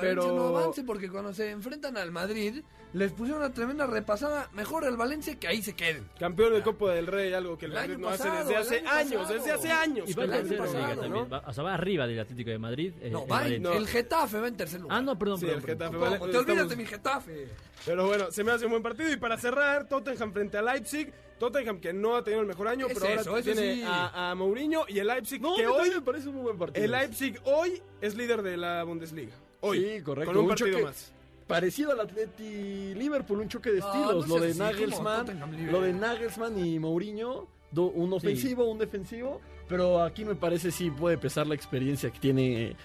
Pero 0.00 0.17
Valencia 0.18 0.32
no 0.50 0.56
avance 0.58 0.82
porque 0.84 1.08
cuando 1.08 1.32
se 1.34 1.50
enfrentan 1.50 1.96
al 1.96 2.10
Madrid 2.12 2.62
les 2.94 3.12
pusieron 3.12 3.42
una 3.42 3.52
tremenda 3.52 3.86
repasada. 3.86 4.48
Mejor 4.54 4.84
el 4.84 4.96
Valencia 4.96 5.38
que 5.38 5.46
ahí 5.46 5.62
se 5.62 5.74
queden. 5.76 6.08
Campeón 6.18 6.54
de 6.54 6.62
Copa 6.62 6.92
del 6.92 7.06
Rey, 7.06 7.32
algo 7.34 7.58
que 7.58 7.66
el, 7.66 7.72
El 7.72 7.76
Madrid 7.78 7.92
año 7.94 7.98
no 8.02 8.08
hace 8.08 8.24
pasado, 8.24 8.48
desde 8.48 8.54
el 8.54 8.60
hace 8.60 8.76
año 8.78 8.90
años, 8.98 9.20
pasado. 9.22 9.34
desde 9.38 9.52
hace 9.52 9.70
años. 9.72 10.08
Y 10.10 10.12
va 10.14 10.24
el 10.24 10.32
en 10.32 10.48
no 10.56 10.64
Liga. 10.66 11.08
¿no? 11.08 11.28
va- 11.28 11.42
o 11.46 11.52
sea, 11.52 11.64
va 11.64 11.74
arriba 11.74 12.06
del 12.06 12.20
Atlético 12.20 12.50
de 12.50 12.58
Madrid. 12.58 12.92
eh, 13.02 13.10
No, 13.10 13.24
el 13.24 13.30
va, 13.32 13.40
Madrid. 13.40 13.60
no. 13.60 13.72
el 13.72 13.86
Getafe 13.86 14.40
va 14.40 14.48
en 14.48 14.56
tercer 14.56 14.80
lugar. 14.80 14.98
Ah, 14.98 15.02
no, 15.02 15.18
perdón, 15.18 15.38
Sí, 15.38 15.46
perdón, 15.46 15.58
el 15.60 15.66
perdón. 15.66 15.88
Getafe 15.92 15.98
¿Cómo? 16.04 16.18
vale- 16.20 16.32
Te 16.32 16.38
olvidas 16.38 16.68
de 16.70 16.76
mi 16.76 16.86
Getafe. 16.86 17.48
Pero 17.84 18.06
bueno, 18.06 18.30
se 18.30 18.42
me 18.44 18.52
hace 18.52 18.64
un 18.64 18.70
buen 18.72 18.82
partido. 18.82 19.12
Y 19.12 19.16
para 19.16 19.36
cerrar, 19.38 19.86
Tottenham 19.88 20.32
frente 20.32 20.56
a 20.58 20.62
Leipzig. 20.62 21.12
Tottenham 21.38 21.78
que 21.80 21.92
no 21.92 22.16
ha 22.16 22.24
tenido 22.24 22.40
el 22.40 22.48
mejor 22.48 22.66
año, 22.66 22.86
¿Qué 22.88 22.94
es 22.94 22.98
pero 22.98 23.20
ahora 23.20 23.40
eso? 23.40 23.52
Tiene 23.54 23.74
sí. 23.76 23.82
a, 23.86 24.30
a 24.30 24.34
Mourinho 24.34 24.86
y 24.88 24.98
el 24.98 25.06
Leipzig 25.06 25.40
No, 25.40 25.54
que 25.54 25.62
que 25.62 25.68
hoy 25.68 25.90
me 25.90 26.00
parece 26.00 26.28
un 26.30 26.34
muy 26.34 26.42
buen 26.42 26.58
partido. 26.58 26.84
el 26.84 26.90
Leipzig 26.90 27.38
hoy 27.44 27.80
es 28.00 28.16
líder 28.16 28.42
de 28.42 28.56
la 28.56 28.82
Bundesliga. 28.82 29.34
Hoy, 29.60 29.78
Sí, 29.96 30.02
correcto. 30.02 30.30
con 30.30 30.36
un 30.38 30.42
Un 30.44 30.48
partido 30.50 30.70
choque- 30.70 30.84
más. 30.84 31.12
Parecido 31.46 31.92
al 31.92 32.00
Atleti 32.00 32.94
Liverpool, 32.94 33.40
un 33.40 33.48
choque 33.48 33.70
de 33.70 33.80
No, 33.80 33.86
estilos. 33.86 34.28
no 34.28 34.38
lo 34.38 34.44
de 34.44 34.52
como 34.52 34.64
Nagelsmann, 34.64 35.70
lo 35.72 35.80
de 35.80 35.92
Nagelsmann 35.94 36.58
y 36.66 36.78
Mourinho, 36.78 37.48
do- 37.70 37.86
un 37.86 38.12
ofensivo, 38.12 38.66
un 38.70 38.78
defensivo, 38.78 39.40
pero 39.66 40.02
aquí 40.02 40.24
me 40.26 40.34
parece 40.34 40.70
sí 40.70 40.90
puede 40.90 41.16
pesar 41.16 41.46
la 41.46 41.54
experiencia 41.54 42.10
que 42.10 42.18
tiene 42.18 42.76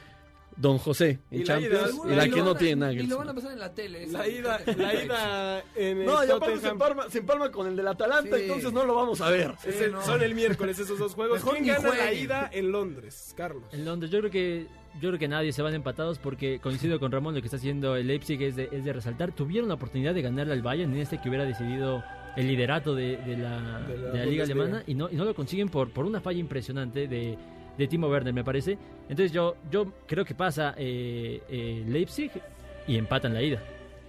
Don 0.55 0.77
José 0.77 1.19
en 1.31 1.41
Y 1.41 1.43
la 1.45 1.59
ida, 1.59 1.69
Champions 1.71 1.87
seguro 1.89 2.13
y 2.13 2.15
la 2.15 2.27
y 2.27 2.29
que 2.31 2.41
no 2.41 2.51
a- 2.51 2.57
tiene 2.57 2.93
Y 2.93 3.07
lo 3.07 3.17
van 3.17 3.27
a 3.27 3.33
Nagelsmann. 3.33 3.35
pasar 3.35 3.51
en 3.53 3.59
la 3.59 3.73
tele. 3.73 4.07
La 4.07 4.27
ida, 4.27 4.61
la 4.77 4.93
ida 5.03 5.63
en 5.75 5.97
el 5.97 6.05
No, 6.05 6.11
y 6.23 6.29
aparte 6.29 6.45
se 6.45 6.51
Tottenham. 6.53 6.71
empalma, 6.73 7.09
se 7.09 7.17
empalma 7.17 7.51
con 7.51 7.67
el 7.67 7.75
del 7.75 7.87
Atalanta, 7.87 8.37
Sí. 8.37 8.43
entonces 8.43 8.71
no 8.71 8.85
lo 8.85 8.95
vamos 8.95 9.19
a 9.19 9.29
ver. 9.29 9.55
Es 9.65 9.75
Sí, 9.75 9.83
el- 9.85 9.91
no. 9.93 10.01
Son 10.05 10.21
el 10.21 10.33
miércoles 10.35 10.79
esos 10.79 10.97
dos 10.99 11.15
juegos. 11.15 11.39
Mejor 11.39 11.55
¿Quién 11.57 11.65
gana 11.75 11.89
la 11.95 12.13
ida 12.13 12.49
en 12.53 12.71
Londres, 12.71 13.33
Carlos? 13.35 13.63
En 13.73 13.83
Londres, 13.83 14.09
yo 14.11 14.19
creo 14.19 14.31
que 14.31 14.67
yo 15.01 15.09
creo 15.09 15.19
que 15.19 15.27
nadie 15.27 15.51
se 15.51 15.61
van 15.61 15.73
empatados 15.73 16.19
porque 16.19 16.59
coincido 16.59 16.99
con 16.99 17.11
Ramón 17.11 17.35
lo 17.35 17.41
que 17.41 17.47
está 17.47 17.57
haciendo 17.57 17.95
el 17.95 18.07
Leipzig 18.07 18.41
es 18.41 18.55
de, 18.55 18.69
es 18.71 18.85
de 18.85 18.93
resaltar. 18.93 19.31
Tuvieron 19.31 19.67
la 19.67 19.75
oportunidad 19.75 20.13
de 20.13 20.21
ganarle 20.21 20.53
al 20.53 20.61
Bayern 20.61 20.93
en 20.93 20.99
este 20.99 21.19
que 21.19 21.29
hubiera 21.29 21.45
decidido 21.45 22.03
el 22.35 22.47
liderato 22.47 22.95
de, 22.95 23.17
de 23.17 23.37
la, 23.37 23.79
De 23.81 23.97
la 23.97 24.09
de 24.11 24.17
la 24.19 24.25
Liga. 24.25 24.43
Alemana 24.43 24.83
y 24.87 24.95
no, 24.95 25.09
y 25.09 25.15
no 25.15 25.25
lo 25.25 25.33
consiguen 25.33 25.69
por, 25.69 25.89
por 25.91 26.05
una 26.05 26.21
falla 26.21 26.39
impresionante 26.39 27.07
de, 27.07 27.37
de 27.77 27.87
Timo 27.87 28.07
Werner, 28.07 28.33
me 28.33 28.43
parece. 28.43 28.77
Entonces 29.09 29.31
yo, 29.31 29.55
yo 29.71 29.91
creo 30.07 30.25
que 30.25 30.35
pasa 30.35 30.73
eh, 30.77 31.41
eh, 31.49 31.83
Leipzig 31.87 32.31
y 32.87 32.97
empatan 32.97 33.33
la 33.33 33.41
ida. 33.41 33.61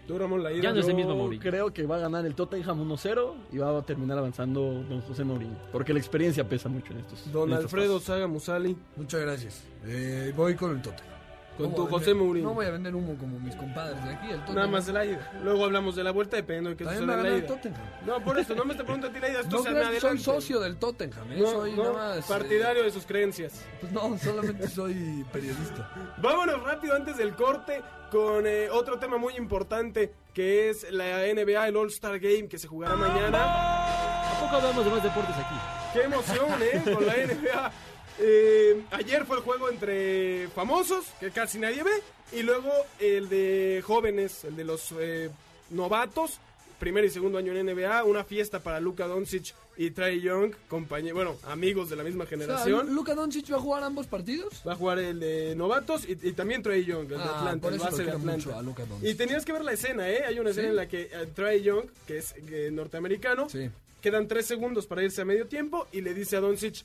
Ramón, 0.08 0.42
la 0.42 0.52
ida. 0.52 0.62
Ya 0.62 0.72
no 0.72 0.80
es 0.80 0.86
el 0.86 0.92
Yo 0.92 0.96
mismo 0.96 1.14
Mourinho. 1.16 1.42
creo 1.42 1.72
que 1.72 1.86
va 1.86 1.96
a 1.96 2.00
ganar 2.00 2.24
el 2.26 2.34
Tottenham 2.34 2.80
1-0 2.88 3.32
y 3.52 3.58
va 3.58 3.78
a 3.78 3.82
terminar 3.82 4.18
avanzando 4.18 4.60
Don 4.88 5.00
José 5.02 5.24
Mourinho, 5.24 5.56
porque 5.72 5.92
la 5.92 5.98
experiencia 5.98 6.46
pesa 6.48 6.68
mucho 6.68 6.92
en 6.92 7.00
estos. 7.00 7.32
Don 7.32 7.48
en 7.48 7.54
estos 7.54 7.64
Alfredo 7.72 7.94
pasos. 7.94 8.04
Saga 8.04 8.26
Musali. 8.26 8.76
Muchas 8.96 9.20
gracias. 9.20 9.62
Eh, 9.86 10.32
voy 10.36 10.54
con 10.54 10.72
el 10.72 10.82
Tottenham. 10.82 11.13
Con 11.56 11.70
No 11.70 11.74
tu 11.76 11.82
voy 11.82 11.88
a 11.88 11.90
José 11.92 12.06
vender- 12.06 12.24
Mourinho. 12.26 12.48
No 12.48 12.54
voy 12.54 12.66
a 12.66 12.70
vender 12.70 12.94
humo 12.96 13.16
como 13.16 13.38
mis 13.38 13.54
compadres 13.54 14.04
de 14.04 14.10
aquí. 14.10 14.26
El 14.26 14.38
Tottenham. 14.40 14.54
Nada 14.56 14.66
más 14.66 14.86
de 14.86 14.92
la 14.92 15.04
ida. 15.04 15.32
Luego 15.42 15.64
hablamos 15.64 15.94
de 15.94 16.02
la 16.04 16.10
vuelta, 16.10 16.36
dependiendo 16.36 16.70
de 16.70 16.76
qué 16.76 16.84
También 16.84 17.04
suceda 17.06 17.22
la 17.22 17.36
ida. 17.38 17.46
Tottenham. 17.46 17.80
No, 18.06 18.20
por 18.24 18.38
eso, 18.38 18.54
no 18.56 18.64
me 18.64 18.74
te 18.74 18.82
pregunto 18.82 19.06
a 19.06 19.10
ti 19.12 19.20
la 19.20 19.28
ida. 19.28 19.40
Esto 19.40 19.56
No 19.56 19.62
se 19.62 20.00
soy 20.00 20.18
socio 20.18 20.60
del 20.60 20.76
Tottenham, 20.78 21.32
¿eh? 21.32 21.36
No, 21.38 21.46
soy 21.50 21.72
no, 21.72 21.92
nada 21.92 22.16
más. 22.16 22.18
eh, 22.18 22.24
partidario 22.28 22.82
de 22.82 22.90
sus 22.90 23.06
creencias. 23.06 23.64
pues 23.80 23.92
no, 23.92 24.18
solamente 24.18 24.68
soy 24.68 25.24
periodista. 25.32 25.88
Vámonos 26.18 26.62
rápido 26.62 26.94
antes 26.96 27.16
del 27.16 27.34
corte 27.34 27.82
con 28.10 28.46
eh, 28.46 28.68
otro 28.70 28.98
tema 28.98 29.16
muy 29.16 29.34
importante 29.36 30.12
que 30.32 30.70
es 30.70 30.90
la 30.92 31.22
NBA, 31.32 31.68
el 31.68 31.76
All-Star 31.76 32.18
Game 32.18 32.48
que 32.48 32.58
se 32.58 32.66
jugará 32.66 32.96
mañana. 32.96 33.38
¿A 33.44 34.40
poco 34.40 34.56
hablamos 34.56 34.84
de 34.84 34.90
más 34.90 35.02
deportes 35.02 35.36
aquí? 35.36 35.54
¡Qué 35.92 36.02
emoción, 36.02 36.62
eh! 36.62 36.82
Con 36.92 37.06
la 37.06 37.12
NBA. 37.14 37.72
Eh, 38.18 38.82
ayer 38.92 39.24
fue 39.26 39.36
el 39.38 39.42
juego 39.42 39.68
entre 39.70 40.48
famosos, 40.54 41.04
que 41.20 41.30
casi 41.30 41.58
nadie 41.58 41.82
ve, 41.82 41.92
y 42.32 42.42
luego 42.42 42.70
el 43.00 43.28
de 43.28 43.82
jóvenes, 43.84 44.44
el 44.44 44.56
de 44.56 44.64
los 44.64 44.92
eh, 44.98 45.30
novatos, 45.70 46.38
primer 46.78 47.04
y 47.04 47.10
segundo 47.10 47.38
año 47.38 47.52
en 47.56 47.66
NBA, 47.66 48.04
una 48.04 48.24
fiesta 48.24 48.60
para 48.60 48.78
Luka 48.80 49.06
Doncic 49.06 49.54
y 49.76 49.90
Trey 49.90 50.20
Young, 50.20 50.52
compañeros, 50.68 51.14
bueno, 51.14 51.36
amigos 51.44 51.90
de 51.90 51.96
la 51.96 52.04
misma 52.04 52.24
O 52.24 52.26
sea, 52.28 52.38
generación. 52.38 52.94
¿Luka 52.94 53.14
Doncic 53.14 53.50
va 53.52 53.56
a 53.56 53.60
jugar 53.60 53.82
ambos 53.82 54.06
partidos? 54.06 54.62
Va 54.66 54.72
a 54.72 54.76
jugar 54.76 54.98
el 55.00 55.18
de 55.18 55.54
novatos 55.56 56.04
y, 56.08 56.12
y 56.22 56.32
también 56.32 56.62
Trey 56.62 56.84
Young, 56.84 57.02
el 57.02 57.08
de 57.08 57.16
Ah, 57.16 57.38
Atlanta, 57.38 57.62
por 57.62 57.72
el 57.72 57.76
eso 57.80 57.86
Atlanta. 57.88 58.58
a. 58.58 58.98
Y 59.02 59.14
tenías 59.14 59.44
que 59.44 59.52
ver 59.52 59.64
la 59.64 59.72
escena, 59.72 60.08
¿eh? 60.08 60.24
Hay 60.26 60.38
una 60.38 60.50
escena 60.50 60.66
¿Sí? 60.68 60.70
en 60.70 60.76
la 60.76 60.88
que 60.88 61.10
Trey 61.34 61.62
Young, 61.62 61.86
que 62.06 62.18
es 62.18 62.34
eh, 62.36 62.68
norteamericano, 62.72 63.48
Sí. 63.48 63.70
quedan 64.00 64.28
tres 64.28 64.46
segundos 64.46 64.86
para 64.86 65.02
irse 65.02 65.22
a 65.22 65.24
medio 65.24 65.46
tiempo 65.46 65.88
y 65.90 66.02
le 66.02 66.14
dice 66.14 66.36
a 66.36 66.40
Doncic, 66.40 66.84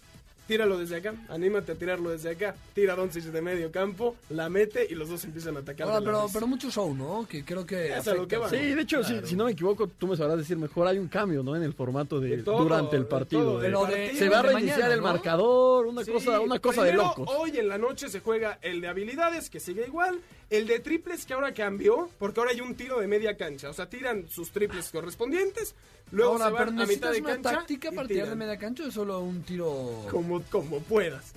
tíralo 0.49 0.79
desde 0.79 0.97
acá, 0.97 1.13
anímate 1.29 1.71
a 1.73 1.75
tirarlo 1.75 2.09
desde 2.09 2.31
acá. 2.31 2.55
Tira 2.73 2.93
a 2.93 2.95
Doncic 2.95 3.23
de 3.25 3.41
medio 3.41 3.71
campo, 3.71 4.15
la 4.31 4.49
mete 4.49 4.85
y 4.89 4.95
los 4.95 5.07
dos 5.07 5.23
empiezan 5.23 5.55
a 5.55 5.59
atacar. 5.59 5.87
Ahora, 5.87 6.01
pero, 6.03 6.25
pero 6.33 6.47
mucho 6.47 6.71
show, 6.71 6.93
¿no? 6.95 7.27
Que 7.29 7.45
creo 7.45 7.65
que. 7.67 7.95
Es 7.95 8.07
a 8.07 8.15
lo 8.15 8.23
afecta. 8.23 8.27
que 8.27 8.37
va. 8.37 8.49
Sí, 8.49 8.57
de 8.57 8.81
hecho, 8.81 9.03
si, 9.03 9.21
si 9.25 9.35
no 9.35 9.45
me 9.45 9.51
equivoco, 9.51 9.87
tú 9.87 10.07
me 10.07 10.17
sabrás 10.17 10.39
decir 10.39 10.57
mejor, 10.57 10.87
hay 10.87 10.97
un 10.97 11.07
cambio, 11.07 11.43
¿no? 11.43 11.55
En 11.55 11.61
el 11.61 11.73
formato 11.73 12.19
de, 12.19 12.37
De 12.37 12.43
todo, 12.43 12.63
durante 12.63 12.95
el 12.97 13.05
partido. 13.05 13.59
de- 13.59 13.69
de- 13.69 14.13
se 14.15 14.27
va 14.27 14.39
a 14.39 14.41
reiniciar 14.41 14.79
mañana, 14.79 14.93
el 14.95 15.01
¿no? 15.01 15.07
marcador, 15.07 15.85
una 15.85 16.03
Sí, 16.03 16.11
cosa, 16.11 16.39
una 16.41 16.57
cosa 16.59 16.83
de 16.83 16.93
locos. 16.93 17.29
Hoy 17.37 17.55
en 17.57 17.67
la 17.69 17.77
noche 17.77 18.09
se 18.09 18.19
juega 18.19 18.57
el 18.63 18.81
de 18.81 18.87
habilidades, 18.87 19.49
que 19.51 19.59
sigue 19.59 19.85
igual. 19.85 20.19
El 20.49 20.65
de 20.67 20.79
triples, 20.79 21.25
que 21.25 21.33
ahora 21.33 21.53
cambió, 21.53 22.09
porque 22.17 22.39
ahora 22.39 22.51
hay 22.51 22.61
un 22.61 22.73
tiro 22.75 22.99
de 22.99 23.07
media 23.07 23.37
cancha. 23.37 23.69
O 23.69 23.73
sea, 23.73 23.87
tiran 23.87 24.27
sus 24.29 24.49
triples 24.51 24.89
correspondientes. 24.89 25.75
Luego 26.11 26.33
Ahora, 26.33 26.45
se 26.45 26.51
van 26.51 26.69
pero 26.69 26.81
a 26.83 26.87
mitad 26.87 27.11
de 27.11 27.19
una 27.21 27.29
cancha. 27.33 27.51
táctica 27.51 27.91
para 27.91 28.07
tirar 28.07 28.29
de 28.29 28.35
media 28.35 28.57
cancha 28.57 28.83
o 28.83 28.87
es 28.87 28.93
solo 28.93 29.19
un 29.19 29.43
tiro. 29.43 30.07
Como, 30.09 30.41
como 30.43 30.79
puedas. 30.79 31.33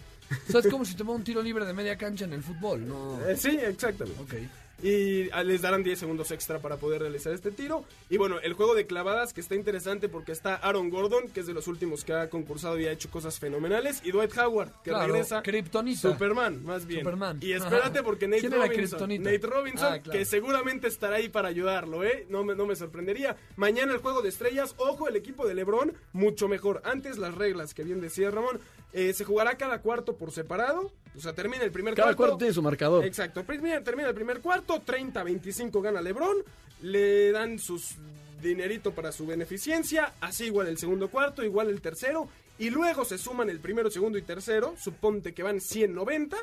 O 0.49 0.53
sea, 0.53 0.61
es 0.61 0.69
como 0.69 0.85
si 0.87 0.95
va 1.03 1.13
un 1.13 1.25
tiro 1.25 1.43
libre 1.43 1.67
de 1.67 1.75
media 1.75 1.97
cancha 1.99 2.25
en 2.25 2.33
el 2.33 2.43
fútbol, 2.43 2.89
¿no? 2.89 3.21
Eh, 3.27 3.37
sí, 3.37 3.51
exactamente. 3.61 4.23
Ok. 4.23 4.35
Y 4.83 5.31
ah, 5.31 5.45
les 5.45 5.63
darán 5.63 5.83
10 5.85 5.99
segundos 5.99 6.31
extra 6.33 6.59
para 6.59 6.77
poder 6.77 7.03
realizar 7.03 7.33
este 7.33 7.51
tiro. 7.53 7.85
Y 8.11 8.17
bueno, 8.17 8.41
el 8.41 8.55
juego 8.55 8.75
de 8.75 8.87
clavadas 8.87 9.33
que 9.33 9.41
está 9.41 9.55
interesante 9.55 10.09
porque 10.09 10.33
está 10.33 10.57
Aaron 10.57 10.91
Gordon, 10.91 11.29
que 11.29 11.41
es 11.41 11.47
de 11.47 11.55
los 11.55 11.69
últimos 11.69 12.05
que 12.05 12.13
ha 12.13 12.29
concursado 12.29 12.79
y 12.81 12.87
ha 12.87 12.93
hecho 12.93 13.09
cosas 13.11 13.39
fenomenales. 13.39 14.01
Y 14.05 14.11
Dwight 14.11 14.37
Howard, 14.37 14.71
que 14.83 14.91
Claro, 14.91 15.07
regresa. 15.13 15.43
Kryptonita. 15.43 16.01
Superman, 16.13 16.65
más 16.65 16.87
bien. 16.87 17.01
Superman. 17.01 17.39
Y 17.41 17.53
espérate 17.53 18.03
porque 18.03 18.27
Nate 18.27 18.41
¿Quién 18.41 18.53
era 18.55 18.67
Robinson? 18.67 19.09
Nate 19.23 19.39
Robinson, 19.47 19.93
Ah, 19.93 19.99
claro. 20.01 20.19
que 20.19 20.25
seguramente 20.25 20.89
estará 20.89 21.17
ahí 21.17 21.29
para 21.29 21.49
ayudarlo, 21.49 22.03
¿eh? 22.05 22.27
No 22.29 22.43
me, 22.43 22.55
no 22.57 22.67
me 22.67 22.75
sorprendería. 22.75 23.37
Mañana 23.57 23.93
el 23.93 23.99
juego 23.99 24.21
de 24.23 24.31
estrellas. 24.31 24.75
Ojo, 24.79 25.09
el 25.09 25.15
equipo 25.17 25.47
de 25.47 25.55
LeBron, 25.55 25.93
mucho 26.13 26.49
mejor. 26.49 26.83
Antes 26.85 27.19
las 27.19 27.35
reglas, 27.37 27.73
que 27.75 27.85
bien 27.85 28.01
decía 28.01 28.31
Ramón, 28.31 28.61
eh, 28.93 29.13
se 29.13 29.25
jugará 29.25 29.57
cada 29.57 29.81
cuarto 29.81 30.17
por 30.17 30.31
separado. 30.33 30.93
O 31.17 31.21
sea, 31.21 31.35
termina 31.35 31.63
el 31.65 31.71
primer 31.73 31.95
Cada 31.95 32.09
cuarto. 32.09 32.17
cuarto 32.17 32.39
tiene 32.39 32.55
su 32.55 32.63
marcador. 32.63 33.05
Exacto. 33.05 33.45
Primero, 33.45 33.83
termina 33.83 34.09
el 34.09 34.15
primer 34.15 34.41
cuarto, 34.41 34.83
30-25 34.85 35.83
gana 35.83 36.01
LeBron. 36.01 36.39
Le 36.83 37.31
dan 37.33 37.59
sus 37.59 37.97
dinerito 38.41 38.93
para 38.93 39.13
su 39.13 39.27
beneficencia. 39.27 40.15
Así 40.21 40.47
igual 40.47 40.69
el 40.69 40.79
segundo 40.79 41.09
cuarto, 41.11 41.45
igual 41.45 41.69
el 41.69 41.81
tercero. 41.81 42.29
Y 42.59 42.71
luego 42.71 43.05
se 43.05 43.19
suman 43.19 43.51
el 43.51 43.61
primero, 43.61 43.91
segundo 43.91 44.19
y 44.19 44.23
tercero. 44.23 44.75
Suponte 44.79 45.33
que 45.35 45.43
van 45.43 45.61
190. 45.61 46.37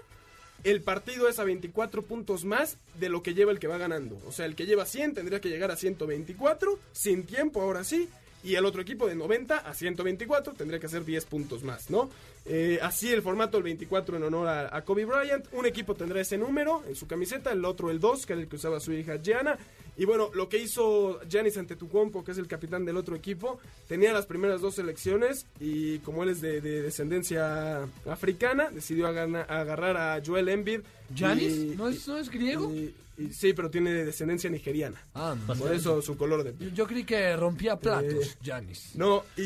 El 0.64 0.82
partido 0.82 1.30
es 1.30 1.40
a 1.40 1.44
24 1.46 2.04
puntos 2.04 2.44
más 2.46 2.78
de 2.96 3.10
lo 3.10 3.24
que 3.24 3.34
lleva 3.34 3.52
el 3.52 3.60
que 3.60 3.68
va 3.68 3.78
ganando. 3.78 4.20
O 4.28 4.32
sea, 4.32 4.46
el 4.46 4.56
que 4.56 4.66
lleva 4.66 4.86
100 4.86 5.14
tendría 5.14 5.40
que 5.40 5.50
llegar 5.50 5.72
a 5.72 5.78
124. 5.78 6.78
Sin 6.92 7.26
tiempo, 7.26 7.62
ahora 7.62 7.84
sí. 7.84 8.10
Y 8.44 8.56
el 8.56 8.64
otro 8.66 8.82
equipo 8.82 9.06
de 9.08 9.16
90 9.16 9.58
a 9.58 9.74
124 9.74 10.54
tendría 10.54 10.80
que 10.80 10.86
hacer 10.86 11.04
10 11.04 11.26
puntos 11.26 11.64
más, 11.64 11.90
¿no? 11.90 12.10
Eh, 12.46 12.80
así 12.82 13.12
el 13.12 13.22
formato, 13.22 13.58
el 13.58 13.64
24 13.64 14.16
en 14.16 14.24
honor 14.24 14.48
a, 14.48 14.76
a 14.76 14.82
Kobe 14.86 15.04
Bryant. 15.06 15.46
Un 15.52 15.66
equipo 15.66 15.94
tendrá 15.94 16.22
ese 16.22 16.38
número 16.38 16.82
en 16.88 16.96
su 16.96 17.06
camiseta, 17.06 17.52
el 17.52 17.66
otro 17.66 17.92
el 17.92 18.00
2, 18.00 18.26
que 18.26 18.34
era 18.34 18.42
el 18.42 18.48
que 18.48 18.56
usaba 18.56 18.80
su 18.80 18.94
hija 18.94 19.18
Gianna. 19.22 19.58
Y 19.98 20.06
bueno, 20.06 20.30
lo 20.34 20.48
que 20.48 20.58
hizo 20.58 21.20
Giannis 21.30 21.58
Antetokounmpo, 21.58 22.24
que 22.24 22.32
es 22.32 22.38
el 22.38 22.48
capitán 22.48 22.86
del 22.86 22.96
otro 22.96 23.14
equipo, 23.18 23.60
tenía 23.90 24.14
las 24.14 24.26
primeras 24.26 24.62
dos 24.62 24.76
selecciones 24.76 25.46
y 25.60 26.00
como 26.00 26.24
él 26.24 26.30
es 26.30 26.40
de, 26.40 26.62
de 26.62 26.82
descendencia 26.82 27.84
africana, 28.10 28.70
decidió 28.72 29.08
agarrar 29.08 29.98
a 29.98 30.22
Joel 30.26 30.48
Embiid. 30.48 30.80
¿Giannis? 31.14 31.54
y- 31.54 31.76
¿No 31.76 31.90
es, 31.90 32.08
¿No 32.08 32.18
es 32.18 32.30
griego? 32.30 32.74
y- 32.74 32.94
sí, 33.32 33.54
pero 33.54 33.70
tiene 33.70 33.92
descendencia 34.06 34.50
nigeriana. 34.50 35.02
Ah, 35.14 35.36
Por 35.58 35.74
eso 35.74 36.02
su 36.02 36.16
color 36.18 36.44
de 36.44 36.52
Yo, 36.52 36.58
piel. 36.58 36.74
yo 36.74 36.88
creí 36.88 37.04
que 37.04 37.36
rompía 37.36 37.76
platos, 37.78 38.26
Eh, 38.26 38.38
Janis. 38.44 38.92
No, 38.96 39.24
y, 39.38 39.42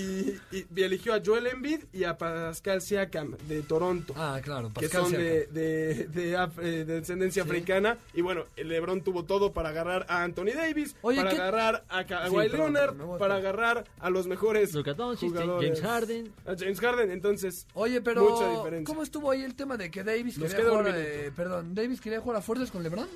y- 0.52 0.66
y 0.76 0.82
eligió 0.84 1.14
a 1.14 1.22
Joel 1.26 1.48
Embiid 1.48 1.82
y 1.92 2.04
a 2.04 2.18
Pascal 2.18 2.82
Siakam 2.82 3.36
de 3.48 3.62
Toronto. 3.64 4.14
Ah, 4.18 4.40
claro, 4.44 4.68
que 4.70 4.82
Pascal 4.88 5.04
son 5.04 5.12
de, 5.14 5.18
Siakam. 5.18 5.54
de, 5.54 6.08
de 6.08 6.34
eh, 6.34 6.86
de 6.86 7.00
descendencia 7.00 7.44
Sí. 7.44 7.50
africana. 7.50 7.98
Y 8.14 8.22
bueno, 8.22 8.46
el 8.56 8.68
LeBron 8.70 9.02
tuvo 9.02 9.24
todo 9.26 9.54
para 9.54 9.70
agarrar 9.70 10.06
a 10.10 10.24
Anthony 10.24 10.54
Davis, 10.56 10.96
Oye, 11.02 11.18
para 11.18 11.30
¿qué- 11.32 11.36
agarrar 11.38 11.86
a 11.90 12.06
Kawhi 12.06 12.50
Sí, 12.50 12.56
Leonard, 12.56 12.96
para 13.18 13.36
agarrar 13.36 13.86
a 14.00 14.10
los 14.10 14.28
mejores 14.28 14.74
Luka 14.74 14.94
Doncic. 14.94 15.34
James 15.34 15.82
Harden. 15.82 16.32
A 16.46 16.56
James 16.58 16.80
Harden, 16.80 17.12
entonces, 17.12 17.68
Oye, 17.74 18.02
pero 18.02 18.30
mucha 18.30 18.50
diferencia. 18.50 18.86
¿cómo 18.86 19.04
estuvo 19.04 19.32
ahí 19.32 19.42
el 19.44 19.56
tema 19.56 19.78
de 19.78 19.90
que 19.92 20.04
Davis 20.04 20.38
Nos 20.38 20.54
quería 20.54 20.70
jugar, 20.70 20.94
eh, 20.96 21.32
perdón, 21.36 21.74
Davis 21.76 22.00
quería 22.02 22.20
jugar 22.20 22.38
a 22.38 22.42
fuerzas 22.42 22.70
con 22.72 22.84
LeBron? 22.84 23.08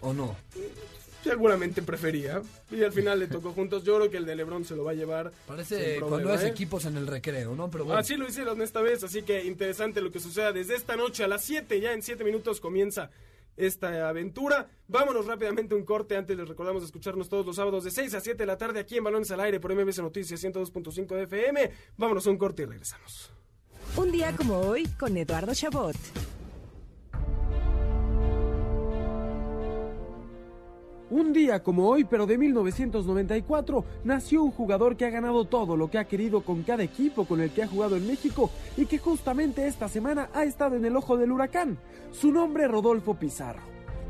¿O 0.00 0.12
no? 0.12 0.36
Seguramente 1.22 1.82
prefería. 1.82 2.40
Y 2.70 2.84
al 2.84 2.92
final 2.92 3.18
le 3.18 3.26
tocó 3.26 3.52
juntos. 3.52 3.82
Yo 3.82 3.96
creo 3.96 4.10
que 4.10 4.16
el 4.16 4.26
de 4.26 4.36
LeBron 4.36 4.64
se 4.64 4.76
lo 4.76 4.84
va 4.84 4.92
a 4.92 4.94
llevar. 4.94 5.32
Parece 5.46 5.92
sin 5.92 6.00
cuando 6.00 6.18
problema, 6.18 6.34
es 6.34 6.42
¿eh? 6.42 6.48
equipos 6.48 6.84
en 6.84 6.96
el 6.96 7.06
recreo, 7.06 7.56
¿no? 7.56 7.68
Pero 7.70 7.84
bueno. 7.84 7.98
Así 7.98 8.16
lo 8.16 8.28
hicieron 8.28 8.62
esta 8.62 8.80
vez, 8.80 9.02
así 9.02 9.22
que 9.22 9.44
interesante 9.44 10.00
lo 10.00 10.12
que 10.12 10.20
suceda 10.20 10.52
desde 10.52 10.76
esta 10.76 10.94
noche 10.94 11.24
a 11.24 11.28
las 11.28 11.42
7, 11.42 11.80
ya 11.80 11.92
en 11.92 12.02
7 12.02 12.22
minutos 12.22 12.60
comienza 12.60 13.10
esta 13.56 14.08
aventura. 14.08 14.68
Vámonos 14.86 15.26
rápidamente 15.26 15.74
a 15.74 15.78
un 15.78 15.84
corte. 15.84 16.16
Antes 16.16 16.36
les 16.36 16.48
recordamos 16.48 16.84
escucharnos 16.84 17.28
todos 17.28 17.44
los 17.44 17.56
sábados 17.56 17.84
de 17.84 17.90
6 17.90 18.14
a 18.14 18.20
7 18.20 18.38
de 18.38 18.46
la 18.46 18.58
tarde 18.58 18.80
aquí 18.80 18.96
en 18.96 19.04
Balones 19.04 19.30
al 19.30 19.40
Aire 19.40 19.58
por 19.58 19.74
MBS 19.74 19.98
Noticias 19.98 20.42
102.5 20.44 21.08
de 21.08 21.22
FM. 21.24 21.70
Vámonos 21.96 22.26
a 22.26 22.30
un 22.30 22.38
corte 22.38 22.62
y 22.62 22.66
regresamos. 22.66 23.32
Un 23.96 24.12
día 24.12 24.34
como 24.36 24.58
hoy 24.58 24.86
con 24.98 25.16
Eduardo 25.16 25.54
Chabot. 25.54 25.96
Un 31.08 31.32
día 31.32 31.62
como 31.62 31.88
hoy, 31.88 32.02
pero 32.02 32.26
de 32.26 32.36
1994, 32.36 33.84
nació 34.02 34.42
un 34.42 34.50
jugador 34.50 34.96
que 34.96 35.04
ha 35.04 35.10
ganado 35.10 35.44
todo 35.44 35.76
lo 35.76 35.88
que 35.88 35.98
ha 35.98 36.08
querido 36.08 36.40
con 36.42 36.64
cada 36.64 36.82
equipo 36.82 37.26
con 37.26 37.40
el 37.40 37.52
que 37.52 37.62
ha 37.62 37.68
jugado 37.68 37.96
en 37.96 38.08
México 38.08 38.50
y 38.76 38.86
que 38.86 38.98
justamente 38.98 39.68
esta 39.68 39.88
semana 39.88 40.30
ha 40.34 40.42
estado 40.42 40.74
en 40.74 40.84
el 40.84 40.96
ojo 40.96 41.16
del 41.16 41.30
huracán. 41.30 41.78
Su 42.10 42.32
nombre 42.32 42.66
Rodolfo 42.66 43.14
Pizarro. 43.14 43.62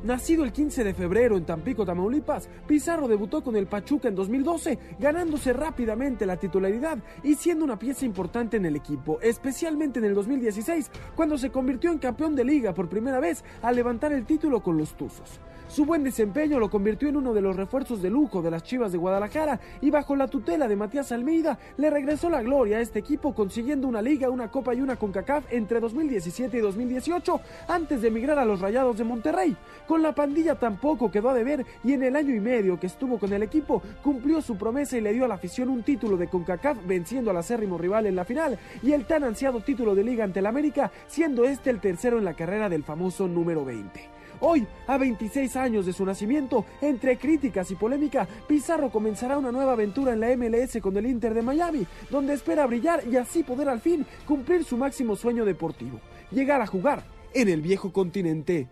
Nacido 0.04 0.42
el 0.42 0.52
15 0.52 0.84
de 0.84 0.94
febrero 0.94 1.36
en 1.36 1.44
Tampico, 1.44 1.84
Tamaulipas, 1.84 2.48
Pizarro 2.66 3.08
debutó 3.08 3.44
con 3.44 3.56
el 3.56 3.66
Pachuca 3.66 4.08
en 4.08 4.14
2012, 4.14 4.78
ganándose 4.98 5.52
rápidamente 5.52 6.24
la 6.24 6.38
titularidad 6.38 6.96
y 7.22 7.34
siendo 7.34 7.66
una 7.66 7.78
pieza 7.78 8.06
importante 8.06 8.56
en 8.56 8.64
el 8.64 8.76
equipo, 8.76 9.20
especialmente 9.20 9.98
en 9.98 10.06
el 10.06 10.14
2016, 10.14 10.90
cuando 11.14 11.36
se 11.36 11.50
convirtió 11.50 11.92
en 11.92 11.98
campeón 11.98 12.34
de 12.34 12.44
liga 12.44 12.72
por 12.72 12.88
primera 12.88 13.20
vez 13.20 13.44
al 13.60 13.76
levantar 13.76 14.14
el 14.14 14.24
título 14.24 14.62
con 14.62 14.78
los 14.78 14.96
Tuzos. 14.96 15.40
Su 15.68 15.84
buen 15.84 16.04
desempeño 16.04 16.60
lo 16.60 16.70
convirtió 16.70 17.08
en 17.08 17.16
uno 17.16 17.34
de 17.34 17.40
los 17.40 17.56
refuerzos 17.56 18.00
de 18.00 18.08
lujo 18.08 18.40
de 18.40 18.52
las 18.52 18.62
Chivas 18.62 18.92
de 18.92 18.98
Guadalajara 18.98 19.58
y 19.80 19.90
bajo 19.90 20.14
la 20.14 20.28
tutela 20.28 20.68
de 20.68 20.76
Matías 20.76 21.10
Almeida 21.10 21.58
le 21.76 21.90
regresó 21.90 22.30
la 22.30 22.40
gloria 22.40 22.78
a 22.78 22.80
este 22.80 23.00
equipo 23.00 23.34
consiguiendo 23.34 23.88
una 23.88 24.00
liga, 24.00 24.30
una 24.30 24.48
copa 24.48 24.74
y 24.74 24.80
una 24.80 24.94
CONCACAF 24.94 25.52
entre 25.52 25.80
2017 25.80 26.56
y 26.56 26.60
2018 26.60 27.40
antes 27.66 28.00
de 28.00 28.08
emigrar 28.08 28.38
a 28.38 28.44
los 28.44 28.60
Rayados 28.60 28.96
de 28.96 29.04
Monterrey. 29.04 29.56
Con 29.88 30.02
la 30.02 30.14
pandilla 30.14 30.54
tampoco 30.54 31.10
quedó 31.10 31.30
a 31.30 31.34
deber 31.34 31.66
y 31.82 31.94
en 31.94 32.04
el 32.04 32.14
año 32.14 32.32
y 32.32 32.40
medio 32.40 32.78
que 32.78 32.86
estuvo 32.86 33.18
con 33.18 33.32
el 33.32 33.42
equipo 33.42 33.82
cumplió 34.04 34.40
su 34.40 34.56
promesa 34.56 34.96
y 34.96 35.00
le 35.00 35.12
dio 35.12 35.24
a 35.24 35.28
la 35.28 35.34
afición 35.34 35.68
un 35.68 35.82
título 35.82 36.16
de 36.16 36.28
CONCACAF 36.28 36.86
venciendo 36.86 37.32
al 37.32 37.38
acérrimo 37.38 37.76
rival 37.76 38.06
en 38.06 38.14
la 38.14 38.24
final 38.24 38.56
y 38.84 38.92
el 38.92 39.04
tan 39.04 39.24
ansiado 39.24 39.60
título 39.60 39.96
de 39.96 40.04
liga 40.04 40.22
ante 40.22 40.38
el 40.38 40.46
América 40.46 40.92
siendo 41.08 41.44
este 41.44 41.70
el 41.70 41.80
tercero 41.80 42.18
en 42.18 42.24
la 42.24 42.34
carrera 42.34 42.68
del 42.68 42.84
famoso 42.84 43.26
número 43.26 43.64
20. 43.64 44.16
Hoy, 44.40 44.66
a 44.86 44.98
26 44.98 45.56
años 45.56 45.86
de 45.86 45.92
su 45.92 46.04
nacimiento, 46.04 46.64
entre 46.80 47.16
críticas 47.18 47.70
y 47.70 47.74
polémica, 47.74 48.26
Pizarro 48.46 48.90
comenzará 48.90 49.38
una 49.38 49.52
nueva 49.52 49.72
aventura 49.72 50.12
en 50.12 50.20
la 50.20 50.36
MLS 50.36 50.80
con 50.80 50.96
el 50.96 51.06
Inter 51.06 51.34
de 51.34 51.42
Miami, 51.42 51.86
donde 52.10 52.34
espera 52.34 52.66
brillar 52.66 53.02
y 53.10 53.16
así 53.16 53.42
poder 53.42 53.68
al 53.68 53.80
fin 53.80 54.06
cumplir 54.26 54.64
su 54.64 54.76
máximo 54.76 55.16
sueño 55.16 55.44
deportivo, 55.44 56.00
llegar 56.30 56.60
a 56.60 56.66
jugar 56.66 57.04
en 57.32 57.48
el 57.48 57.60
viejo 57.60 57.92
continente. 57.92 58.68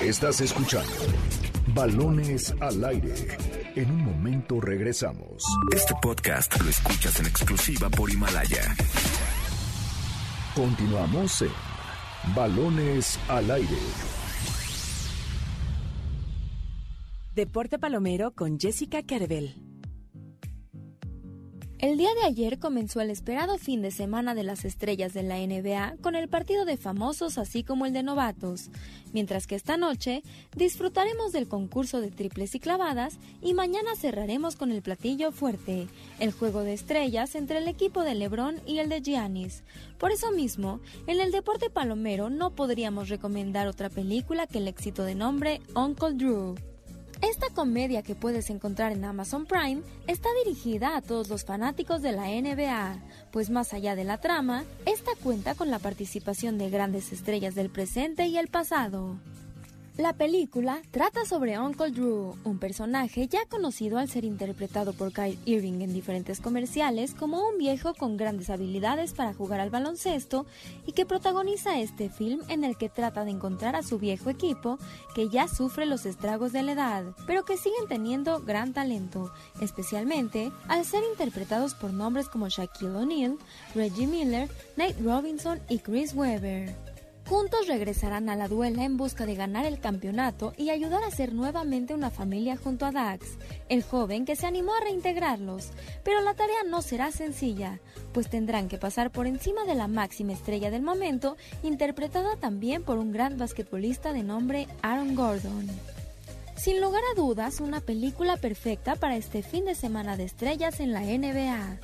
Estás 0.00 0.40
escuchando 0.40 0.92
Balones 1.68 2.54
al 2.60 2.84
aire. 2.84 3.14
En 3.74 3.90
un 3.90 4.04
momento 4.04 4.60
regresamos. 4.60 5.42
Este 5.74 5.94
podcast 6.02 6.60
lo 6.60 6.68
escuchas 6.68 7.20
en 7.20 7.26
exclusiva 7.26 7.88
por 7.88 8.10
Himalaya. 8.10 8.74
Continuamos 10.54 11.42
en 11.42 12.34
Balones 12.34 13.18
al 13.28 13.50
aire. 13.50 13.78
Deporte 17.34 17.78
Palomero 17.78 18.34
con 18.34 18.60
Jessica 18.60 19.02
Carvel. 19.02 19.54
El 21.78 21.96
día 21.96 22.10
de 22.14 22.24
ayer 22.26 22.58
comenzó 22.58 23.00
el 23.00 23.08
esperado 23.08 23.56
fin 23.56 23.80
de 23.80 23.90
semana 23.90 24.34
de 24.34 24.42
las 24.42 24.66
estrellas 24.66 25.14
de 25.14 25.22
la 25.22 25.38
NBA 25.38 25.96
con 26.02 26.14
el 26.14 26.28
partido 26.28 26.66
de 26.66 26.76
famosos 26.76 27.38
así 27.38 27.64
como 27.64 27.86
el 27.86 27.94
de 27.94 28.02
novatos, 28.02 28.70
mientras 29.14 29.46
que 29.46 29.54
esta 29.54 29.78
noche 29.78 30.22
disfrutaremos 30.54 31.32
del 31.32 31.48
concurso 31.48 32.02
de 32.02 32.10
triples 32.10 32.54
y 32.54 32.60
clavadas 32.60 33.18
y 33.40 33.54
mañana 33.54 33.96
cerraremos 33.96 34.56
con 34.56 34.70
el 34.70 34.82
platillo 34.82 35.32
fuerte, 35.32 35.88
el 36.20 36.32
juego 36.32 36.60
de 36.60 36.74
estrellas 36.74 37.34
entre 37.34 37.56
el 37.58 37.66
equipo 37.66 38.02
de 38.02 38.14
LeBron 38.14 38.60
y 38.66 38.80
el 38.80 38.90
de 38.90 39.00
Giannis. 39.00 39.64
Por 39.96 40.12
eso 40.12 40.32
mismo, 40.32 40.80
en 41.06 41.18
el 41.18 41.32
deporte 41.32 41.70
palomero 41.70 42.28
no 42.28 42.54
podríamos 42.54 43.08
recomendar 43.08 43.68
otra 43.68 43.88
película 43.88 44.46
que 44.46 44.58
el 44.58 44.68
éxito 44.68 45.02
de 45.04 45.14
nombre 45.14 45.62
Uncle 45.74 46.12
Drew. 46.12 46.71
Esta 47.22 47.50
comedia 47.54 48.02
que 48.02 48.16
puedes 48.16 48.50
encontrar 48.50 48.90
en 48.90 49.04
Amazon 49.04 49.46
Prime 49.46 49.82
está 50.08 50.28
dirigida 50.44 50.96
a 50.96 51.02
todos 51.02 51.28
los 51.28 51.44
fanáticos 51.44 52.02
de 52.02 52.10
la 52.10 52.26
NBA, 52.26 52.98
pues 53.30 53.48
más 53.48 53.72
allá 53.72 53.94
de 53.94 54.02
la 54.02 54.18
trama, 54.18 54.64
esta 54.86 55.12
cuenta 55.22 55.54
con 55.54 55.70
la 55.70 55.78
participación 55.78 56.58
de 56.58 56.68
grandes 56.68 57.12
estrellas 57.12 57.54
del 57.54 57.70
presente 57.70 58.26
y 58.26 58.38
el 58.38 58.48
pasado. 58.48 59.18
La 59.98 60.14
película 60.14 60.80
trata 60.90 61.26
sobre 61.26 61.58
Uncle 61.58 61.90
Drew, 61.90 62.34
un 62.44 62.58
personaje 62.58 63.28
ya 63.28 63.44
conocido 63.44 63.98
al 63.98 64.08
ser 64.08 64.24
interpretado 64.24 64.94
por 64.94 65.12
Kyle 65.12 65.38
Irving 65.44 65.82
en 65.82 65.92
diferentes 65.92 66.40
comerciales 66.40 67.12
como 67.12 67.46
un 67.46 67.58
viejo 67.58 67.92
con 67.92 68.16
grandes 68.16 68.48
habilidades 68.48 69.12
para 69.12 69.34
jugar 69.34 69.60
al 69.60 69.68
baloncesto 69.68 70.46
y 70.86 70.92
que 70.92 71.04
protagoniza 71.04 71.78
este 71.78 72.08
film 72.08 72.40
en 72.48 72.64
el 72.64 72.78
que 72.78 72.88
trata 72.88 73.26
de 73.26 73.32
encontrar 73.32 73.76
a 73.76 73.82
su 73.82 73.98
viejo 73.98 74.30
equipo 74.30 74.78
que 75.14 75.28
ya 75.28 75.46
sufre 75.46 75.84
los 75.84 76.06
estragos 76.06 76.52
de 76.52 76.62
la 76.62 76.72
edad, 76.72 77.04
pero 77.26 77.44
que 77.44 77.58
siguen 77.58 77.86
teniendo 77.86 78.40
gran 78.40 78.72
talento, 78.72 79.30
especialmente 79.60 80.50
al 80.68 80.86
ser 80.86 81.02
interpretados 81.04 81.74
por 81.74 81.92
nombres 81.92 82.30
como 82.30 82.48
Shaquille 82.48 82.96
O'Neal, 82.96 83.36
Reggie 83.74 84.06
Miller, 84.06 84.48
Nate 84.78 84.96
Robinson 85.02 85.60
y 85.68 85.80
Chris 85.80 86.14
Webber. 86.14 86.91
Juntos 87.32 87.66
regresarán 87.66 88.28
a 88.28 88.36
la 88.36 88.46
duela 88.46 88.84
en 88.84 88.98
busca 88.98 89.24
de 89.24 89.34
ganar 89.34 89.64
el 89.64 89.80
campeonato 89.80 90.52
y 90.58 90.68
ayudar 90.68 91.02
a 91.02 91.10
ser 91.10 91.32
nuevamente 91.32 91.94
una 91.94 92.10
familia 92.10 92.58
junto 92.58 92.84
a 92.84 92.92
Dax, 92.92 93.38
el 93.70 93.82
joven 93.82 94.26
que 94.26 94.36
se 94.36 94.46
animó 94.46 94.74
a 94.74 94.80
reintegrarlos. 94.82 95.70
Pero 96.04 96.20
la 96.20 96.34
tarea 96.34 96.62
no 96.68 96.82
será 96.82 97.10
sencilla, 97.10 97.80
pues 98.12 98.28
tendrán 98.28 98.68
que 98.68 98.76
pasar 98.76 99.10
por 99.10 99.26
encima 99.26 99.64
de 99.64 99.74
la 99.74 99.88
máxima 99.88 100.34
estrella 100.34 100.70
del 100.70 100.82
momento, 100.82 101.38
interpretada 101.62 102.36
también 102.36 102.82
por 102.82 102.98
un 102.98 103.12
gran 103.12 103.38
basquetbolista 103.38 104.12
de 104.12 104.24
nombre 104.24 104.68
Aaron 104.82 105.14
Gordon. 105.14 105.70
Sin 106.54 106.82
lugar 106.82 107.02
a 107.10 107.18
dudas, 107.18 107.60
una 107.60 107.80
película 107.80 108.36
perfecta 108.36 108.94
para 108.94 109.16
este 109.16 109.42
fin 109.42 109.64
de 109.64 109.74
semana 109.74 110.18
de 110.18 110.24
estrellas 110.24 110.80
en 110.80 110.92
la 110.92 111.00
NBA. 111.00 111.80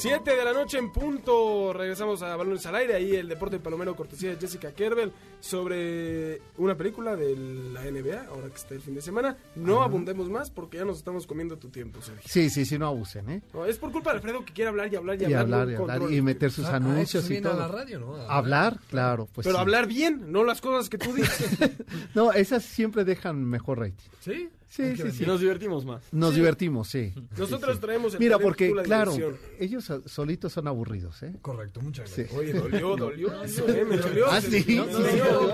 7 0.00 0.34
de 0.34 0.44
la 0.44 0.52
noche 0.54 0.78
en 0.78 0.90
punto. 0.92 1.72
Regresamos 1.74 2.22
a 2.22 2.34
Balones 2.34 2.64
al 2.64 2.74
Aire. 2.76 2.94
Ahí 2.94 3.14
el 3.16 3.28
deporte 3.28 3.58
palomero 3.58 3.94
cortesía 3.94 4.30
de 4.30 4.36
Jessica 4.36 4.72
Kerbel 4.72 5.12
sobre 5.40 6.40
una 6.56 6.74
película 6.74 7.16
de 7.16 7.36
la 7.36 7.82
NBA. 7.84 8.26
Ahora 8.28 8.48
que 8.48 8.54
está 8.56 8.74
el 8.74 8.80
fin 8.80 8.94
de 8.94 9.02
semana. 9.02 9.36
No 9.56 9.76
Ajá. 9.76 9.84
abundemos 9.84 10.30
más 10.30 10.50
porque 10.50 10.78
ya 10.78 10.84
nos 10.86 10.96
estamos 10.98 11.26
comiendo 11.26 11.58
tu 11.58 11.68
tiempo, 11.68 12.00
Sergio. 12.00 12.22
Sí, 12.24 12.48
sí, 12.48 12.64
sí, 12.64 12.78
no 12.78 12.86
abusen, 12.86 13.28
¿eh? 13.28 13.42
No, 13.52 13.66
es 13.66 13.76
por 13.76 13.92
culpa 13.92 14.10
de 14.10 14.16
Alfredo 14.16 14.42
que 14.44 14.54
quiere 14.54 14.70
hablar 14.70 14.90
y 14.90 14.96
hablar 14.96 15.20
y, 15.20 15.26
Y 15.26 15.34
hablar. 15.34 15.68
y 15.70 15.74
hablar, 15.74 16.02
y 16.12 16.22
meter 16.22 16.50
sus 16.50 16.64
Ah, 16.66 16.70
ah, 16.72 16.76
anuncios 16.76 17.26
y 17.26 17.28
viene 17.34 17.48
a 17.48 17.50
todo. 17.50 17.60
la 17.60 17.68
radio, 17.68 18.00
¿no? 18.00 18.16
A 18.16 18.38
Hablar, 18.38 18.78
claro, 18.88 19.28
pues 19.34 19.44
Pero 19.44 19.56
sí. 19.56 19.60
hablar 19.60 19.86
bien, 19.86 20.32
no 20.32 20.44
las 20.44 20.60
cosas 20.62 20.88
que 20.88 20.96
tú 20.98 21.12
dices. 21.12 21.50
No, 22.14 22.32
esas 22.32 22.64
siempre 22.64 23.04
dejan 23.04 23.44
mejor 23.44 23.80
rating. 23.80 24.08
¿Sí? 24.20 24.48
Sí, 24.70 24.96
sí, 24.96 25.10
sí. 25.10 25.24
Y 25.24 25.26
nos 25.26 25.40
divertimos 25.40 25.84
más. 25.84 26.00
Nos 26.12 26.30
Sí. 26.30 26.36
divertimos, 26.36 26.88
sí. 26.88 27.12
Nosotros 27.36 27.72
Sí, 27.72 27.74
sí. 27.74 27.80
traemos 27.80 28.14
el 28.14 28.20
Mira, 28.20 28.38
porque, 28.38 28.72
la 28.72 28.84
claro, 28.84 29.10
diversión. 29.12 29.40
ellos 29.58 29.84
so- 29.84 30.08
solitos 30.08 30.52
son 30.52 30.68
aburridos, 30.68 31.20
¿eh? 31.24 31.34
Correcto, 31.42 31.80
muchas 31.80 32.08
Sí. 32.08 32.22
gracias. 32.22 32.38
Oye, 32.40 32.52
dolió, 32.80 32.96
dolió. 32.96 33.42
eso, 33.42 33.68
eh, 33.68 33.84
me 33.84 33.96
dolió. 33.96 34.26
Ah, 34.30 34.40
sí, 34.40 34.64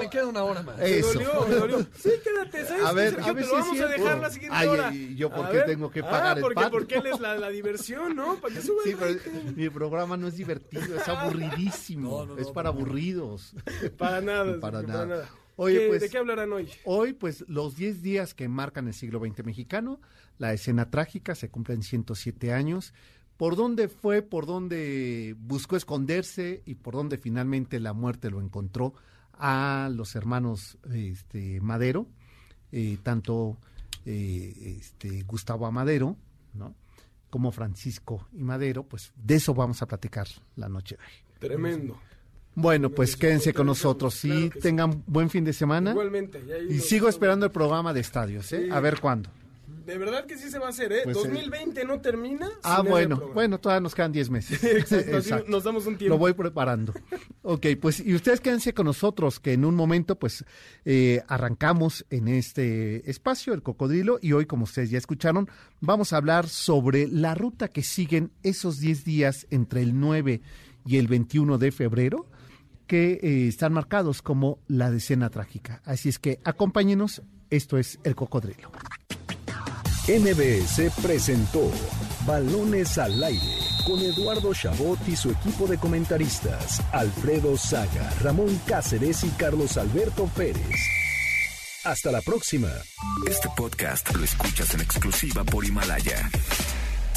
Me 0.01 0.11
queda 0.11 0.27
una 0.27 0.45
hora 0.45 0.63
más. 0.63 0.77
Me 0.77 0.99
Eso. 0.99 1.15
dolió, 1.15 1.47
me 1.49 1.55
dolió. 1.55 1.87
Sí, 1.99 2.11
quédate, 2.23 2.67
¿sabes? 2.67 2.85
A 2.85 2.89
qué, 2.91 2.95
ver, 2.95 3.11
Sergio? 3.15 3.25
a 3.31 3.33
ver 3.33 3.45
te 3.45 3.51
lo 3.51 3.57
vamos 3.59 3.81
a 3.81 3.87
dejar 3.89 4.19
la 4.21 4.31
siguiente 4.31 4.57
Ay, 4.59 4.69
hora. 4.69 4.95
¿y 4.95 5.17
yo 5.17 5.31
por 5.31 5.51
qué 5.51 5.59
tengo 5.61 5.91
que 5.91 6.01
Ah, 6.01 6.11
pagar 6.11 6.37
el 6.37 6.43
porque, 6.43 6.55
pato? 6.55 6.71
porque 6.71 6.95
él 6.97 7.07
es 7.07 7.19
la, 7.21 7.37
la 7.37 7.49
diversión, 7.49 8.15
¿no? 8.15 8.37
Para 8.37 8.55
que 8.55 8.61
suba 8.61 8.83
Sí, 8.85 8.91
el 8.91 8.97
pero 8.99 9.19
mi 9.57 9.71
programa 9.71 10.19
no 10.19 10.29
es 10.29 10.37
divertido, 10.37 10.95
es 10.95 11.09
aburridísimo. 11.09 12.11
No, 12.11 12.27
no, 12.27 12.35
no, 12.35 12.41
es 12.43 12.49
para 12.49 12.69
aburridos. 12.69 13.55
Para 13.97 14.21
nada, 14.21 14.61
Para 14.61 14.83
nada. 14.83 15.29
Oye, 15.57 15.79
¿Qué- 15.81 15.89
pues- 15.89 16.01
¿De 16.03 16.11
qué 16.11 16.19
hablarán 16.19 16.53
hoy? 16.53 16.69
Hoy, 16.85 17.13
pues, 17.15 17.45
los 17.49 17.77
10 17.77 18.03
días 18.03 18.35
que 18.35 18.49
marcan 18.49 18.87
el 18.89 18.95
siglo 18.95 19.19
XX 19.21 19.45
mexicano, 19.45 20.01
la 20.39 20.53
escena 20.53 20.91
trágica, 20.91 21.35
se 21.35 21.49
cumplen 21.49 21.83
107 21.83 22.53
años. 22.53 22.93
¿Por 23.37 23.57
dónde 23.57 23.89
fue, 23.89 24.23
por 24.23 24.47
dónde 24.47 25.35
buscó 25.39 25.77
esconderse 25.77 26.63
y 26.65 26.75
por 26.75 26.95
dónde 26.95 27.19
finalmente 27.19 27.81
la 27.81 27.93
muerte 27.93 28.31
lo 28.31 28.41
encontró 28.41 28.95
a 29.35 29.91
los 29.93 30.15
hermanos 30.17 30.79
este, 30.93 31.61
Madero, 31.61 32.07
eh, 32.73 32.97
tanto 33.03 33.59
eh, 34.07 34.77
este, 34.79 35.23
Gustavo 35.25 35.67
Amadero, 35.67 36.17
¿no? 36.55 36.75
como 37.29 37.51
Francisco 37.53 38.27
y 38.33 38.43
Madero, 38.45 38.85
pues 38.85 39.13
de 39.17 39.35
eso 39.35 39.53
vamos 39.53 39.83
a 39.83 39.87
platicar 39.87 40.27
la 40.55 40.69
noche 40.71 40.97
de 40.97 41.03
hoy. 41.03 41.39
Tremendo. 41.39 42.01
Bueno, 42.57 42.91
pues 42.91 43.17
quédense 43.17 43.53
con 43.53 43.67
nosotros. 43.67 44.19
Claro 44.21 44.51
sí. 44.53 44.61
tengan 44.61 45.05
buen 45.07 45.31
fin 45.31 45.45
de 45.45 45.53
semana. 45.53 45.91
Igualmente. 45.91 46.43
y 46.69 46.75
Y 46.75 46.79
sigo 46.81 47.09
esperando 47.09 47.47
el 47.47 47.53
programa 47.53 47.93
de 47.93 48.01
estadios, 48.01 48.51
¿eh? 48.53 48.65
Sí. 48.65 48.71
A 48.73 48.81
ver 48.81 48.99
cuándo. 48.99 49.31
De 49.87 49.99
verdad 49.99 50.27
que 50.27 50.37
sí 50.37 50.51
se 50.51 50.59
va 50.59 50.67
a 50.67 50.71
hacer, 50.71 50.93
¿eh? 50.93 51.01
Pues, 51.05 51.17
eh, 51.17 51.21
2020 51.21 51.85
no 51.85 52.01
termina. 52.01 52.51
Ah, 52.65 52.83
bueno, 52.83 53.31
bueno, 53.33 53.61
todavía 53.61 53.81
nos 53.81 53.95
quedan 53.95 54.11
10 54.11 54.31
meses. 54.31 54.65
Exacto, 54.65 55.49
nos 55.49 55.63
damos 55.63 55.87
un 55.87 55.97
tiempo. 55.97 56.15
Lo 56.15 56.19
voy 56.19 56.33
preparando. 56.33 56.93
ok, 57.43 57.67
pues 57.81 58.01
y 58.01 58.13
ustedes 58.15 58.41
quédense 58.41 58.75
con 58.75 58.87
nosotros, 58.87 59.39
que 59.39 59.53
en 59.53 59.65
un 59.65 59.77
momento 59.77 60.19
pues 60.19 60.45
eh, 60.85 61.23
arrancamos 61.29 62.05
en 62.11 62.27
este 62.27 63.09
espacio, 63.09 63.55
el 63.55 63.63
cocodrilo, 63.63 64.19
y 64.21 64.33
hoy, 64.33 64.47
como 64.47 64.65
ustedes 64.65 64.91
ya 64.91 64.99
escucharon, 64.99 65.49
vamos 65.81 66.13
a 66.13 66.17
hablar 66.17 66.49
sobre 66.49 67.07
la 67.07 67.37
ruta 67.37 67.69
que 67.69 67.83
siguen 67.85 68.33
esos 68.43 68.81
10 68.81 69.05
días 69.05 69.47
entre 69.51 69.83
el 69.83 70.01
9 70.01 70.41
y 70.85 70.97
el 70.97 71.07
21 71.07 71.59
de 71.59 71.71
febrero, 71.71 72.27
que 72.87 73.19
eh, 73.23 73.49
están 73.49 73.73
marcados 73.73 74.23
como 74.23 74.59
la 74.69 74.91
decena 74.91 75.31
trágica. 75.31 75.83
Así 75.85 76.09
es 76.09 76.19
que 76.19 76.41
acompáñenos, 76.45 77.23
esto 77.51 77.79
es 77.79 77.99
el 78.05 78.15
cocodrilo. 78.15 78.71
MBS 80.09 80.93
presentó 81.03 81.69
Balones 82.27 82.97
al 82.97 83.23
aire 83.23 83.67
con 83.85 84.01
Eduardo 84.01 84.53
Chabot 84.53 84.99
y 85.09 85.17
su 85.17 85.31
equipo 85.31 85.67
de 85.67 85.79
comentaristas, 85.79 86.81
Alfredo 86.93 87.57
Saga, 87.57 88.11
Ramón 88.21 88.61
Cáceres 88.67 89.23
y 89.25 89.29
Carlos 89.31 89.77
Alberto 89.77 90.27
Pérez. 90.37 90.97
Hasta 91.85 92.11
la 92.11 92.21
próxima. 92.21 92.69
Este 93.29 93.49
podcast 93.57 94.13
lo 94.15 94.25
escuchas 94.25 94.75
en 94.75 94.81
exclusiva 94.81 95.45
por 95.45 95.65
Himalaya. 95.65 96.29